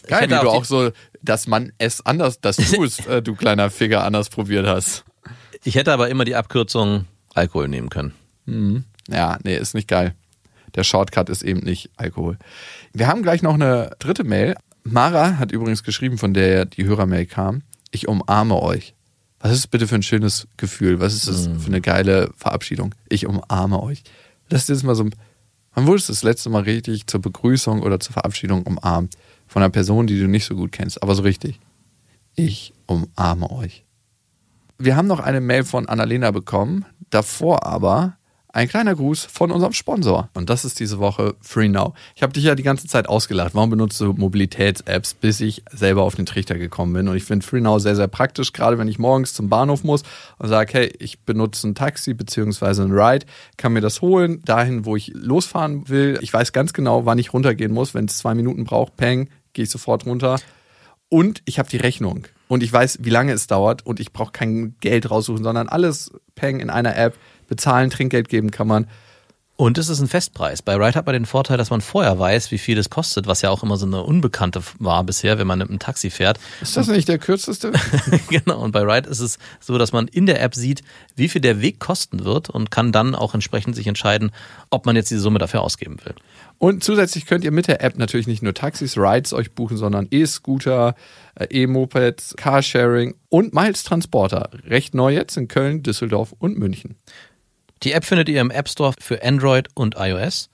Geil, 0.06 0.28
wie 0.28 0.34
du 0.34 0.50
auch 0.50 0.64
so, 0.64 0.90
dass 1.22 1.46
man 1.46 1.72
es 1.78 2.04
anders, 2.04 2.40
dass 2.40 2.56
du 2.56 2.82
es, 2.82 2.98
äh, 3.06 3.22
du 3.22 3.36
kleiner 3.36 3.70
Ficker, 3.70 4.04
anders 4.04 4.30
probiert 4.30 4.66
hast. 4.66 5.04
Ich 5.64 5.76
hätte 5.76 5.92
aber 5.92 6.08
immer 6.08 6.24
die 6.24 6.34
Abkürzung 6.34 7.06
Alkohol 7.34 7.68
nehmen 7.68 7.88
können. 7.88 8.12
Ja, 9.08 9.38
nee, 9.44 9.56
ist 9.56 9.74
nicht 9.74 9.88
geil. 9.88 10.14
Der 10.74 10.84
Shortcut 10.84 11.28
ist 11.28 11.42
eben 11.42 11.60
nicht 11.60 11.90
Alkohol. 11.96 12.38
Wir 12.92 13.06
haben 13.06 13.22
gleich 13.22 13.42
noch 13.42 13.54
eine 13.54 13.94
dritte 13.98 14.24
Mail. 14.24 14.56
Mara 14.84 15.38
hat 15.38 15.52
übrigens 15.52 15.84
geschrieben, 15.84 16.18
von 16.18 16.34
der 16.34 16.64
die 16.64 16.84
Hörermail 16.84 17.26
kam. 17.26 17.62
Ich 17.90 18.08
umarme 18.08 18.60
euch. 18.60 18.94
Was 19.42 19.50
ist 19.50 19.58
es 19.58 19.66
bitte 19.66 19.88
für 19.88 19.96
ein 19.96 20.04
schönes 20.04 20.46
Gefühl? 20.56 21.00
Was 21.00 21.14
ist 21.14 21.26
das 21.26 21.48
für 21.58 21.66
eine 21.66 21.80
geile 21.80 22.30
Verabschiedung? 22.36 22.94
Ich 23.08 23.26
umarme 23.26 23.82
euch. 23.82 24.04
Das 24.48 24.62
ist 24.62 24.68
jetzt 24.68 24.84
mal 24.84 24.94
so. 24.94 25.08
Wann 25.74 25.86
wurdest 25.88 26.08
du 26.08 26.12
das 26.12 26.22
letzte 26.22 26.48
Mal 26.48 26.62
richtig 26.62 27.08
zur 27.08 27.20
Begrüßung 27.20 27.82
oder 27.82 27.98
zur 27.98 28.12
Verabschiedung 28.12 28.62
umarmt? 28.62 29.16
Von 29.48 29.62
einer 29.62 29.70
Person, 29.70 30.06
die 30.06 30.18
du 30.18 30.28
nicht 30.28 30.44
so 30.44 30.54
gut 30.54 30.70
kennst, 30.70 31.02
aber 31.02 31.16
so 31.16 31.22
richtig. 31.22 31.58
Ich 32.36 32.72
umarme 32.86 33.50
euch. 33.50 33.84
Wir 34.78 34.96
haben 34.96 35.08
noch 35.08 35.20
eine 35.20 35.40
Mail 35.40 35.64
von 35.64 35.88
Annalena 35.88 36.30
bekommen. 36.30 36.84
Davor 37.10 37.66
aber 37.66 38.16
ein 38.52 38.68
kleiner 38.68 38.94
Gruß 38.94 39.24
von 39.24 39.50
unserem 39.50 39.72
Sponsor. 39.72 40.28
Und 40.34 40.50
das 40.50 40.64
ist 40.64 40.78
diese 40.78 40.98
Woche 40.98 41.34
FreeNow. 41.40 41.94
Ich 42.14 42.22
habe 42.22 42.34
dich 42.34 42.44
ja 42.44 42.54
die 42.54 42.62
ganze 42.62 42.86
Zeit 42.86 43.08
ausgelacht. 43.08 43.54
Warum 43.54 43.70
benutzt 43.70 44.00
du 44.00 44.12
Mobilitäts-Apps, 44.12 45.14
bis 45.14 45.40
ich 45.40 45.62
selber 45.72 46.02
auf 46.02 46.14
den 46.14 46.26
Trichter 46.26 46.58
gekommen 46.58 46.92
bin? 46.92 47.08
Und 47.08 47.16
ich 47.16 47.24
finde 47.24 47.46
FreeNow 47.46 47.80
sehr, 47.80 47.96
sehr 47.96 48.08
praktisch, 48.08 48.52
gerade 48.52 48.76
wenn 48.76 48.88
ich 48.88 48.98
morgens 48.98 49.32
zum 49.32 49.48
Bahnhof 49.48 49.84
muss 49.84 50.02
und 50.38 50.48
sage, 50.48 50.72
hey, 50.74 50.92
ich 50.98 51.20
benutze 51.20 51.66
ein 51.66 51.74
Taxi 51.74 52.12
beziehungsweise 52.12 52.82
ein 52.82 52.92
Ride, 52.92 53.24
kann 53.56 53.72
mir 53.72 53.80
das 53.80 54.02
holen, 54.02 54.42
dahin, 54.44 54.84
wo 54.84 54.96
ich 54.96 55.12
losfahren 55.14 55.88
will. 55.88 56.18
Ich 56.20 56.32
weiß 56.32 56.52
ganz 56.52 56.74
genau, 56.74 57.06
wann 57.06 57.18
ich 57.18 57.32
runtergehen 57.32 57.72
muss. 57.72 57.94
Wenn 57.94 58.04
es 58.04 58.18
zwei 58.18 58.34
Minuten 58.34 58.64
braucht, 58.64 58.96
peng, 58.96 59.30
gehe 59.54 59.64
ich 59.64 59.70
sofort 59.70 60.04
runter. 60.04 60.38
Und 61.08 61.42
ich 61.44 61.58
habe 61.58 61.68
die 61.68 61.76
Rechnung. 61.76 62.26
Und 62.48 62.62
ich 62.62 62.72
weiß, 62.72 62.98
wie 63.00 63.10
lange 63.10 63.32
es 63.32 63.46
dauert. 63.46 63.86
Und 63.86 63.98
ich 63.98 64.12
brauche 64.12 64.32
kein 64.32 64.76
Geld 64.80 65.10
raussuchen, 65.10 65.42
sondern 65.42 65.68
alles 65.68 66.10
peng 66.34 66.60
in 66.60 66.68
einer 66.68 66.96
App. 66.96 67.16
Bezahlen, 67.52 67.90
Trinkgeld 67.90 68.30
geben 68.30 68.50
kann 68.50 68.66
man. 68.66 68.86
Und 69.56 69.76
es 69.76 69.90
ist 69.90 70.00
ein 70.00 70.08
Festpreis. 70.08 70.62
Bei 70.62 70.74
Ride 70.76 70.94
hat 70.94 71.04
man 71.04 71.12
den 71.12 71.26
Vorteil, 71.26 71.58
dass 71.58 71.68
man 71.68 71.82
vorher 71.82 72.18
weiß, 72.18 72.50
wie 72.50 72.58
viel 72.58 72.78
es 72.78 72.88
kostet, 72.88 73.26
was 73.26 73.42
ja 73.42 73.50
auch 73.50 73.62
immer 73.62 73.76
so 73.76 73.84
eine 73.84 74.02
Unbekannte 74.02 74.62
war 74.78 75.04
bisher, 75.04 75.38
wenn 75.38 75.46
man 75.46 75.58
mit 75.58 75.68
einem 75.68 75.78
Taxi 75.78 76.08
fährt. 76.08 76.40
Ist 76.62 76.76
das 76.76 76.88
nicht 76.88 77.06
der 77.06 77.18
kürzeste? 77.18 77.70
genau, 78.30 78.60
und 78.60 78.72
bei 78.72 78.80
Ride 78.80 79.08
ist 79.08 79.20
es 79.20 79.38
so, 79.60 79.76
dass 79.76 79.92
man 79.92 80.08
in 80.08 80.24
der 80.24 80.42
App 80.42 80.54
sieht, 80.54 80.82
wie 81.14 81.28
viel 81.28 81.42
der 81.42 81.60
Weg 81.60 81.78
kosten 81.78 82.24
wird 82.24 82.48
und 82.48 82.70
kann 82.70 82.90
dann 82.90 83.14
auch 83.14 83.34
entsprechend 83.34 83.76
sich 83.76 83.86
entscheiden, 83.86 84.32
ob 84.70 84.86
man 84.86 84.96
jetzt 84.96 85.10
diese 85.10 85.20
Summe 85.20 85.38
dafür 85.38 85.60
ausgeben 85.60 85.98
will. 86.02 86.14
Und 86.58 86.82
zusätzlich 86.82 87.26
könnt 87.26 87.44
ihr 87.44 87.52
mit 87.52 87.68
der 87.68 87.82
App 87.84 87.98
natürlich 87.98 88.26
nicht 88.26 88.42
nur 88.42 88.54
Taxis, 88.54 88.96
Rides 88.96 89.32
euch 89.34 89.52
buchen, 89.52 89.76
sondern 89.76 90.08
E-Scooter, 90.10 90.94
äh, 91.34 91.44
E-Mopeds, 91.50 92.34
Carsharing 92.36 93.14
und 93.28 93.52
Miles 93.54 93.84
Transporter. 93.84 94.48
Recht 94.66 94.94
neu 94.94 95.12
jetzt 95.12 95.36
in 95.36 95.46
Köln, 95.46 95.82
Düsseldorf 95.82 96.34
und 96.38 96.58
München. 96.58 96.96
Die 97.82 97.92
App 97.92 98.04
findet 98.04 98.28
ihr 98.28 98.40
im 98.40 98.52
App 98.52 98.68
Store 98.68 98.94
für 99.00 99.24
Android 99.24 99.68
und 99.74 99.96
iOS. 99.98 100.50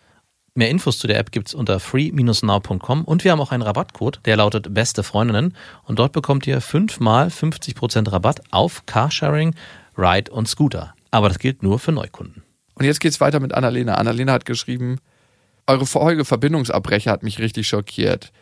Mehr 0.55 0.71
Infos 0.71 0.99
zu 0.99 1.07
der 1.07 1.19
App 1.19 1.31
gibt's 1.31 1.55
unter 1.55 1.79
free-now.com 1.79 3.05
und 3.05 3.23
wir 3.23 3.31
haben 3.31 3.41
auch 3.41 3.53
einen 3.53 3.63
Rabattcode, 3.63 4.21
der 4.25 4.37
lautet 4.39 4.73
Beste 4.73 5.03
Freundinnen 5.03 5.55
und 5.85 5.99
dort 5.99 6.13
bekommt 6.13 6.47
ihr 6.47 6.61
fünfmal 6.61 7.29
50% 7.29 8.11
Rabatt 8.11 8.41
auf 8.51 8.87
Carsharing, 8.87 9.55
Ride 9.97 10.33
und 10.33 10.49
Scooter. 10.49 10.95
Aber 11.11 11.29
das 11.29 11.39
gilt 11.39 11.63
nur 11.63 11.79
für 11.79 11.93
Neukunden. 11.93 12.43
Und 12.75 12.87
jetzt 12.87 13.01
geht's 13.01 13.21
weiter 13.21 13.41
mit 13.41 13.53
Annalena. 13.53 13.97
Annalena 13.97 14.33
hat 14.33 14.47
geschrieben, 14.47 14.99
eure 15.67 15.87
Folge 15.87 16.25
Verbindungsabbrecher 16.25 17.11
hat 17.11 17.23
mich 17.23 17.39
richtig 17.39 17.69
schockiert. 17.69 18.33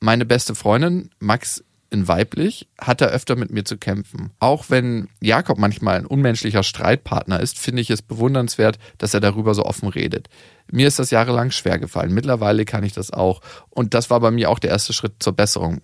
Meine 0.00 0.26
beste 0.26 0.54
Freundin, 0.54 1.10
Max 1.20 1.62
in 1.94 2.08
weiblich, 2.08 2.68
hat 2.78 3.00
da 3.00 3.06
öfter 3.06 3.36
mit 3.36 3.50
mir 3.50 3.64
zu 3.64 3.78
kämpfen. 3.78 4.30
Auch 4.40 4.66
wenn 4.68 5.08
Jakob 5.20 5.58
manchmal 5.58 5.96
ein 5.96 6.06
unmenschlicher 6.06 6.62
Streitpartner 6.62 7.40
ist, 7.40 7.58
finde 7.58 7.80
ich 7.80 7.88
es 7.88 8.02
bewundernswert, 8.02 8.78
dass 8.98 9.14
er 9.14 9.20
darüber 9.20 9.54
so 9.54 9.64
offen 9.64 9.88
redet. 9.88 10.28
Mir 10.70 10.88
ist 10.88 10.98
das 10.98 11.10
jahrelang 11.10 11.50
schwer 11.50 11.78
gefallen. 11.78 12.12
Mittlerweile 12.12 12.64
kann 12.64 12.84
ich 12.84 12.92
das 12.92 13.12
auch. 13.12 13.40
Und 13.70 13.94
das 13.94 14.10
war 14.10 14.20
bei 14.20 14.30
mir 14.30 14.50
auch 14.50 14.58
der 14.58 14.70
erste 14.70 14.92
Schritt 14.92 15.14
zur 15.20 15.32
Besserung. 15.32 15.80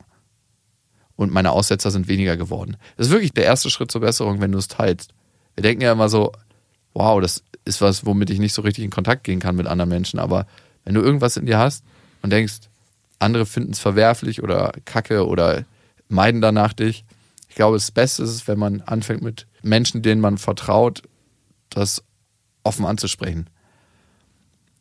Und 1.16 1.32
meine 1.32 1.52
Aussetzer 1.52 1.90
sind 1.90 2.08
weniger 2.08 2.36
geworden. 2.36 2.76
Das 2.96 3.06
ist 3.06 3.12
wirklich 3.12 3.32
der 3.32 3.44
erste 3.44 3.70
Schritt 3.70 3.90
zur 3.90 4.00
Besserung, 4.00 4.40
wenn 4.40 4.52
du 4.52 4.58
es 4.58 4.68
teilst. 4.68 5.14
Wir 5.54 5.62
denken 5.62 5.82
ja 5.82 5.92
immer 5.92 6.08
so, 6.08 6.32
wow, 6.92 7.20
das 7.20 7.42
ist 7.64 7.80
was, 7.80 8.04
womit 8.04 8.30
ich 8.30 8.38
nicht 8.38 8.54
so 8.54 8.62
richtig 8.62 8.84
in 8.84 8.90
Kontakt 8.90 9.24
gehen 9.24 9.40
kann 9.40 9.56
mit 9.56 9.66
anderen 9.66 9.90
Menschen. 9.90 10.18
Aber 10.18 10.46
wenn 10.84 10.94
du 10.94 11.02
irgendwas 11.02 11.36
in 11.36 11.46
dir 11.46 11.58
hast 11.58 11.84
und 12.22 12.30
denkst, 12.30 12.60
andere 13.20 13.46
finden 13.46 13.72
es 13.72 13.78
verwerflich 13.78 14.42
oder 14.42 14.72
kacke 14.84 15.26
oder 15.26 15.64
meiden 16.10 16.40
danach 16.40 16.72
dich, 16.72 17.04
ich 17.48 17.56
glaube, 17.56 17.76
das 17.76 17.90
Beste 17.90 18.22
ist 18.22 18.48
wenn 18.48 18.58
man 18.58 18.80
anfängt 18.82 19.22
mit 19.22 19.46
Menschen, 19.62 20.02
denen 20.02 20.20
man 20.20 20.38
vertraut, 20.38 21.02
das 21.68 22.02
offen 22.62 22.86
anzusprechen. 22.86 23.50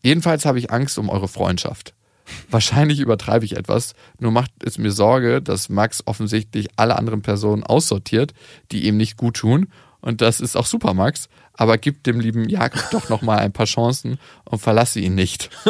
Jedenfalls 0.01 0.45
habe 0.45 0.59
ich 0.59 0.71
Angst 0.71 0.97
um 0.97 1.09
eure 1.09 1.27
Freundschaft. 1.27 1.93
Wahrscheinlich 2.49 2.99
übertreibe 2.99 3.45
ich 3.45 3.57
etwas, 3.57 3.93
nur 4.19 4.31
macht 4.31 4.51
es 4.63 4.77
mir 4.77 4.91
Sorge, 4.91 5.41
dass 5.41 5.69
Max 5.69 6.03
offensichtlich 6.05 6.67
alle 6.75 6.97
anderen 6.97 7.21
Personen 7.21 7.63
aussortiert, 7.63 8.33
die 8.71 8.85
ihm 8.85 8.97
nicht 8.97 9.17
gut 9.17 9.37
tun. 9.37 9.67
Und 10.01 10.21
das 10.21 10.39
ist 10.39 10.55
auch 10.55 10.65
super, 10.65 10.93
Max. 10.93 11.27
Aber 11.53 11.77
gib 11.77 12.03
dem 12.03 12.21
lieben 12.21 12.47
Jakob 12.47 12.89
doch 12.91 13.09
noch 13.09 13.21
mal 13.21 13.39
ein 13.39 13.51
paar 13.51 13.65
Chancen 13.65 14.17
und 14.45 14.59
verlasse 14.59 15.01
ihn 15.01 15.15
nicht. 15.15 15.49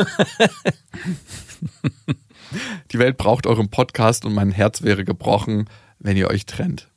Die 2.91 2.99
Welt 2.99 3.17
braucht 3.17 3.47
euren 3.47 3.69
Podcast 3.69 4.25
und 4.25 4.33
mein 4.33 4.51
Herz 4.51 4.81
wäre 4.81 5.03
gebrochen, 5.05 5.69
wenn 5.99 6.17
ihr 6.17 6.29
euch 6.29 6.45
trennt. 6.45 6.89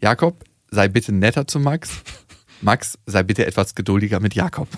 Jakob, 0.00 0.44
sei 0.70 0.88
bitte 0.88 1.12
netter 1.12 1.46
zu 1.46 1.60
Max. 1.60 2.02
Max, 2.62 2.96
sei 3.06 3.24
bitte 3.24 3.44
etwas 3.44 3.74
geduldiger 3.74 4.20
mit 4.20 4.34
Jakob. 4.34 4.68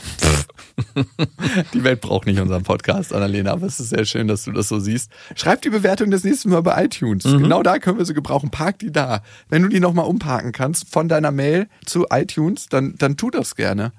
Die 1.74 1.84
Welt 1.84 2.00
braucht 2.00 2.26
nicht 2.26 2.40
unseren 2.40 2.62
Podcast, 2.62 3.12
Annalena, 3.12 3.52
aber 3.52 3.66
es 3.66 3.78
ist 3.78 3.90
sehr 3.90 4.06
schön, 4.06 4.26
dass 4.26 4.44
du 4.44 4.52
das 4.52 4.68
so 4.68 4.80
siehst. 4.80 5.10
Schreib 5.36 5.60
die 5.62 5.70
Bewertung 5.70 6.10
das 6.10 6.24
nächste 6.24 6.48
Mal 6.48 6.62
bei 6.62 6.84
iTunes. 6.84 7.24
Genau 7.24 7.62
da 7.62 7.78
können 7.78 7.98
wir 7.98 8.04
sie 8.06 8.14
gebrauchen. 8.14 8.50
Park 8.50 8.78
die 8.78 8.90
da. 8.90 9.22
Wenn 9.48 9.62
du 9.62 9.68
die 9.68 9.80
nochmal 9.80 10.06
umparken 10.06 10.52
kannst 10.52 10.88
von 10.90 11.08
deiner 11.08 11.30
Mail 11.30 11.68
zu 11.84 12.06
iTunes, 12.10 12.68
dann, 12.68 12.94
dann 12.96 13.16
tu 13.16 13.30
das 13.30 13.54
gerne. 13.54 13.92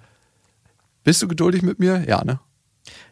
Bist 1.04 1.22
du 1.22 1.28
geduldig 1.28 1.62
mit 1.62 1.80
mir? 1.80 2.04
Ja, 2.08 2.26
ne? 2.26 2.40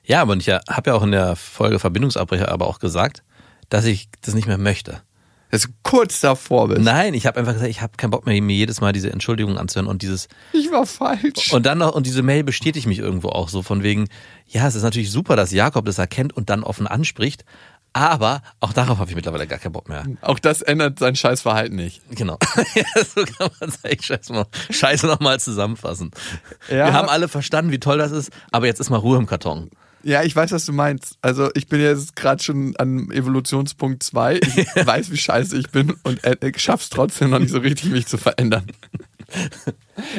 Ja, 0.05 0.21
aber 0.21 0.35
ich 0.35 0.49
habe 0.49 0.89
ja 0.89 0.93
auch 0.95 1.03
in 1.03 1.11
der 1.11 1.35
Folge 1.35 1.79
Verbindungsabbrecher 1.79 2.51
aber 2.51 2.67
auch 2.67 2.79
gesagt, 2.79 3.23
dass 3.69 3.85
ich 3.85 4.09
das 4.21 4.33
nicht 4.33 4.47
mehr 4.47 4.57
möchte. 4.57 5.01
Dass 5.49 5.61
du 5.63 5.67
kurz 5.83 6.19
davor 6.19 6.67
bist. 6.67 6.81
Nein, 6.81 7.13
ich 7.13 7.27
habe 7.27 7.39
einfach 7.39 7.53
gesagt, 7.53 7.69
ich 7.69 7.81
habe 7.81 7.93
keinen 7.95 8.09
Bock 8.09 8.25
mehr, 8.25 8.41
mir 8.41 8.55
jedes 8.55 8.81
Mal 8.81 8.91
diese 8.91 9.11
Entschuldigung 9.11 9.57
anzuhören 9.57 9.87
und 9.87 10.01
dieses 10.01 10.27
Ich 10.51 10.71
war 10.71 10.85
falsch. 10.85 11.53
und 11.53 11.65
dann 11.65 11.77
noch 11.77 11.93
und 11.93 12.07
diese 12.07 12.23
Mail 12.23 12.43
bestätigt 12.43 12.87
mich 12.87 12.97
irgendwo 12.97 13.29
auch 13.29 13.49
so 13.49 13.61
von 13.61 13.83
wegen, 13.83 14.07
ja, 14.47 14.67
es 14.67 14.73
ist 14.73 14.81
natürlich 14.81 15.11
super, 15.11 15.35
dass 15.35 15.51
Jakob 15.51 15.85
das 15.85 15.99
erkennt 15.99 16.35
und 16.35 16.49
dann 16.49 16.63
offen 16.63 16.87
anspricht, 16.87 17.45
aber 17.93 18.41
auch 18.59 18.73
darauf 18.73 18.97
habe 18.97 19.11
ich 19.11 19.15
mittlerweile 19.15 19.45
gar 19.45 19.59
keinen 19.59 19.73
Bock 19.73 19.87
mehr. 19.87 20.03
Auch 20.21 20.39
das 20.39 20.63
ändert 20.63 20.97
sein 20.97 21.15
Scheißverhalten 21.15 21.75
nicht. 21.75 22.01
Genau. 22.09 22.39
ja, 22.75 23.03
so 23.03 23.23
kann 23.23 23.51
man 23.59 23.69
es 23.69 23.85
eigentlich 23.85 24.07
scheiße, 24.07 24.33
mal, 24.33 24.47
scheiße 24.71 25.05
nochmal 25.05 25.39
zusammenfassen. 25.39 26.09
Ja. 26.67 26.85
Wir 26.87 26.93
haben 26.93 27.09
alle 27.09 27.27
verstanden, 27.27 27.71
wie 27.71 27.79
toll 27.79 27.99
das 27.99 28.11
ist, 28.11 28.31
aber 28.51 28.65
jetzt 28.65 28.79
ist 28.79 28.89
mal 28.89 28.97
Ruhe 28.97 29.19
im 29.19 29.27
Karton. 29.27 29.69
Ja, 30.03 30.23
ich 30.23 30.35
weiß, 30.35 30.51
was 30.51 30.65
du 30.65 30.73
meinst. 30.73 31.17
Also 31.21 31.49
ich 31.55 31.67
bin 31.67 31.79
jetzt 31.81 32.15
gerade 32.15 32.43
schon 32.43 32.75
an 32.77 33.09
Evolutionspunkt 33.11 34.03
2. 34.03 34.35
Ich 34.35 34.55
weiß, 34.85 35.11
wie 35.11 35.17
scheiße 35.17 35.57
ich 35.57 35.69
bin 35.69 35.93
und 36.03 36.23
äh, 36.23 36.51
schaff's 36.57 36.89
trotzdem 36.89 37.29
noch 37.29 37.39
nicht 37.39 37.51
so 37.51 37.59
richtig, 37.59 37.89
mich 37.91 38.05
zu 38.07 38.17
verändern. 38.17 38.65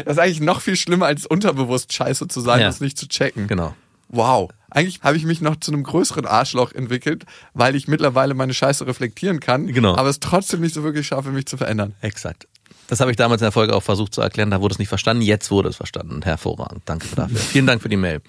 Das 0.05 0.15
ist 0.15 0.19
eigentlich 0.19 0.41
noch 0.41 0.61
viel 0.61 0.77
schlimmer, 0.77 1.07
als 1.07 1.27
unterbewusst 1.27 1.93
scheiße 1.93 2.29
zu 2.29 2.41
sein, 2.41 2.61
Ja. 2.61 2.67
das 2.67 2.81
nicht 2.81 2.99
zu 2.99 3.07
checken. 3.09 3.47
Genau. 3.47 3.75
Wow. 4.09 4.51
Eigentlich 4.71 5.01
habe 5.03 5.17
ich 5.17 5.25
mich 5.25 5.41
noch 5.41 5.57
zu 5.57 5.73
einem 5.73 5.83
größeren 5.85 6.27
Arschloch 6.27 6.73
entwickelt, 6.73 7.25
weil 7.55 7.75
ich 7.77 7.87
mittlerweile 7.89 8.35
meine 8.35 8.55
Scheiße 8.55 8.87
reflektieren 8.87 9.41
kann, 9.41 9.67
Genau. 9.69 9.97
aber 9.97 10.09
es 10.09 10.21
trotzdem 10.21 10.61
nicht 10.61 10.75
so 10.75 10.83
wirklich 10.85 11.07
schaffe, 11.07 11.31
mich 11.31 11.47
zu 11.47 11.57
verändern. 11.57 11.95
Exakt. 12.01 12.47
Das 12.89 13.01
habe 13.01 13.11
ich 13.11 13.17
damals 13.17 13.41
in 13.41 13.47
der 13.47 13.53
Folge 13.53 13.75
auch 13.75 13.83
versucht 13.83 14.15
zu 14.15 14.21
erklären, 14.21 14.51
da 14.51 14.61
wurde 14.61 14.75
es 14.75 14.79
nicht 14.79 14.89
verstanden, 14.89 15.23
jetzt 15.23 15.51
wurde 15.51 15.69
es 15.69 15.77
verstanden. 15.77 16.21
Hervorragend. 16.23 16.83
Danke 16.87 17.07
dafür. 17.15 17.37
Vielen 17.41 17.67
Dank 17.67 17.83
für 17.83 17.89
die 17.89 17.97
Mail. 17.97 18.21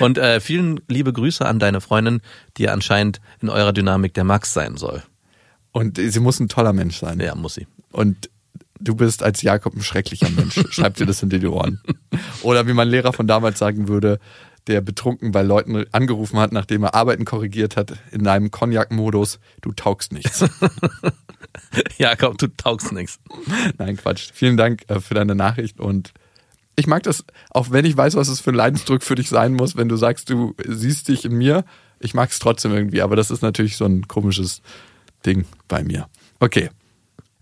Und 0.00 0.18
äh, 0.18 0.40
vielen 0.40 0.80
liebe 0.88 1.12
Grüße 1.12 1.44
an 1.44 1.58
deine 1.58 1.80
Freundin, 1.80 2.20
die 2.56 2.68
anscheinend 2.68 3.20
in 3.40 3.48
eurer 3.48 3.72
Dynamik 3.72 4.14
der 4.14 4.24
Max 4.24 4.52
sein 4.52 4.76
soll. 4.76 5.02
Und 5.72 5.98
sie 5.98 6.20
muss 6.20 6.40
ein 6.40 6.48
toller 6.48 6.72
Mensch 6.72 6.98
sein. 6.98 7.20
Ja, 7.20 7.34
muss 7.34 7.54
sie. 7.54 7.66
Und 7.92 8.30
du 8.80 8.94
bist 8.94 9.22
als 9.22 9.42
Jakob 9.42 9.74
ein 9.74 9.82
schrecklicher 9.82 10.30
Mensch. 10.30 10.60
Schreib 10.70 10.94
dir 10.96 11.06
das 11.06 11.20
hinter 11.20 11.38
die 11.38 11.46
Ohren. 11.46 11.80
Oder 12.42 12.66
wie 12.66 12.72
mein 12.72 12.88
Lehrer 12.88 13.12
von 13.12 13.26
damals 13.26 13.58
sagen 13.58 13.88
würde, 13.88 14.18
der 14.66 14.80
betrunken 14.80 15.32
bei 15.32 15.42
Leuten 15.42 15.86
angerufen 15.92 16.38
hat, 16.38 16.52
nachdem 16.52 16.84
er 16.84 16.94
Arbeiten 16.94 17.24
korrigiert 17.24 17.76
hat, 17.76 17.94
in 18.12 18.26
einem 18.26 18.50
Cognac-Modus, 18.50 19.40
du 19.62 19.72
taugst 19.72 20.12
nichts. 20.12 20.44
Jakob, 21.98 22.38
du 22.38 22.48
taugst 22.48 22.92
nichts. 22.92 23.18
Nein, 23.78 23.96
Quatsch. 23.96 24.30
Vielen 24.32 24.56
Dank 24.56 24.82
äh, 24.88 25.00
für 25.00 25.14
deine 25.14 25.34
Nachricht 25.34 25.80
und 25.80 26.12
ich 26.78 26.86
mag 26.86 27.02
das, 27.02 27.24
auch 27.50 27.70
wenn 27.70 27.84
ich 27.84 27.96
weiß, 27.96 28.14
was 28.14 28.28
es 28.28 28.40
für 28.40 28.50
ein 28.50 28.56
Leidensdruck 28.56 29.02
für 29.02 29.16
dich 29.16 29.28
sein 29.28 29.54
muss, 29.54 29.76
wenn 29.76 29.88
du 29.88 29.96
sagst, 29.96 30.30
du 30.30 30.54
siehst 30.64 31.08
dich 31.08 31.24
in 31.24 31.36
mir. 31.36 31.64
Ich 31.98 32.14
mag 32.14 32.30
es 32.30 32.38
trotzdem 32.38 32.72
irgendwie, 32.72 33.02
aber 33.02 33.16
das 33.16 33.32
ist 33.32 33.42
natürlich 33.42 33.76
so 33.76 33.84
ein 33.84 34.06
komisches 34.06 34.62
Ding 35.26 35.44
bei 35.66 35.82
mir. 35.82 36.08
Okay. 36.38 36.70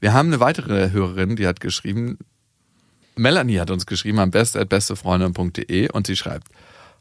Wir 0.01 0.15
haben 0.15 0.29
eine 0.29 0.41
weitere 0.41 0.91
Hörerin, 0.91 1.37
die 1.37 1.47
hat 1.47 1.61
geschrieben, 1.61 2.19
Melanie 3.15 3.59
hat 3.59 3.71
uns 3.71 3.87
geschrieben 3.87 4.19
am 4.21 4.31
best.bestefreundin.de 4.31 5.91
und 5.91 6.07
sie 6.07 6.17
schreibt, 6.17 6.49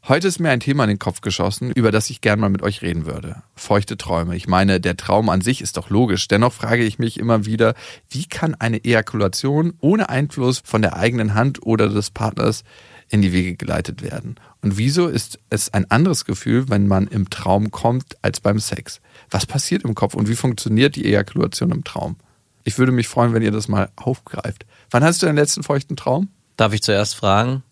Heute 0.07 0.27
ist 0.27 0.37
mir 0.37 0.51
ein 0.51 0.59
Thema 0.59 0.83
in 0.83 0.89
den 0.89 0.99
Kopf 0.99 1.21
geschossen, 1.21 1.71
über 1.71 1.91
das 1.91 2.11
ich 2.11 2.21
gern 2.21 2.39
mal 2.39 2.51
mit 2.51 2.61
euch 2.61 2.83
reden 2.83 3.07
würde. 3.07 3.41
Feuchte 3.55 3.97
Träume. 3.97 4.35
Ich 4.35 4.47
meine, 4.47 4.79
der 4.79 4.97
Traum 4.97 5.29
an 5.29 5.41
sich 5.41 5.61
ist 5.61 5.77
doch 5.77 5.89
logisch. 5.89 6.27
Dennoch 6.27 6.53
frage 6.53 6.83
ich 6.83 6.99
mich 6.99 7.19
immer 7.19 7.47
wieder, 7.47 7.73
wie 8.11 8.25
kann 8.25 8.53
eine 8.53 8.83
Ejakulation 8.83 9.73
ohne 9.79 10.07
Einfluss 10.09 10.61
von 10.63 10.83
der 10.83 10.95
eigenen 10.95 11.33
Hand 11.33 11.65
oder 11.65 11.89
des 11.89 12.11
Partners 12.11 12.63
in 13.09 13.23
die 13.23 13.33
Wege 13.33 13.55
geleitet 13.55 14.03
werden? 14.03 14.35
Und 14.61 14.77
wieso 14.77 15.07
ist 15.07 15.39
es 15.49 15.73
ein 15.73 15.89
anderes 15.89 16.25
Gefühl, 16.25 16.69
wenn 16.69 16.87
man 16.87 17.07
im 17.07 17.31
Traum 17.31 17.71
kommt, 17.71 18.15
als 18.21 18.39
beim 18.39 18.59
Sex? 18.59 19.01
Was 19.31 19.47
passiert 19.47 19.85
im 19.85 19.95
Kopf 19.95 20.13
und 20.13 20.29
wie 20.29 20.35
funktioniert 20.35 20.95
die 20.95 21.05
Ejakulation 21.05 21.71
im 21.71 21.83
Traum? 21.83 22.17
Ich 22.63 22.77
würde 22.77 22.91
mich 22.91 23.07
freuen, 23.07 23.33
wenn 23.33 23.41
ihr 23.41 23.51
das 23.51 23.67
mal 23.67 23.89
aufgreift. 23.95 24.67
Wann 24.91 25.03
hast 25.03 25.23
du 25.23 25.25
den 25.25 25.35
letzten 25.35 25.63
feuchten 25.63 25.97
Traum? 25.97 26.29
Darf 26.57 26.73
ich 26.73 26.83
zuerst 26.83 27.15
fragen 27.15 27.63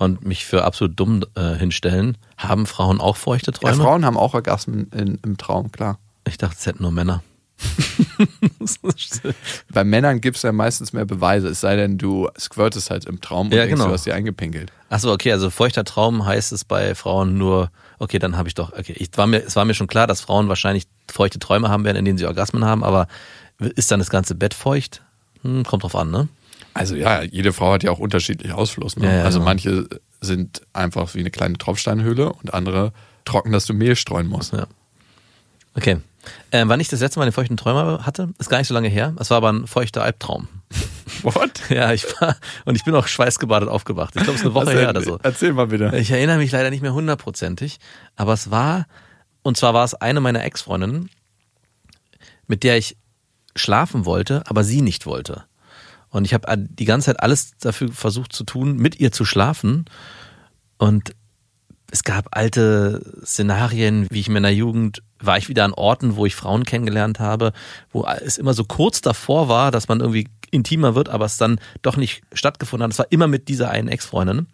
und 0.00 0.24
mich 0.24 0.46
für 0.46 0.64
absolut 0.64 0.98
dumm 0.98 1.22
äh, 1.34 1.54
hinstellen? 1.56 2.16
Haben 2.38 2.64
Frauen 2.66 3.00
auch 3.00 3.16
feuchte 3.18 3.50
Ja, 3.52 3.58
Träume? 3.58 3.82
Frauen 3.82 4.04
haben 4.06 4.16
auch 4.16 4.32
Orgasmen 4.34 4.88
in, 4.92 5.18
im 5.22 5.36
Traum, 5.36 5.70
klar. 5.70 5.98
Ich 6.26 6.38
dachte, 6.38 6.56
es 6.58 6.64
hätten 6.66 6.82
nur 6.82 6.90
Männer. 6.90 7.22
Bei 9.72 9.84
Männern 9.84 10.22
gibt 10.22 10.38
es 10.38 10.42
ja 10.42 10.52
meistens 10.52 10.94
mehr 10.94 11.04
Beweise, 11.04 11.48
es 11.48 11.60
sei 11.60 11.76
denn, 11.76 11.98
du 11.98 12.28
squirtest 12.38 12.90
halt 12.90 13.04
im 13.04 13.20
Traum 13.20 13.48
und 13.48 13.52
Ja, 13.52 13.60
denkst, 13.64 13.74
genau. 13.74 13.88
du 13.88 13.92
hast 13.92 14.06
dir 14.06 14.14
eingepinkelt. 14.14 14.72
Achso, 14.88 15.12
okay, 15.12 15.32
also 15.32 15.50
feuchter 15.50 15.84
Traum 15.84 16.24
heißt 16.24 16.52
es 16.52 16.64
bei 16.64 16.94
Frauen 16.94 17.36
nur, 17.36 17.70
okay, 17.98 18.18
dann 18.18 18.38
habe 18.38 18.48
ich 18.48 18.54
doch, 18.54 18.72
okay, 18.72 18.94
ich 18.96 19.10
war 19.16 19.26
mir, 19.26 19.44
es 19.44 19.54
war 19.56 19.66
mir 19.66 19.74
schon 19.74 19.86
klar, 19.86 20.06
dass 20.06 20.22
Frauen 20.22 20.48
wahrscheinlich 20.48 20.84
feuchte 21.10 21.38
Träume 21.38 21.68
haben 21.68 21.84
werden, 21.84 21.98
in 21.98 22.06
denen 22.06 22.16
sie 22.18 22.26
Orgasmen 22.26 22.64
haben, 22.64 22.82
aber 22.84 23.06
ist 23.58 23.90
dann 23.90 24.00
das 24.00 24.08
ganze 24.08 24.34
Bett 24.34 24.54
feucht? 24.54 25.02
Hm, 25.42 25.64
kommt 25.64 25.82
drauf 25.82 25.94
an, 25.96 26.10
ne? 26.10 26.28
Also 26.74 26.94
ja, 26.94 27.22
jede 27.22 27.52
Frau 27.52 27.72
hat 27.72 27.82
ja 27.82 27.90
auch 27.90 27.98
unterschiedlich 27.98 28.52
Ausfluss. 28.52 28.96
Ne? 28.96 29.06
Ja, 29.06 29.12
ja, 29.18 29.24
also 29.24 29.38
genau. 29.38 29.50
manche 29.50 29.88
sind 30.20 30.62
einfach 30.72 31.14
wie 31.14 31.20
eine 31.20 31.30
kleine 31.30 31.58
Tropfsteinhöhle 31.58 32.32
und 32.32 32.54
andere 32.54 32.92
trocken, 33.24 33.52
dass 33.52 33.66
du 33.66 33.74
Mehl 33.74 33.96
streuen 33.96 34.26
musst. 34.26 34.52
Ja. 34.52 34.66
Okay. 35.74 35.98
Ähm, 36.52 36.68
wann 36.68 36.80
ich 36.80 36.88
das 36.88 37.00
letzte 37.00 37.18
Mal 37.18 37.26
den 37.26 37.32
feuchten 37.32 37.56
Träumer 37.56 38.04
hatte, 38.04 38.28
ist 38.38 38.50
gar 38.50 38.58
nicht 38.58 38.68
so 38.68 38.74
lange 38.74 38.88
her. 38.88 39.14
Es 39.18 39.30
war 39.30 39.38
aber 39.38 39.52
ein 39.52 39.66
feuchter 39.66 40.02
Albtraum. 40.02 40.48
What? 41.22 41.70
Ja, 41.70 41.92
ich 41.92 42.04
war, 42.20 42.36
und 42.64 42.76
ich 42.76 42.84
bin 42.84 42.94
auch 42.94 43.06
schweißgebadet 43.06 43.68
aufgewacht. 43.68 44.14
Ich 44.16 44.22
glaube, 44.22 44.34
es 44.34 44.40
ist 44.40 44.46
eine 44.46 44.54
Woche 44.54 44.66
Was 44.66 44.74
her 44.74 44.90
oder 44.90 45.02
so. 45.02 45.18
Erzähl 45.22 45.52
mal 45.52 45.68
bitte. 45.68 45.96
Ich 45.96 46.10
erinnere 46.10 46.38
mich 46.38 46.52
leider 46.52 46.70
nicht 46.70 46.82
mehr 46.82 46.92
hundertprozentig, 46.92 47.78
aber 48.16 48.34
es 48.34 48.50
war, 48.50 48.86
und 49.42 49.56
zwar 49.56 49.74
war 49.74 49.84
es 49.84 49.94
eine 49.94 50.20
meiner 50.20 50.44
Ex-Freundinnen, 50.44 51.10
mit 52.46 52.62
der 52.62 52.76
ich 52.76 52.96
schlafen 53.56 54.04
wollte, 54.04 54.42
aber 54.46 54.64
sie 54.64 54.82
nicht 54.82 55.06
wollte. 55.06 55.44
Und 56.10 56.24
ich 56.24 56.34
habe 56.34 56.56
die 56.56 56.84
ganze 56.84 57.06
Zeit 57.06 57.20
alles 57.20 57.52
dafür 57.58 57.92
versucht 57.92 58.32
zu 58.32 58.44
tun, 58.44 58.76
mit 58.76 58.98
ihr 59.00 59.12
zu 59.12 59.24
schlafen. 59.24 59.84
Und 60.76 61.14
es 61.90 62.04
gab 62.04 62.36
alte 62.36 63.02
Szenarien, 63.24 64.06
wie 64.10 64.20
ich 64.20 64.28
in 64.28 64.34
meiner 64.34 64.50
Jugend 64.50 65.02
war 65.18 65.36
ich 65.36 65.48
wieder 65.48 65.64
an 65.64 65.72
Orten, 65.72 66.16
wo 66.16 66.24
ich 66.24 66.34
Frauen 66.34 66.64
kennengelernt 66.64 67.20
habe, 67.20 67.52
wo 67.92 68.06
es 68.06 68.38
immer 68.38 68.54
so 68.54 68.64
kurz 68.64 69.00
davor 69.00 69.48
war, 69.48 69.70
dass 69.70 69.88
man 69.88 70.00
irgendwie 70.00 70.28
intimer 70.50 70.94
wird, 70.94 71.08
aber 71.08 71.26
es 71.26 71.36
dann 71.36 71.60
doch 71.82 71.96
nicht 71.96 72.22
stattgefunden 72.32 72.84
hat. 72.84 72.92
Es 72.92 72.98
war 72.98 73.06
immer 73.10 73.28
mit 73.28 73.48
dieser 73.48 73.70
einen 73.70 73.88
Ex-Freundin. 73.88 74.46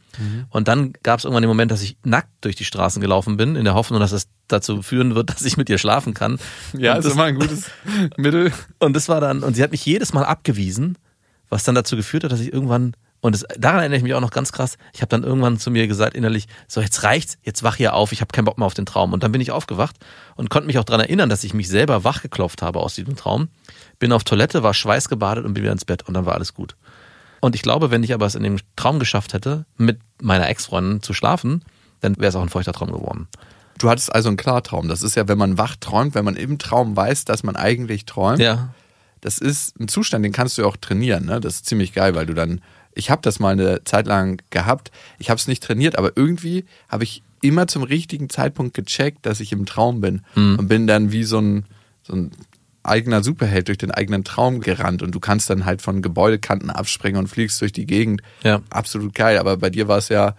Und 0.50 0.68
dann 0.68 0.92
gab 1.02 1.18
es 1.18 1.24
irgendwann 1.24 1.42
den 1.42 1.48
Moment, 1.48 1.70
dass 1.70 1.82
ich 1.82 1.96
nackt 2.04 2.30
durch 2.42 2.56
die 2.56 2.64
Straßen 2.64 3.00
gelaufen 3.00 3.36
bin, 3.36 3.56
in 3.56 3.64
der 3.64 3.74
Hoffnung, 3.74 4.00
dass 4.00 4.12
es 4.12 4.28
dazu 4.48 4.82
führen 4.82 5.14
wird, 5.14 5.30
dass 5.34 5.44
ich 5.44 5.56
mit 5.56 5.70
ihr 5.70 5.78
schlafen 5.78 6.14
kann. 6.14 6.38
Ja, 6.76 6.92
und 6.92 6.98
ist 6.98 7.04
das, 7.06 7.14
immer 7.14 7.24
ein 7.24 7.36
gutes 7.36 7.70
Mittel. 8.16 8.52
und 8.78 8.94
das 8.94 9.08
war 9.08 9.20
dann, 9.20 9.42
und 9.42 9.54
sie 9.54 9.62
hat 9.62 9.70
mich 9.70 9.84
jedes 9.84 10.12
Mal 10.12 10.24
abgewiesen, 10.24 10.98
was 11.48 11.64
dann 11.64 11.74
dazu 11.74 11.96
geführt 11.96 12.24
hat, 12.24 12.32
dass 12.32 12.40
ich 12.40 12.52
irgendwann, 12.52 12.94
und 13.20 13.34
das, 13.34 13.44
daran 13.58 13.80
erinnere 13.80 13.98
ich 13.98 14.02
mich 14.02 14.14
auch 14.14 14.20
noch 14.20 14.30
ganz 14.30 14.52
krass, 14.52 14.78
ich 14.92 15.00
habe 15.00 15.08
dann 15.08 15.22
irgendwann 15.22 15.58
zu 15.58 15.70
mir 15.70 15.86
gesagt 15.86 16.14
innerlich, 16.14 16.46
so 16.68 16.80
jetzt 16.80 17.02
reicht's, 17.02 17.38
jetzt 17.42 17.62
wach 17.62 17.76
hier 17.76 17.94
auf, 17.94 18.12
ich 18.12 18.20
habe 18.20 18.32
keinen 18.32 18.44
Bock 18.44 18.58
mehr 18.58 18.66
auf 18.66 18.74
den 18.74 18.86
Traum. 18.86 19.12
Und 19.12 19.22
dann 19.22 19.32
bin 19.32 19.40
ich 19.40 19.50
aufgewacht 19.50 19.96
und 20.34 20.50
konnte 20.50 20.66
mich 20.66 20.78
auch 20.78 20.84
daran 20.84 21.00
erinnern, 21.00 21.28
dass 21.28 21.44
ich 21.44 21.54
mich 21.54 21.68
selber 21.68 22.04
wachgeklopft 22.04 22.62
habe 22.62 22.80
aus 22.80 22.94
diesem 22.94 23.16
Traum, 23.16 23.48
bin 23.98 24.12
auf 24.12 24.24
Toilette, 24.24 24.62
war 24.62 24.74
schweißgebadet 24.74 25.44
und 25.44 25.54
bin 25.54 25.62
wieder 25.62 25.72
ins 25.72 25.84
Bett 25.84 26.02
und 26.06 26.14
dann 26.14 26.26
war 26.26 26.34
alles 26.34 26.54
gut. 26.54 26.76
Und 27.40 27.54
ich 27.54 27.62
glaube, 27.62 27.90
wenn 27.90 28.02
ich 28.02 28.14
aber 28.14 28.26
es 28.26 28.34
in 28.34 28.42
dem 28.42 28.58
Traum 28.76 28.98
geschafft 28.98 29.34
hätte, 29.34 29.66
mit 29.76 30.00
meiner 30.20 30.48
Ex-Freundin 30.48 31.02
zu 31.02 31.12
schlafen, 31.12 31.62
dann 32.00 32.16
wäre 32.16 32.28
es 32.28 32.36
auch 32.36 32.42
ein 32.42 32.48
feuchter 32.48 32.72
Traum 32.72 32.92
geworden. 32.92 33.28
Du 33.78 33.90
hattest 33.90 34.14
also 34.14 34.28
einen 34.28 34.36
Klartraum. 34.36 34.88
Das 34.88 35.02
ist 35.02 35.16
ja, 35.16 35.28
wenn 35.28 35.38
man 35.38 35.58
wach 35.58 35.76
träumt, 35.76 36.14
wenn 36.14 36.24
man 36.24 36.36
im 36.36 36.58
Traum 36.58 36.96
weiß, 36.96 37.24
dass 37.26 37.42
man 37.42 37.56
eigentlich 37.56 38.06
träumt. 38.06 38.38
Ja. 38.38 38.70
Das 39.26 39.38
ist 39.38 39.76
ein 39.80 39.88
Zustand, 39.88 40.24
den 40.24 40.30
kannst 40.30 40.56
du 40.56 40.62
ja 40.62 40.68
auch 40.68 40.76
trainieren. 40.76 41.24
Ne? 41.26 41.40
Das 41.40 41.56
ist 41.56 41.66
ziemlich 41.66 41.92
geil, 41.92 42.14
weil 42.14 42.26
du 42.26 42.32
dann, 42.32 42.60
ich 42.94 43.10
habe 43.10 43.22
das 43.22 43.40
mal 43.40 43.54
eine 43.54 43.82
Zeit 43.82 44.06
lang 44.06 44.40
gehabt. 44.50 44.92
Ich 45.18 45.30
habe 45.30 45.38
es 45.40 45.48
nicht 45.48 45.64
trainiert, 45.64 45.98
aber 45.98 46.12
irgendwie 46.14 46.64
habe 46.88 47.02
ich 47.02 47.24
immer 47.42 47.66
zum 47.66 47.82
richtigen 47.82 48.30
Zeitpunkt 48.30 48.74
gecheckt, 48.74 49.26
dass 49.26 49.40
ich 49.40 49.50
im 49.50 49.66
Traum 49.66 50.00
bin 50.00 50.22
und 50.36 50.68
bin 50.68 50.86
dann 50.86 51.10
wie 51.10 51.24
so 51.24 51.40
ein, 51.40 51.64
so 52.04 52.14
ein 52.14 52.30
eigener 52.84 53.24
Superheld 53.24 53.66
durch 53.66 53.78
den 53.78 53.90
eigenen 53.90 54.22
Traum 54.22 54.60
gerannt 54.60 55.02
und 55.02 55.12
du 55.12 55.18
kannst 55.18 55.50
dann 55.50 55.64
halt 55.64 55.82
von 55.82 56.02
Gebäudekanten 56.02 56.70
abspringen 56.70 57.18
und 57.18 57.26
fliegst 57.26 57.60
durch 57.60 57.72
die 57.72 57.86
Gegend. 57.86 58.22
Ja. 58.44 58.62
Absolut 58.70 59.12
geil, 59.12 59.38
aber 59.38 59.56
bei 59.56 59.70
dir 59.70 59.88
war 59.88 59.98
es 59.98 60.08
ja 60.08 60.36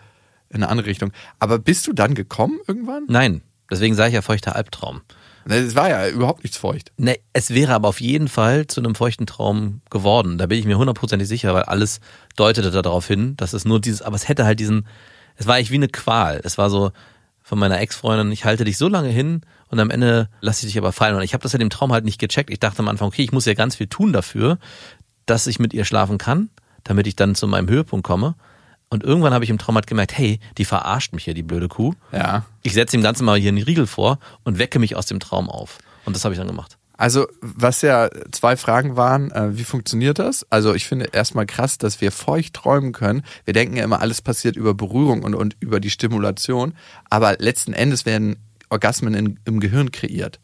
in 0.47 0.63
eine 0.63 0.69
andere 0.69 0.87
Richtung. 0.87 1.11
Aber 1.39 1.59
bist 1.59 1.85
du 1.87 1.91
dann 1.91 2.15
gekommen 2.15 2.57
irgendwann? 2.69 3.03
Nein, 3.09 3.41
deswegen 3.69 3.95
sage 3.95 4.11
ich 4.11 4.15
ja 4.15 4.21
feuchter 4.21 4.55
Albtraum. 4.55 5.01
Es 5.49 5.75
war 5.75 5.89
ja 5.89 6.09
überhaupt 6.09 6.43
nichts 6.43 6.57
feucht. 6.57 6.91
Ne, 6.97 7.17
es 7.33 7.51
wäre 7.51 7.73
aber 7.73 7.87
auf 7.87 8.01
jeden 8.01 8.27
Fall 8.27 8.67
zu 8.67 8.81
einem 8.81 8.95
feuchten 8.95 9.25
Traum 9.25 9.81
geworden. 9.89 10.37
Da 10.37 10.47
bin 10.47 10.59
ich 10.59 10.65
mir 10.65 10.77
hundertprozentig 10.77 11.27
sicher, 11.27 11.53
weil 11.53 11.63
alles 11.63 12.01
deutete 12.35 12.69
darauf 12.69 13.07
hin, 13.07 13.37
dass 13.37 13.53
es 13.53 13.65
nur 13.65 13.79
dieses, 13.79 14.01
aber 14.01 14.15
es 14.15 14.27
hätte 14.27 14.45
halt 14.45 14.59
diesen, 14.59 14.87
es 15.37 15.47
war 15.47 15.55
eigentlich 15.55 15.71
wie 15.71 15.75
eine 15.75 15.87
Qual. 15.87 16.41
Es 16.43 16.57
war 16.57 16.69
so 16.69 16.91
von 17.41 17.59
meiner 17.59 17.79
Ex-Freundin, 17.79 18.31
ich 18.33 18.43
halte 18.43 18.65
dich 18.65 18.77
so 18.77 18.89
lange 18.89 19.07
hin 19.07 19.41
und 19.69 19.79
am 19.79 19.89
Ende 19.89 20.29
lasse 20.41 20.65
ich 20.65 20.73
dich 20.73 20.77
aber 20.77 20.91
fallen. 20.91 21.15
Und 21.15 21.21
ich 21.21 21.33
habe 21.33 21.43
das 21.43 21.53
ja 21.53 21.59
dem 21.59 21.69
Traum 21.69 21.93
halt 21.93 22.03
nicht 22.03 22.19
gecheckt. 22.19 22.49
Ich 22.49 22.59
dachte 22.59 22.79
am 22.79 22.89
Anfang, 22.89 23.07
okay, 23.07 23.23
ich 23.23 23.31
muss 23.31 23.45
ja 23.45 23.53
ganz 23.53 23.77
viel 23.77 23.87
tun 23.87 24.11
dafür, 24.11 24.57
dass 25.25 25.47
ich 25.47 25.59
mit 25.59 25.73
ihr 25.73 25.85
schlafen 25.85 26.17
kann, 26.17 26.49
damit 26.83 27.07
ich 27.07 27.15
dann 27.15 27.35
zu 27.35 27.47
meinem 27.47 27.69
Höhepunkt 27.69 28.05
komme. 28.05 28.35
Und 28.89 29.03
irgendwann 29.03 29.33
habe 29.33 29.43
ich 29.43 29.49
im 29.49 29.57
Traum 29.57 29.75
halt 29.75 29.87
gemerkt, 29.87 30.17
hey, 30.17 30.39
die 30.57 30.65
verarscht 30.65 31.13
mich 31.13 31.25
hier, 31.25 31.33
die 31.33 31.43
blöde 31.43 31.67
Kuh. 31.67 31.93
Ja. 32.11 32.45
Ich 32.63 32.73
setze 32.73 32.95
dem 32.95 33.03
Ganzen 33.03 33.25
mal 33.25 33.37
hier 33.37 33.49
einen 33.49 33.63
Riegel 33.63 33.87
vor 33.87 34.19
und 34.43 34.59
wecke 34.59 34.79
mich 34.79 34.95
aus 34.95 35.05
dem 35.05 35.19
Traum 35.19 35.49
auf. 35.49 35.77
Und 36.05 36.15
das 36.15 36.23
habe 36.23 36.33
ich 36.33 36.39
dann 36.39 36.47
gemacht. 36.47 36.77
Also, 36.97 37.27
was 37.41 37.83
ja 37.83 38.09
zwei 38.31 38.57
Fragen 38.57 38.95
waren, 38.95 39.29
äh, 39.31 39.55
wie 39.55 39.63
funktioniert 39.63 40.17
das? 40.17 40.47
Also, 40.49 40.73
ich 40.73 40.87
finde 40.87 41.09
erstmal 41.11 41.45
krass, 41.45 41.77
dass 41.77 42.01
wir 42.01 42.11
feucht 42.11 42.55
träumen 42.55 42.91
können. 42.91 43.23
Wir 43.45 43.53
denken 43.53 43.77
ja 43.77 43.83
immer, 43.83 44.01
alles 44.01 44.23
passiert 44.23 44.55
über 44.55 44.73
Berührung 44.73 45.21
und, 45.21 45.35
und 45.35 45.55
über 45.59 45.79
die 45.79 45.91
Stimulation. 45.91 46.73
Aber 47.09 47.35
letzten 47.37 47.73
Endes 47.73 48.07
werden 48.07 48.37
Orgasmen 48.69 49.13
in, 49.13 49.39
im 49.45 49.59
Gehirn 49.59 49.91
kreiert. 49.91 50.39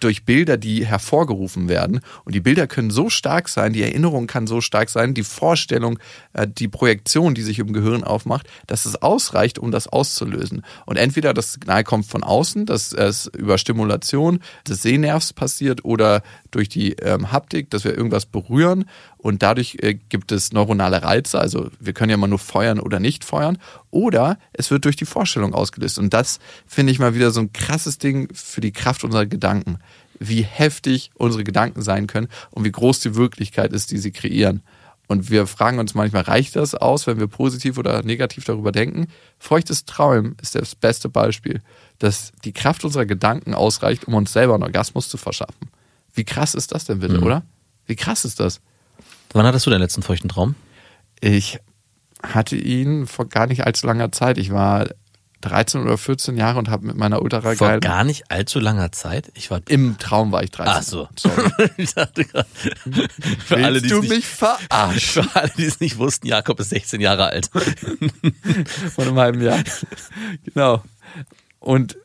Durch 0.00 0.24
Bilder, 0.24 0.56
die 0.56 0.86
hervorgerufen 0.86 1.68
werden. 1.68 2.00
Und 2.24 2.34
die 2.34 2.40
Bilder 2.40 2.66
können 2.66 2.90
so 2.90 3.10
stark 3.10 3.48
sein, 3.48 3.72
die 3.72 3.82
Erinnerung 3.82 4.26
kann 4.26 4.46
so 4.46 4.60
stark 4.60 4.90
sein, 4.90 5.14
die 5.14 5.22
Vorstellung, 5.22 5.98
äh, 6.32 6.46
die 6.48 6.68
Projektion, 6.68 7.34
die 7.34 7.42
sich 7.42 7.58
im 7.58 7.72
Gehirn 7.72 8.04
aufmacht, 8.04 8.48
dass 8.66 8.86
es 8.86 9.00
ausreicht, 9.00 9.58
um 9.58 9.70
das 9.70 9.86
auszulösen. 9.86 10.64
Und 10.86 10.96
entweder 10.96 11.34
das 11.34 11.52
Signal 11.52 11.84
kommt 11.84 12.06
von 12.06 12.22
außen, 12.22 12.66
dass 12.66 12.92
es 12.92 13.26
über 13.26 13.58
Stimulation 13.58 14.40
des 14.66 14.82
Sehnervs 14.82 15.32
passiert 15.32 15.84
oder 15.84 16.22
durch 16.50 16.68
die 16.68 16.92
ähm, 16.94 17.32
Haptik, 17.32 17.70
dass 17.70 17.84
wir 17.84 17.96
irgendwas 17.96 18.26
berühren 18.26 18.84
und 19.22 19.42
dadurch 19.42 19.76
äh, 19.80 19.94
gibt 19.94 20.32
es 20.32 20.52
neuronale 20.52 21.02
Reize, 21.02 21.38
also 21.38 21.70
wir 21.78 21.92
können 21.92 22.10
ja 22.10 22.16
mal 22.16 22.26
nur 22.26 22.38
feuern 22.38 22.80
oder 22.80 23.00
nicht 23.00 23.24
feuern, 23.24 23.58
oder 23.90 24.38
es 24.52 24.70
wird 24.70 24.84
durch 24.84 24.96
die 24.96 25.04
Vorstellung 25.04 25.54
ausgelöst. 25.54 25.98
Und 25.98 26.14
das 26.14 26.38
finde 26.66 26.92
ich 26.92 26.98
mal 26.98 27.14
wieder 27.14 27.30
so 27.30 27.40
ein 27.40 27.52
krasses 27.52 27.98
Ding 27.98 28.28
für 28.34 28.60
die 28.60 28.72
Kraft 28.72 29.04
unserer 29.04 29.26
Gedanken. 29.26 29.78
Wie 30.18 30.42
heftig 30.42 31.10
unsere 31.14 31.44
Gedanken 31.44 31.82
sein 31.82 32.06
können 32.06 32.28
und 32.50 32.64
wie 32.64 32.72
groß 32.72 33.00
die 33.00 33.14
Wirklichkeit 33.14 33.72
ist, 33.72 33.90
die 33.90 33.98
sie 33.98 34.12
kreieren. 34.12 34.62
Und 35.06 35.28
wir 35.28 35.46
fragen 35.46 35.80
uns 35.80 35.94
manchmal, 35.94 36.22
reicht 36.22 36.54
das 36.56 36.74
aus, 36.74 37.06
wenn 37.06 37.18
wir 37.18 37.26
positiv 37.26 37.78
oder 37.78 38.02
negativ 38.02 38.44
darüber 38.44 38.70
denken? 38.70 39.08
Feuchtes 39.38 39.84
Träumen 39.84 40.36
ist 40.40 40.54
das 40.54 40.74
beste 40.76 41.08
Beispiel, 41.08 41.62
dass 41.98 42.32
die 42.44 42.52
Kraft 42.52 42.84
unserer 42.84 43.06
Gedanken 43.06 43.52
ausreicht, 43.54 44.06
um 44.06 44.14
uns 44.14 44.32
selber 44.32 44.54
einen 44.54 44.62
Orgasmus 44.62 45.08
zu 45.08 45.16
verschaffen. 45.16 45.68
Wie 46.14 46.24
krass 46.24 46.54
ist 46.54 46.72
das 46.72 46.84
denn 46.84 47.00
bitte, 47.00 47.18
Mhm. 47.18 47.24
oder? 47.24 47.42
Wie 47.86 47.96
krass 47.96 48.24
ist 48.24 48.38
das? 48.40 48.60
Wann 49.32 49.46
hattest 49.46 49.66
du 49.66 49.70
deinen 49.70 49.80
letzten 49.82 50.02
feuchten 50.02 50.28
Traum? 50.28 50.54
Ich 51.20 51.58
hatte 52.22 52.56
ihn 52.56 53.06
vor 53.06 53.28
gar 53.28 53.46
nicht 53.46 53.64
allzu 53.66 53.86
langer 53.86 54.12
Zeit. 54.12 54.38
Ich 54.38 54.50
war 54.52 54.88
13 55.42 55.80
oder 55.80 55.96
14 55.96 56.36
Jahre 56.36 56.58
und 56.58 56.68
habe 56.68 56.86
mit 56.86 56.96
meiner 56.96 57.22
ultra 57.22 57.40
Vor 57.54 57.78
gar 57.80 58.04
nicht 58.04 58.30
allzu 58.30 58.58
langer 58.60 58.92
Zeit. 58.92 59.30
Ich 59.34 59.50
war. 59.50 59.62
Im 59.68 59.96
Traum 59.98 60.32
war 60.32 60.42
ich 60.42 60.50
13. 60.50 60.74
Ach 60.76 60.82
so. 60.82 61.08
Sorry. 61.16 61.50
ich 61.78 61.94
dachte 61.94 62.24
gerade, 62.26 62.46
für 63.46 63.56
alle, 63.56 63.74
Willst 63.74 63.84
die 63.86 63.88
du 63.88 63.96
es 63.96 64.02
nicht, 64.02 64.10
mich 64.10 64.26
verarschen? 64.26 65.22
für 65.30 65.36
alle, 65.40 65.52
die 65.56 65.64
es 65.64 65.80
nicht 65.80 65.96
wussten, 65.96 66.26
Jakob 66.26 66.60
ist 66.60 66.70
16 66.70 67.00
Jahre 67.00 67.26
alt. 67.26 67.48
Vor 68.94 69.04
einem 69.04 69.18
halben 69.18 69.40
Jahr. 69.40 69.62
genau. 70.44 70.82
Und 71.58 71.96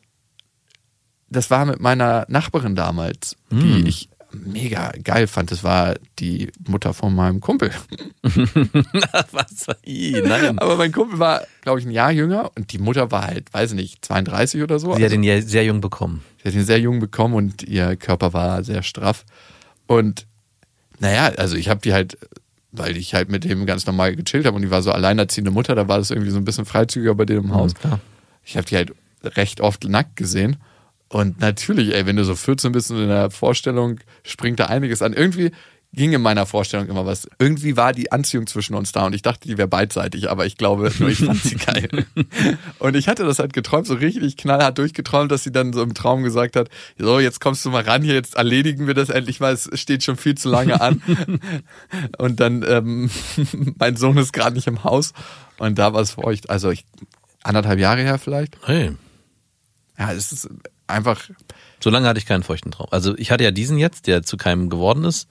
das 1.30 1.50
war 1.50 1.66
mit 1.66 1.82
meiner 1.82 2.26
Nachbarin 2.30 2.76
damals, 2.76 3.36
die 3.52 3.80
Hm. 3.80 3.86
ich 3.86 4.10
mega 4.46 4.92
geil 5.04 5.28
fand. 5.28 5.52
Das 5.52 5.64
war 5.64 5.96
die 6.20 6.52
Mutter 6.68 6.94
von 6.94 7.14
meinem 7.16 7.40
Kumpel. 7.42 7.72
Was? 9.32 9.68
Nein. 9.86 10.60
Aber 10.60 10.76
mein 10.78 10.92
Kumpel 10.92 11.20
war, 11.20 11.42
glaube 11.62 11.80
ich, 11.80 11.86
ein 11.86 11.92
Jahr 11.92 12.12
jünger 12.12 12.52
und 12.56 12.72
die 12.72 12.78
Mutter 12.80 13.12
war 13.12 13.26
halt, 13.28 13.54
weiß 13.54 13.72
ich 13.72 13.76
nicht, 13.76 14.06
32 14.06 14.62
oder 14.64 14.80
so. 14.80 14.88
Sie 14.90 14.96
hat 14.96 15.04
Also, 15.04 15.16
ihn 15.16 15.24
ja 15.24 15.42
sehr 15.42 15.64
jung 15.66 15.82
bekommen. 15.82 16.24
sie 16.44 16.50
hat 16.50 16.56
ihn 16.56 16.64
sehr 16.66 16.80
jung 16.80 17.00
bekommen 17.00 17.34
und 17.34 17.64
ihr 17.64 17.96
Körper 17.96 18.34
war 18.34 18.64
sehr 18.64 18.84
straff. 18.84 19.26
Und 19.88 20.26
naja, 21.00 21.26
also 21.38 21.56
ich 21.56 21.70
habe 21.70 21.82
die 21.82 21.94
halt, 21.94 22.18
weil 22.72 22.98
ich 22.98 23.14
halt 23.14 23.30
mit 23.30 23.44
dem 23.44 23.66
ganz 23.66 23.86
normal 23.86 24.16
gechillt 24.16 24.46
habe 24.46 24.56
und 24.56 24.62
die 24.62 24.72
war 24.72 24.82
so 24.82 24.92
alleinerziehende 24.92 25.52
Mutter, 25.52 25.76
da 25.76 25.88
war 25.88 25.98
das 25.98 26.10
irgendwie 26.12 26.32
so 26.32 26.38
ein 26.38 26.46
bisschen 26.46 26.66
freizügiger 26.66 27.16
bei 27.16 27.26
denen 27.26 27.46
im 27.46 27.54
Haus. 27.54 27.76
klar. 27.76 28.00
Ich 28.44 28.58
habe 28.58 28.66
die 28.68 28.76
halt 28.76 28.94
recht 29.24 29.60
oft 29.62 29.84
nackt 29.86 30.16
gesehen. 30.16 30.58
Und 31.10 31.40
natürlich, 31.40 31.94
ey, 31.94 32.06
wenn 32.06 32.16
du 32.16 32.24
so 32.24 32.36
14 32.36 32.72
bist 32.72 32.92
und 32.92 33.00
in 33.00 33.10
der 33.10 33.30
Vorstellung 33.30 34.00
springt 34.24 34.60
da 34.60 34.66
einiges 34.66 35.02
an. 35.02 35.14
Irgendwie 35.14 35.52
ging 35.96 36.12
in 36.12 36.22
meiner 36.22 36.46
Vorstellung 36.46 36.88
immer 36.88 37.06
was. 37.06 37.28
Irgendwie 37.40 37.78
war 37.78 37.94
die 37.94 38.12
Anziehung 38.12 38.48
zwischen 38.48 38.76
uns 38.76 38.92
da 38.92 39.06
und 39.06 39.16
ich 39.16 39.22
dachte, 39.22 39.48
die 39.48 39.58
wäre 39.58 39.68
beidseitig, 39.68 40.30
aber 40.30 40.46
ich 40.46 40.58
glaube, 40.58 40.92
nur 41.00 41.10
ich 41.10 41.20
fand 41.20 41.42
sie 41.42 41.56
geil. 41.56 42.06
Und 42.80 42.96
ich 42.96 43.08
hatte 43.08 43.24
das 43.24 43.40
halt 43.40 43.54
geträumt, 43.54 43.88
so 43.88 43.96
richtig 43.96 44.38
knallhart 44.38 44.78
durchgeträumt, 44.78 45.32
dass 45.32 45.44
sie 45.44 45.52
dann 45.52 45.74
so 45.74 45.82
im 45.82 45.94
Traum 45.94 46.24
gesagt 46.24 46.56
hat, 46.56 46.70
so, 46.98 47.20
jetzt 47.20 47.40
kommst 47.40 47.64
du 47.66 47.70
mal 47.70 47.84
ran 47.84 48.04
hier, 48.04 48.14
jetzt 48.14 48.36
erledigen 48.36 48.88
wir 48.88 48.94
das 48.94 49.10
endlich 49.10 49.40
mal, 49.40 49.54
es 49.54 49.70
steht 49.74 50.04
schon 50.04 50.18
viel 50.18 50.36
zu 50.36 50.50
lange 50.50 50.82
an. 50.82 51.02
Und 52.18 52.40
dann, 52.40 52.64
ähm, 52.68 53.10
mein 53.80 53.96
Sohn 53.96 54.18
ist 54.18 54.34
gerade 54.34 54.56
nicht 54.56 54.68
im 54.68 54.84
Haus 54.84 55.14
und 55.58 55.80
da 55.80 55.94
war 55.94 56.02
es 56.02 56.12
feucht. 56.12 56.50
Also 56.50 56.70
ich, 56.70 56.86
anderthalb 57.44 57.80
Jahre 57.80 58.02
her 58.02 58.18
vielleicht. 58.18 58.58
Hey. 58.66 58.92
Ja, 59.98 60.12
es 60.12 60.34
ist 60.34 60.50
einfach, 60.88 61.22
So 61.80 61.90
lange 61.90 62.08
hatte 62.08 62.20
ich 62.20 62.26
keinen 62.26 62.44
feuchten 62.44 62.72
Traum. 62.72 62.88
Also 62.92 63.16
ich 63.18 63.32
hatte 63.32 63.44
ja 63.44 63.52
diesen 63.52 63.78
jetzt, 63.78 64.08
der 64.08 64.24
zu 64.24 64.38
keinem 64.38 64.70
geworden 64.70 65.04
ist. 65.04 65.28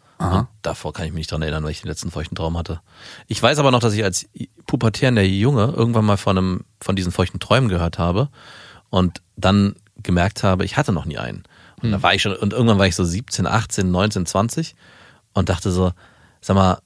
Davor 0.63 0.93
kann 0.93 1.07
ich 1.07 1.13
mich 1.13 1.23
nicht 1.23 1.33
dran 1.33 1.43
erinnern, 1.43 1.65
weil 1.65 1.73
ich 1.73 1.83
den 1.83 1.89
letzten 1.89 2.11
feuchten 2.11 2.37
Traum 2.37 2.57
hatte. 2.57 2.81
Ich 3.27 3.43
weiß 3.43 3.59
aber 3.59 3.71
noch, 3.71 3.81
dass 3.81 3.95
ich 3.95 4.05
als 4.05 4.27
pubertierender 4.67 5.23
Junge 5.23 5.73
irgendwann 5.77 6.05
mal 6.05 6.17
von 6.17 6.39
einem, 6.39 6.65
von 6.81 6.97
diesen 6.97 7.13
feuchten 7.13 7.41
Träumen 7.41 7.69
gehört 7.69 7.99
habe 7.99 8.29
und 8.91 9.23
dann 9.37 9.75
gemerkt 9.97 10.45
habe, 10.45 10.65
ich 10.65 10.77
hatte 10.77 10.93
noch 10.93 11.05
nie 11.05 11.19
einen. 11.19 11.43
Und 11.83 11.91
da 11.91 12.03
war 12.03 12.15
ich 12.15 12.23
schon, 12.23 12.35
und 12.35 12.53
irgendwann 12.53 12.79
war 12.79 12.87
ich 12.87 12.95
so 12.95 13.05
17, 13.05 13.47
18, 13.47 13.91
19, 13.91 14.27
20 14.27 14.75
und 15.35 15.49
dachte 15.49 15.71
so, 15.71 15.93
sag 16.41 16.55
mal, 16.55 16.79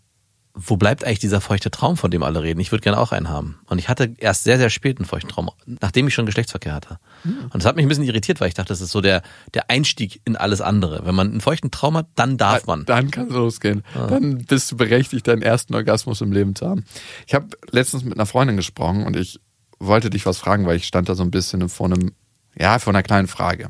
wo 0.60 0.76
bleibt 0.76 1.04
eigentlich 1.04 1.20
dieser 1.20 1.40
feuchte 1.40 1.70
Traum, 1.70 1.96
von 1.96 2.10
dem 2.10 2.24
alle 2.24 2.42
reden? 2.42 2.58
Ich 2.58 2.72
würde 2.72 2.82
gerne 2.82 2.98
auch 2.98 3.12
einen 3.12 3.28
haben. 3.28 3.60
Und 3.66 3.78
ich 3.78 3.88
hatte 3.88 4.14
erst 4.18 4.42
sehr, 4.42 4.58
sehr 4.58 4.70
spät 4.70 4.98
einen 4.98 5.06
feuchten 5.06 5.30
Traum, 5.30 5.50
nachdem 5.66 6.08
ich 6.08 6.14
schon 6.14 6.26
Geschlechtsverkehr 6.26 6.74
hatte. 6.74 6.98
Und 7.44 7.54
das 7.54 7.64
hat 7.64 7.76
mich 7.76 7.84
ein 7.84 7.88
bisschen 7.88 8.04
irritiert, 8.04 8.40
weil 8.40 8.48
ich 8.48 8.54
dachte, 8.54 8.70
das 8.70 8.80
ist 8.80 8.90
so 8.90 9.00
der, 9.00 9.22
der 9.54 9.70
Einstieg 9.70 10.20
in 10.24 10.36
alles 10.36 10.60
andere. 10.60 11.06
Wenn 11.06 11.14
man 11.14 11.30
einen 11.30 11.40
feuchten 11.40 11.70
Traum 11.70 11.96
hat, 11.96 12.08
dann 12.16 12.36
darf 12.38 12.66
man. 12.66 12.84
dann 12.86 13.10
kann 13.12 13.28
es 13.28 13.34
losgehen. 13.34 13.84
Dann 13.94 14.38
bist 14.38 14.72
du 14.72 14.76
berechtigt, 14.76 15.28
deinen 15.28 15.42
ersten 15.42 15.74
Orgasmus 15.74 16.20
im 16.22 16.32
Leben 16.32 16.56
zu 16.56 16.66
haben. 16.68 16.84
Ich 17.26 17.34
habe 17.34 17.46
letztens 17.70 18.02
mit 18.02 18.14
einer 18.14 18.26
Freundin 18.26 18.56
gesprochen 18.56 19.06
und 19.06 19.14
ich 19.16 19.38
wollte 19.78 20.10
dich 20.10 20.26
was 20.26 20.38
fragen, 20.38 20.66
weil 20.66 20.76
ich 20.76 20.86
stand 20.86 21.08
da 21.08 21.14
so 21.14 21.22
ein 21.22 21.30
bisschen 21.30 21.68
vor 21.68 21.86
einem, 21.86 22.12
ja, 22.58 22.80
vor 22.80 22.92
einer 22.92 23.04
kleinen 23.04 23.28
Frage. 23.28 23.68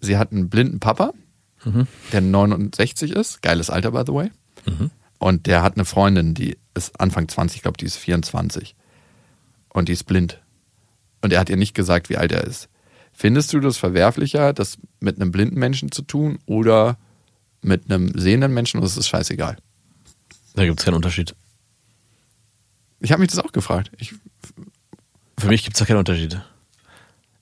Sie 0.00 0.16
hat 0.18 0.32
einen 0.32 0.48
blinden 0.48 0.80
Papa, 0.80 1.12
der 2.12 2.20
69 2.20 3.12
ist, 3.12 3.42
geiles 3.42 3.70
Alter, 3.70 3.92
by 3.92 4.02
the 4.06 4.12
way. 4.12 4.30
Und 5.18 5.46
der 5.46 5.62
hat 5.62 5.74
eine 5.74 5.84
Freundin, 5.84 6.34
die 6.34 6.56
ist 6.74 6.98
Anfang 7.00 7.28
20, 7.28 7.56
ich 7.56 7.62
glaube, 7.62 7.76
die 7.76 7.86
ist 7.86 7.96
24. 7.96 8.74
Und 9.70 9.88
die 9.88 9.92
ist 9.92 10.04
blind. 10.04 10.40
Und 11.22 11.32
er 11.32 11.40
hat 11.40 11.50
ihr 11.50 11.56
nicht 11.56 11.74
gesagt, 11.74 12.08
wie 12.08 12.16
alt 12.16 12.32
er 12.32 12.44
ist. 12.44 12.68
Findest 13.12 13.52
du 13.52 13.60
das 13.60 13.76
verwerflicher, 13.76 14.52
das 14.52 14.78
mit 15.00 15.16
einem 15.16 15.32
blinden 15.32 15.58
Menschen 15.58 15.90
zu 15.90 16.02
tun 16.02 16.38
oder 16.46 16.96
mit 17.62 17.90
einem 17.90 18.16
sehenden 18.16 18.54
Menschen 18.54 18.78
oder 18.78 18.86
ist 18.86 18.96
es 18.96 19.08
scheißegal? 19.08 19.56
Da 20.54 20.64
gibt 20.64 20.78
es 20.78 20.84
keinen 20.84 20.94
Unterschied. 20.94 21.34
Ich 23.00 23.10
habe 23.12 23.20
mich 23.20 23.30
das 23.30 23.40
auch 23.40 23.52
gefragt. 23.52 23.90
Ich, 23.98 24.14
Für 25.38 25.48
mich 25.48 25.64
gibt 25.64 25.76
es 25.76 25.80
da 25.80 25.84
keinen 25.84 25.98
Unterschied. 25.98 26.40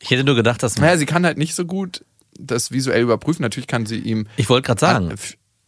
Ich 0.01 0.11
hätte 0.11 0.25
nur 0.25 0.35
gedacht, 0.35 0.63
dass. 0.63 0.77
naja, 0.77 0.97
sie 0.97 1.07
kann 1.07 1.25
halt 1.25 1.39
nicht 1.39 1.55
so 1.55 1.65
gut 1.65 2.05
das 2.39 2.71
visuell 2.71 3.03
überprüfen. 3.03 3.43
Natürlich 3.43 3.67
kann 3.67 3.87
sie 3.87 3.99
ihm 3.99 4.27
Ich 4.37 4.49
wollte 4.49 4.67
gerade 4.67 4.81
sagen, 4.81 5.15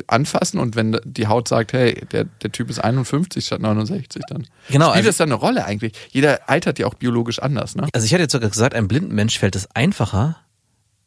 anfassen 0.07 0.59
und 0.61 0.77
wenn 0.77 0.99
die 1.05 1.27
Haut 1.27 1.49
sagt, 1.49 1.73
hey, 1.73 2.07
der, 2.13 2.25
der 2.25 2.53
Typ 2.53 2.71
ist 2.71 2.79
51 2.79 3.45
statt 3.45 3.61
69, 3.61 4.23
dann 4.29 4.47
Genau, 4.71 4.87
spielt 4.87 4.97
also- 4.97 5.09
das 5.09 5.17
dann 5.17 5.29
eine 5.29 5.35
Rolle 5.41 5.65
eigentlich. 5.65 5.93
Jeder 6.11 6.49
altert 6.49 6.79
ja 6.79 6.87
auch 6.87 6.95
biologisch 6.95 7.41
anders, 7.41 7.75
ne? 7.75 7.89
also 7.93 8.05
ich 8.05 8.13
hätte 8.13 8.23
jetzt 8.23 8.33
sogar 8.33 8.49
gesagt, 8.51 8.75
einem 8.75 8.89
blinden 8.89 9.15
Mensch 9.15 9.39
fällt 9.39 9.57
es 9.57 9.69
einfacher, 9.75 10.37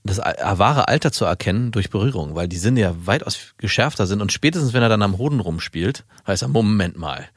das 0.04 0.18
wahre 0.18 0.88
Alter 0.88 1.12
zu 1.12 1.26
erkennen 1.26 1.72
durch 1.72 1.90
Berührung, 1.92 2.34
weil 2.36 2.48
die 2.48 2.58
Sinne 2.58 2.80
ja 2.82 2.96
weitaus 3.06 3.54
geschärfter 3.58 4.08
sind 4.08 4.20
und 4.22 4.32
spätestens, 4.32 4.74
wenn 4.74 4.82
er 4.82 4.90
dann 4.90 5.04
am 5.04 5.18
Hoden 5.20 5.40
rumspielt, 5.40 6.04
weiß 6.26 6.42
er, 6.42 6.48
Moment 6.48 6.98
mal. 6.98 7.28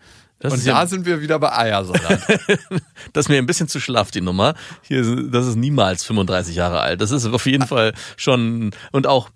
Das 0.45 0.53
Und 0.53 0.67
da 0.67 0.81
ja, 0.83 0.87
sind 0.87 1.07
wir 1.07 1.23
wieder 1.23 1.39
bei 1.39 1.57
Eiersalat. 1.57 2.21
das 3.15 3.25
ist 3.25 3.29
mir 3.31 3.39
ein 3.39 3.47
bisschen 3.47 3.67
zu 3.67 3.81
schlaff, 3.81 4.11
die 4.11 4.21
Nummer. 4.21 4.53
Hier, 4.83 5.01
das 5.31 5.47
ist 5.47 5.57
niemals 5.57 6.05
35 6.05 6.55
Jahre 6.55 6.81
alt. 6.81 7.01
Das 7.01 7.13
ist 7.13 7.25
auf 7.25 7.47
jeden 7.47 7.67
Fall 7.67 7.95
schon, 8.19 8.73
und 8.93 9.07
auch, 9.07 9.31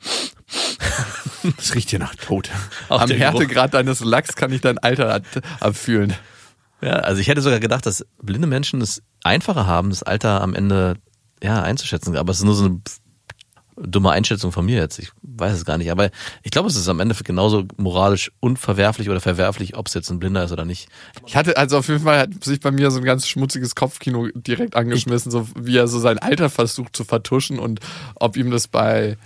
Es 1.57 1.75
riecht 1.75 1.89
hier 1.91 1.99
nach 1.99 2.15
Tod. 2.15 2.51
Auch 2.91 3.01
Am. 3.01 3.11
Härtegrad 3.11 3.73
deines 3.73 4.01
Lachs 4.01 4.37
kann 4.37 4.53
ich 4.53 4.61
dein 4.61 4.77
Alter 4.77 5.15
ab- 5.15 5.23
abfühlen. 5.61 6.13
ja, 6.83 6.97
also 6.97 7.23
ich 7.23 7.29
hätte 7.29 7.41
sogar 7.41 7.61
gedacht, 7.61 7.87
dass 7.87 8.05
blinde 8.23 8.47
Menschen 8.47 8.83
es 8.83 9.03
einfacher 9.25 9.67
haben, 9.67 9.89
das 9.89 10.03
Alter 10.03 10.43
am 10.43 10.55
Ende, 10.55 10.97
ja, 11.43 11.63
einzuschätzen. 11.63 12.17
Aber 12.19 12.33
es 12.33 12.39
ist 12.41 12.45
nur 12.45 12.55
so 12.55 12.67
eine 12.67 12.81
dumme 13.81 14.11
Einschätzung 14.11 14.53
von 14.53 14.65
mir 14.65 14.77
jetzt. 14.77 14.99
Ich 14.99 15.11
weiß 15.23 15.55
es 15.55 15.65
gar 15.65 15.79
nicht. 15.79 15.91
Aber 15.91 16.11
ich 16.43 16.51
glaube, 16.51 16.69
es 16.69 16.77
ist 16.77 16.89
am 16.89 17.01
Ende 17.01 17.15
genauso 17.23 17.65
moralisch 17.77 18.31
unverwerflich 18.41 19.09
oder 19.11 19.21
verwerflich, 19.21 19.77
ob 19.77 19.89
es 19.89 19.95
jetzt 19.95 20.11
ein 20.11 20.19
Blinder 20.19 20.45
ist 20.45 20.53
oder 20.53 20.65
nicht. 20.65 20.89
Ich 21.27 21.37
hatte 21.37 21.57
also 21.57 21.79
auf 21.79 21.89
jeden 21.89 22.01
Fall 22.01 22.19
hat 22.19 22.45
sich 22.45 22.61
bei 22.61 22.71
mir 22.71 22.91
so 22.91 22.99
ein 22.99 23.05
ganz 23.05 23.27
schmutziges 23.29 23.75
Kopfkino 23.75 24.29
direkt 24.35 24.77
angeschmissen, 24.77 25.31
so 25.31 25.49
wie 25.57 25.77
er 25.77 25.89
so 25.89 25.99
sein 25.99 26.19
Alter 26.19 26.51
versucht 26.51 26.97
zu 26.97 27.05
vertuschen 27.05 27.59
und 27.59 27.81
ob 28.15 28.37
ihm 28.37 28.51
das 28.51 28.69
bei 28.69 29.17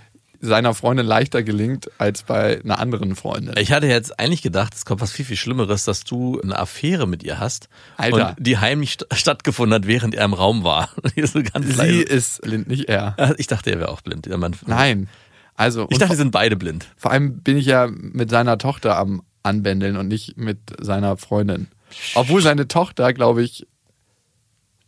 seiner 0.45 0.73
Freundin 0.73 1.05
leichter 1.05 1.41
gelingt 1.41 1.89
als 1.99 2.23
bei 2.23 2.59
einer 2.61 2.77
anderen 2.79 3.15
Freundin. 3.15 3.55
Ich 3.57 3.71
hatte 3.71 3.87
jetzt 3.87 4.19
eigentlich 4.19 4.41
gedacht, 4.41 4.73
es 4.75 4.83
kommt 4.83 4.99
was 4.99 5.11
viel, 5.13 5.23
viel 5.23 5.37
Schlimmeres, 5.37 5.85
dass 5.85 6.03
du 6.03 6.41
eine 6.41 6.59
Affäre 6.59 7.07
mit 7.07 7.23
ihr 7.23 7.39
hast. 7.39 7.69
Alter. 7.95 8.35
Und 8.37 8.45
die 8.45 8.57
heimlich 8.57 8.91
st 8.91 9.05
stattgefunden 9.13 9.73
hat, 9.73 9.87
während 9.87 10.15
er 10.15 10.25
im 10.25 10.33
Raum 10.33 10.63
war. 10.63 10.89
So 11.15 11.39
Sie 11.39 11.71
leise. 11.71 12.01
ist 12.01 12.41
blind, 12.41 12.67
nicht 12.67 12.89
er. 12.89 13.35
Ich 13.37 13.47
dachte, 13.47 13.71
er 13.71 13.79
wäre 13.79 13.89
auch 13.89 14.01
blind. 14.01 14.27
Nein. 14.67 15.07
Also 15.55 15.87
Ich 15.89 15.97
dachte, 15.97 16.13
die 16.13 16.17
sind 16.17 16.31
beide 16.31 16.55
blind. 16.57 16.87
vor 16.97 17.11
allem 17.11 17.39
bin 17.39 17.55
ich 17.57 17.65
ja 17.65 17.87
mit 17.87 18.29
seiner 18.29 18.57
Tochter 18.57 18.97
am 18.97 19.23
Anbändeln 19.43 19.95
und 19.97 20.07
nicht 20.07 20.35
mit 20.37 20.57
seiner 20.81 21.15
Freundin. 21.17 21.67
Obwohl 22.15 22.41
seine 22.41 22.67
Tochter, 22.67 23.13
glaube 23.13 23.43
ich, 23.43 23.65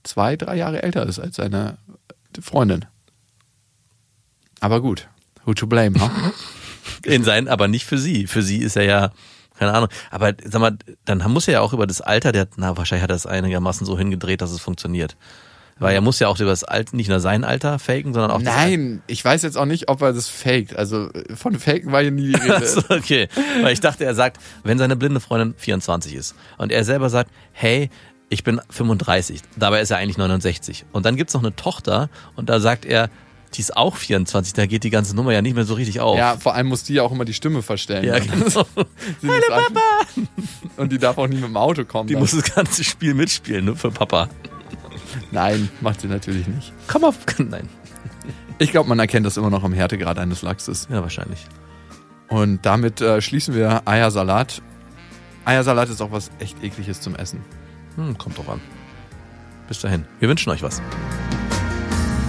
zwei, 0.03 0.35
drei 0.35 0.55
Jahre 0.57 0.83
älter 0.83 1.05
ist 1.05 1.19
als 1.19 1.35
seine 1.37 1.77
Freundin. 2.41 2.85
Aber 4.59 4.81
gut. 4.81 5.07
Who 5.45 5.53
to 5.53 5.67
blame, 5.67 5.99
huh? 5.99 6.09
In 7.03 7.23
sein, 7.23 7.47
aber 7.47 7.67
nicht 7.67 7.85
für 7.85 7.97
sie. 7.97 8.27
Für 8.27 8.41
sie 8.41 8.57
ist 8.57 8.75
er 8.75 8.83
ja, 8.83 9.11
keine 9.57 9.73
Ahnung. 9.73 9.89
Aber 10.11 10.33
sag 10.43 10.59
mal, 10.59 10.77
dann 11.05 11.19
muss 11.31 11.47
er 11.47 11.55
ja 11.55 11.61
auch 11.61 11.73
über 11.73 11.87
das 11.87 12.01
Alter, 12.01 12.31
der, 12.31 12.47
na, 12.57 12.77
wahrscheinlich 12.77 13.03
hat 13.03 13.11
er 13.11 13.15
es 13.15 13.25
einigermaßen 13.25 13.85
so 13.85 13.97
hingedreht, 13.97 14.41
dass 14.41 14.51
es 14.51 14.59
funktioniert. 14.59 15.15
Weil 15.77 15.93
er 15.93 16.01
muss 16.01 16.19
ja 16.19 16.29
auch 16.29 16.39
über 16.39 16.51
das 16.51 16.63
Alter, 16.63 16.95
nicht 16.95 17.09
nur 17.09 17.19
sein 17.19 17.43
Alter 17.43 17.79
faken, 17.79 18.13
sondern 18.13 18.31
auch 18.31 18.41
das 18.41 18.45
Nein, 18.45 19.01
ich 19.07 19.23
weiß 19.25 19.41
jetzt 19.41 19.57
auch 19.57 19.65
nicht, 19.65 19.89
ob 19.89 20.01
er 20.01 20.13
das 20.13 20.29
faked. 20.29 20.75
Also 20.75 21.09
von 21.35 21.59
faken 21.59 21.91
war 21.91 22.01
hier 22.01 22.11
nie 22.11 22.27
die 22.27 22.35
Rede. 22.41 22.55
Achso, 22.55 22.81
okay. 22.89 23.27
Weil 23.61 23.73
ich 23.73 23.81
dachte, 23.81 24.05
er 24.05 24.15
sagt, 24.15 24.37
wenn 24.63 24.77
seine 24.77 24.95
blinde 24.95 25.19
Freundin 25.19 25.53
24 25.57 26.15
ist 26.15 26.35
und 26.57 26.71
er 26.71 26.85
selber 26.85 27.09
sagt, 27.09 27.29
hey, 27.51 27.89
ich 28.29 28.43
bin 28.43 28.61
35, 28.69 29.41
dabei 29.57 29.81
ist 29.81 29.91
er 29.91 29.97
eigentlich 29.97 30.17
69. 30.17 30.85
Und 30.93 31.05
dann 31.05 31.17
gibt's 31.17 31.33
noch 31.33 31.41
eine 31.43 31.55
Tochter 31.55 32.09
und 32.35 32.49
da 32.49 32.59
sagt 32.59 32.85
er, 32.85 33.09
Die 33.55 33.61
ist 33.61 33.77
auch 33.77 33.95
24, 33.95 34.53
da 34.53 34.65
geht 34.65 34.83
die 34.83 34.89
ganze 34.89 35.15
Nummer 35.15 35.31
ja 35.31 35.41
nicht 35.41 35.55
mehr 35.55 35.63
so 35.65 35.75
richtig 35.75 36.01
auf. 36.01 36.17
Ja, 36.17 36.35
vor 36.37 36.55
allem 36.55 36.67
muss 36.67 36.83
die 36.83 36.93
ja 36.95 37.03
auch 37.03 37.11
immer 37.11 37.23
die 37.25 37.33
Stimme 37.33 37.61
verstellen. 37.61 38.03
Ja, 38.03 38.19
ne? 38.19 38.25
genau. 38.25 38.45
Ist 38.47 38.57
an- 39.51 40.27
Und 40.77 40.91
die 40.91 40.97
darf 40.97 41.17
auch 41.17 41.27
nie 41.27 41.35
mit 41.35 41.45
dem 41.45 41.55
Auto 41.57 41.85
kommen. 41.85 42.07
Die 42.07 42.13
dann. 42.13 42.21
muss 42.21 42.31
das 42.31 42.53
ganze 42.53 42.83
Spiel 42.83 43.13
mitspielen, 43.13 43.63
nur 43.65 43.77
für 43.77 43.91
Papa. 43.91 44.27
Nein, 45.31 45.69
macht 45.81 46.01
sie 46.01 46.07
natürlich 46.07 46.47
nicht. 46.47 46.73
Komm 46.87 47.05
auf. 47.05 47.17
Nein. 47.37 47.69
Ich 48.57 48.71
glaube, 48.71 48.89
man 48.89 48.99
erkennt 48.99 49.25
das 49.25 49.37
immer 49.37 49.49
noch 49.49 49.63
am 49.63 49.73
Härtegrad 49.73 50.17
eines 50.19 50.41
Lachses. 50.41 50.87
Ja, 50.91 51.01
wahrscheinlich. 51.01 51.45
Und 52.27 52.65
damit 52.65 52.99
äh, 53.01 53.21
schließen 53.21 53.53
wir 53.55 53.87
Eiersalat. 53.87 54.61
Eiersalat 55.45 55.89
ist 55.89 56.01
auch 56.01 56.11
was 56.11 56.31
echt 56.39 56.61
ekliges 56.63 56.99
zum 57.01 57.15
Essen. 57.15 57.39
Hm, 57.95 58.17
kommt 58.17 58.37
drauf 58.37 58.49
an. 58.49 58.61
Bis 59.67 59.79
dahin. 59.79 60.05
Wir 60.19 60.27
wünschen 60.29 60.49
euch 60.51 60.61
was. 60.63 60.81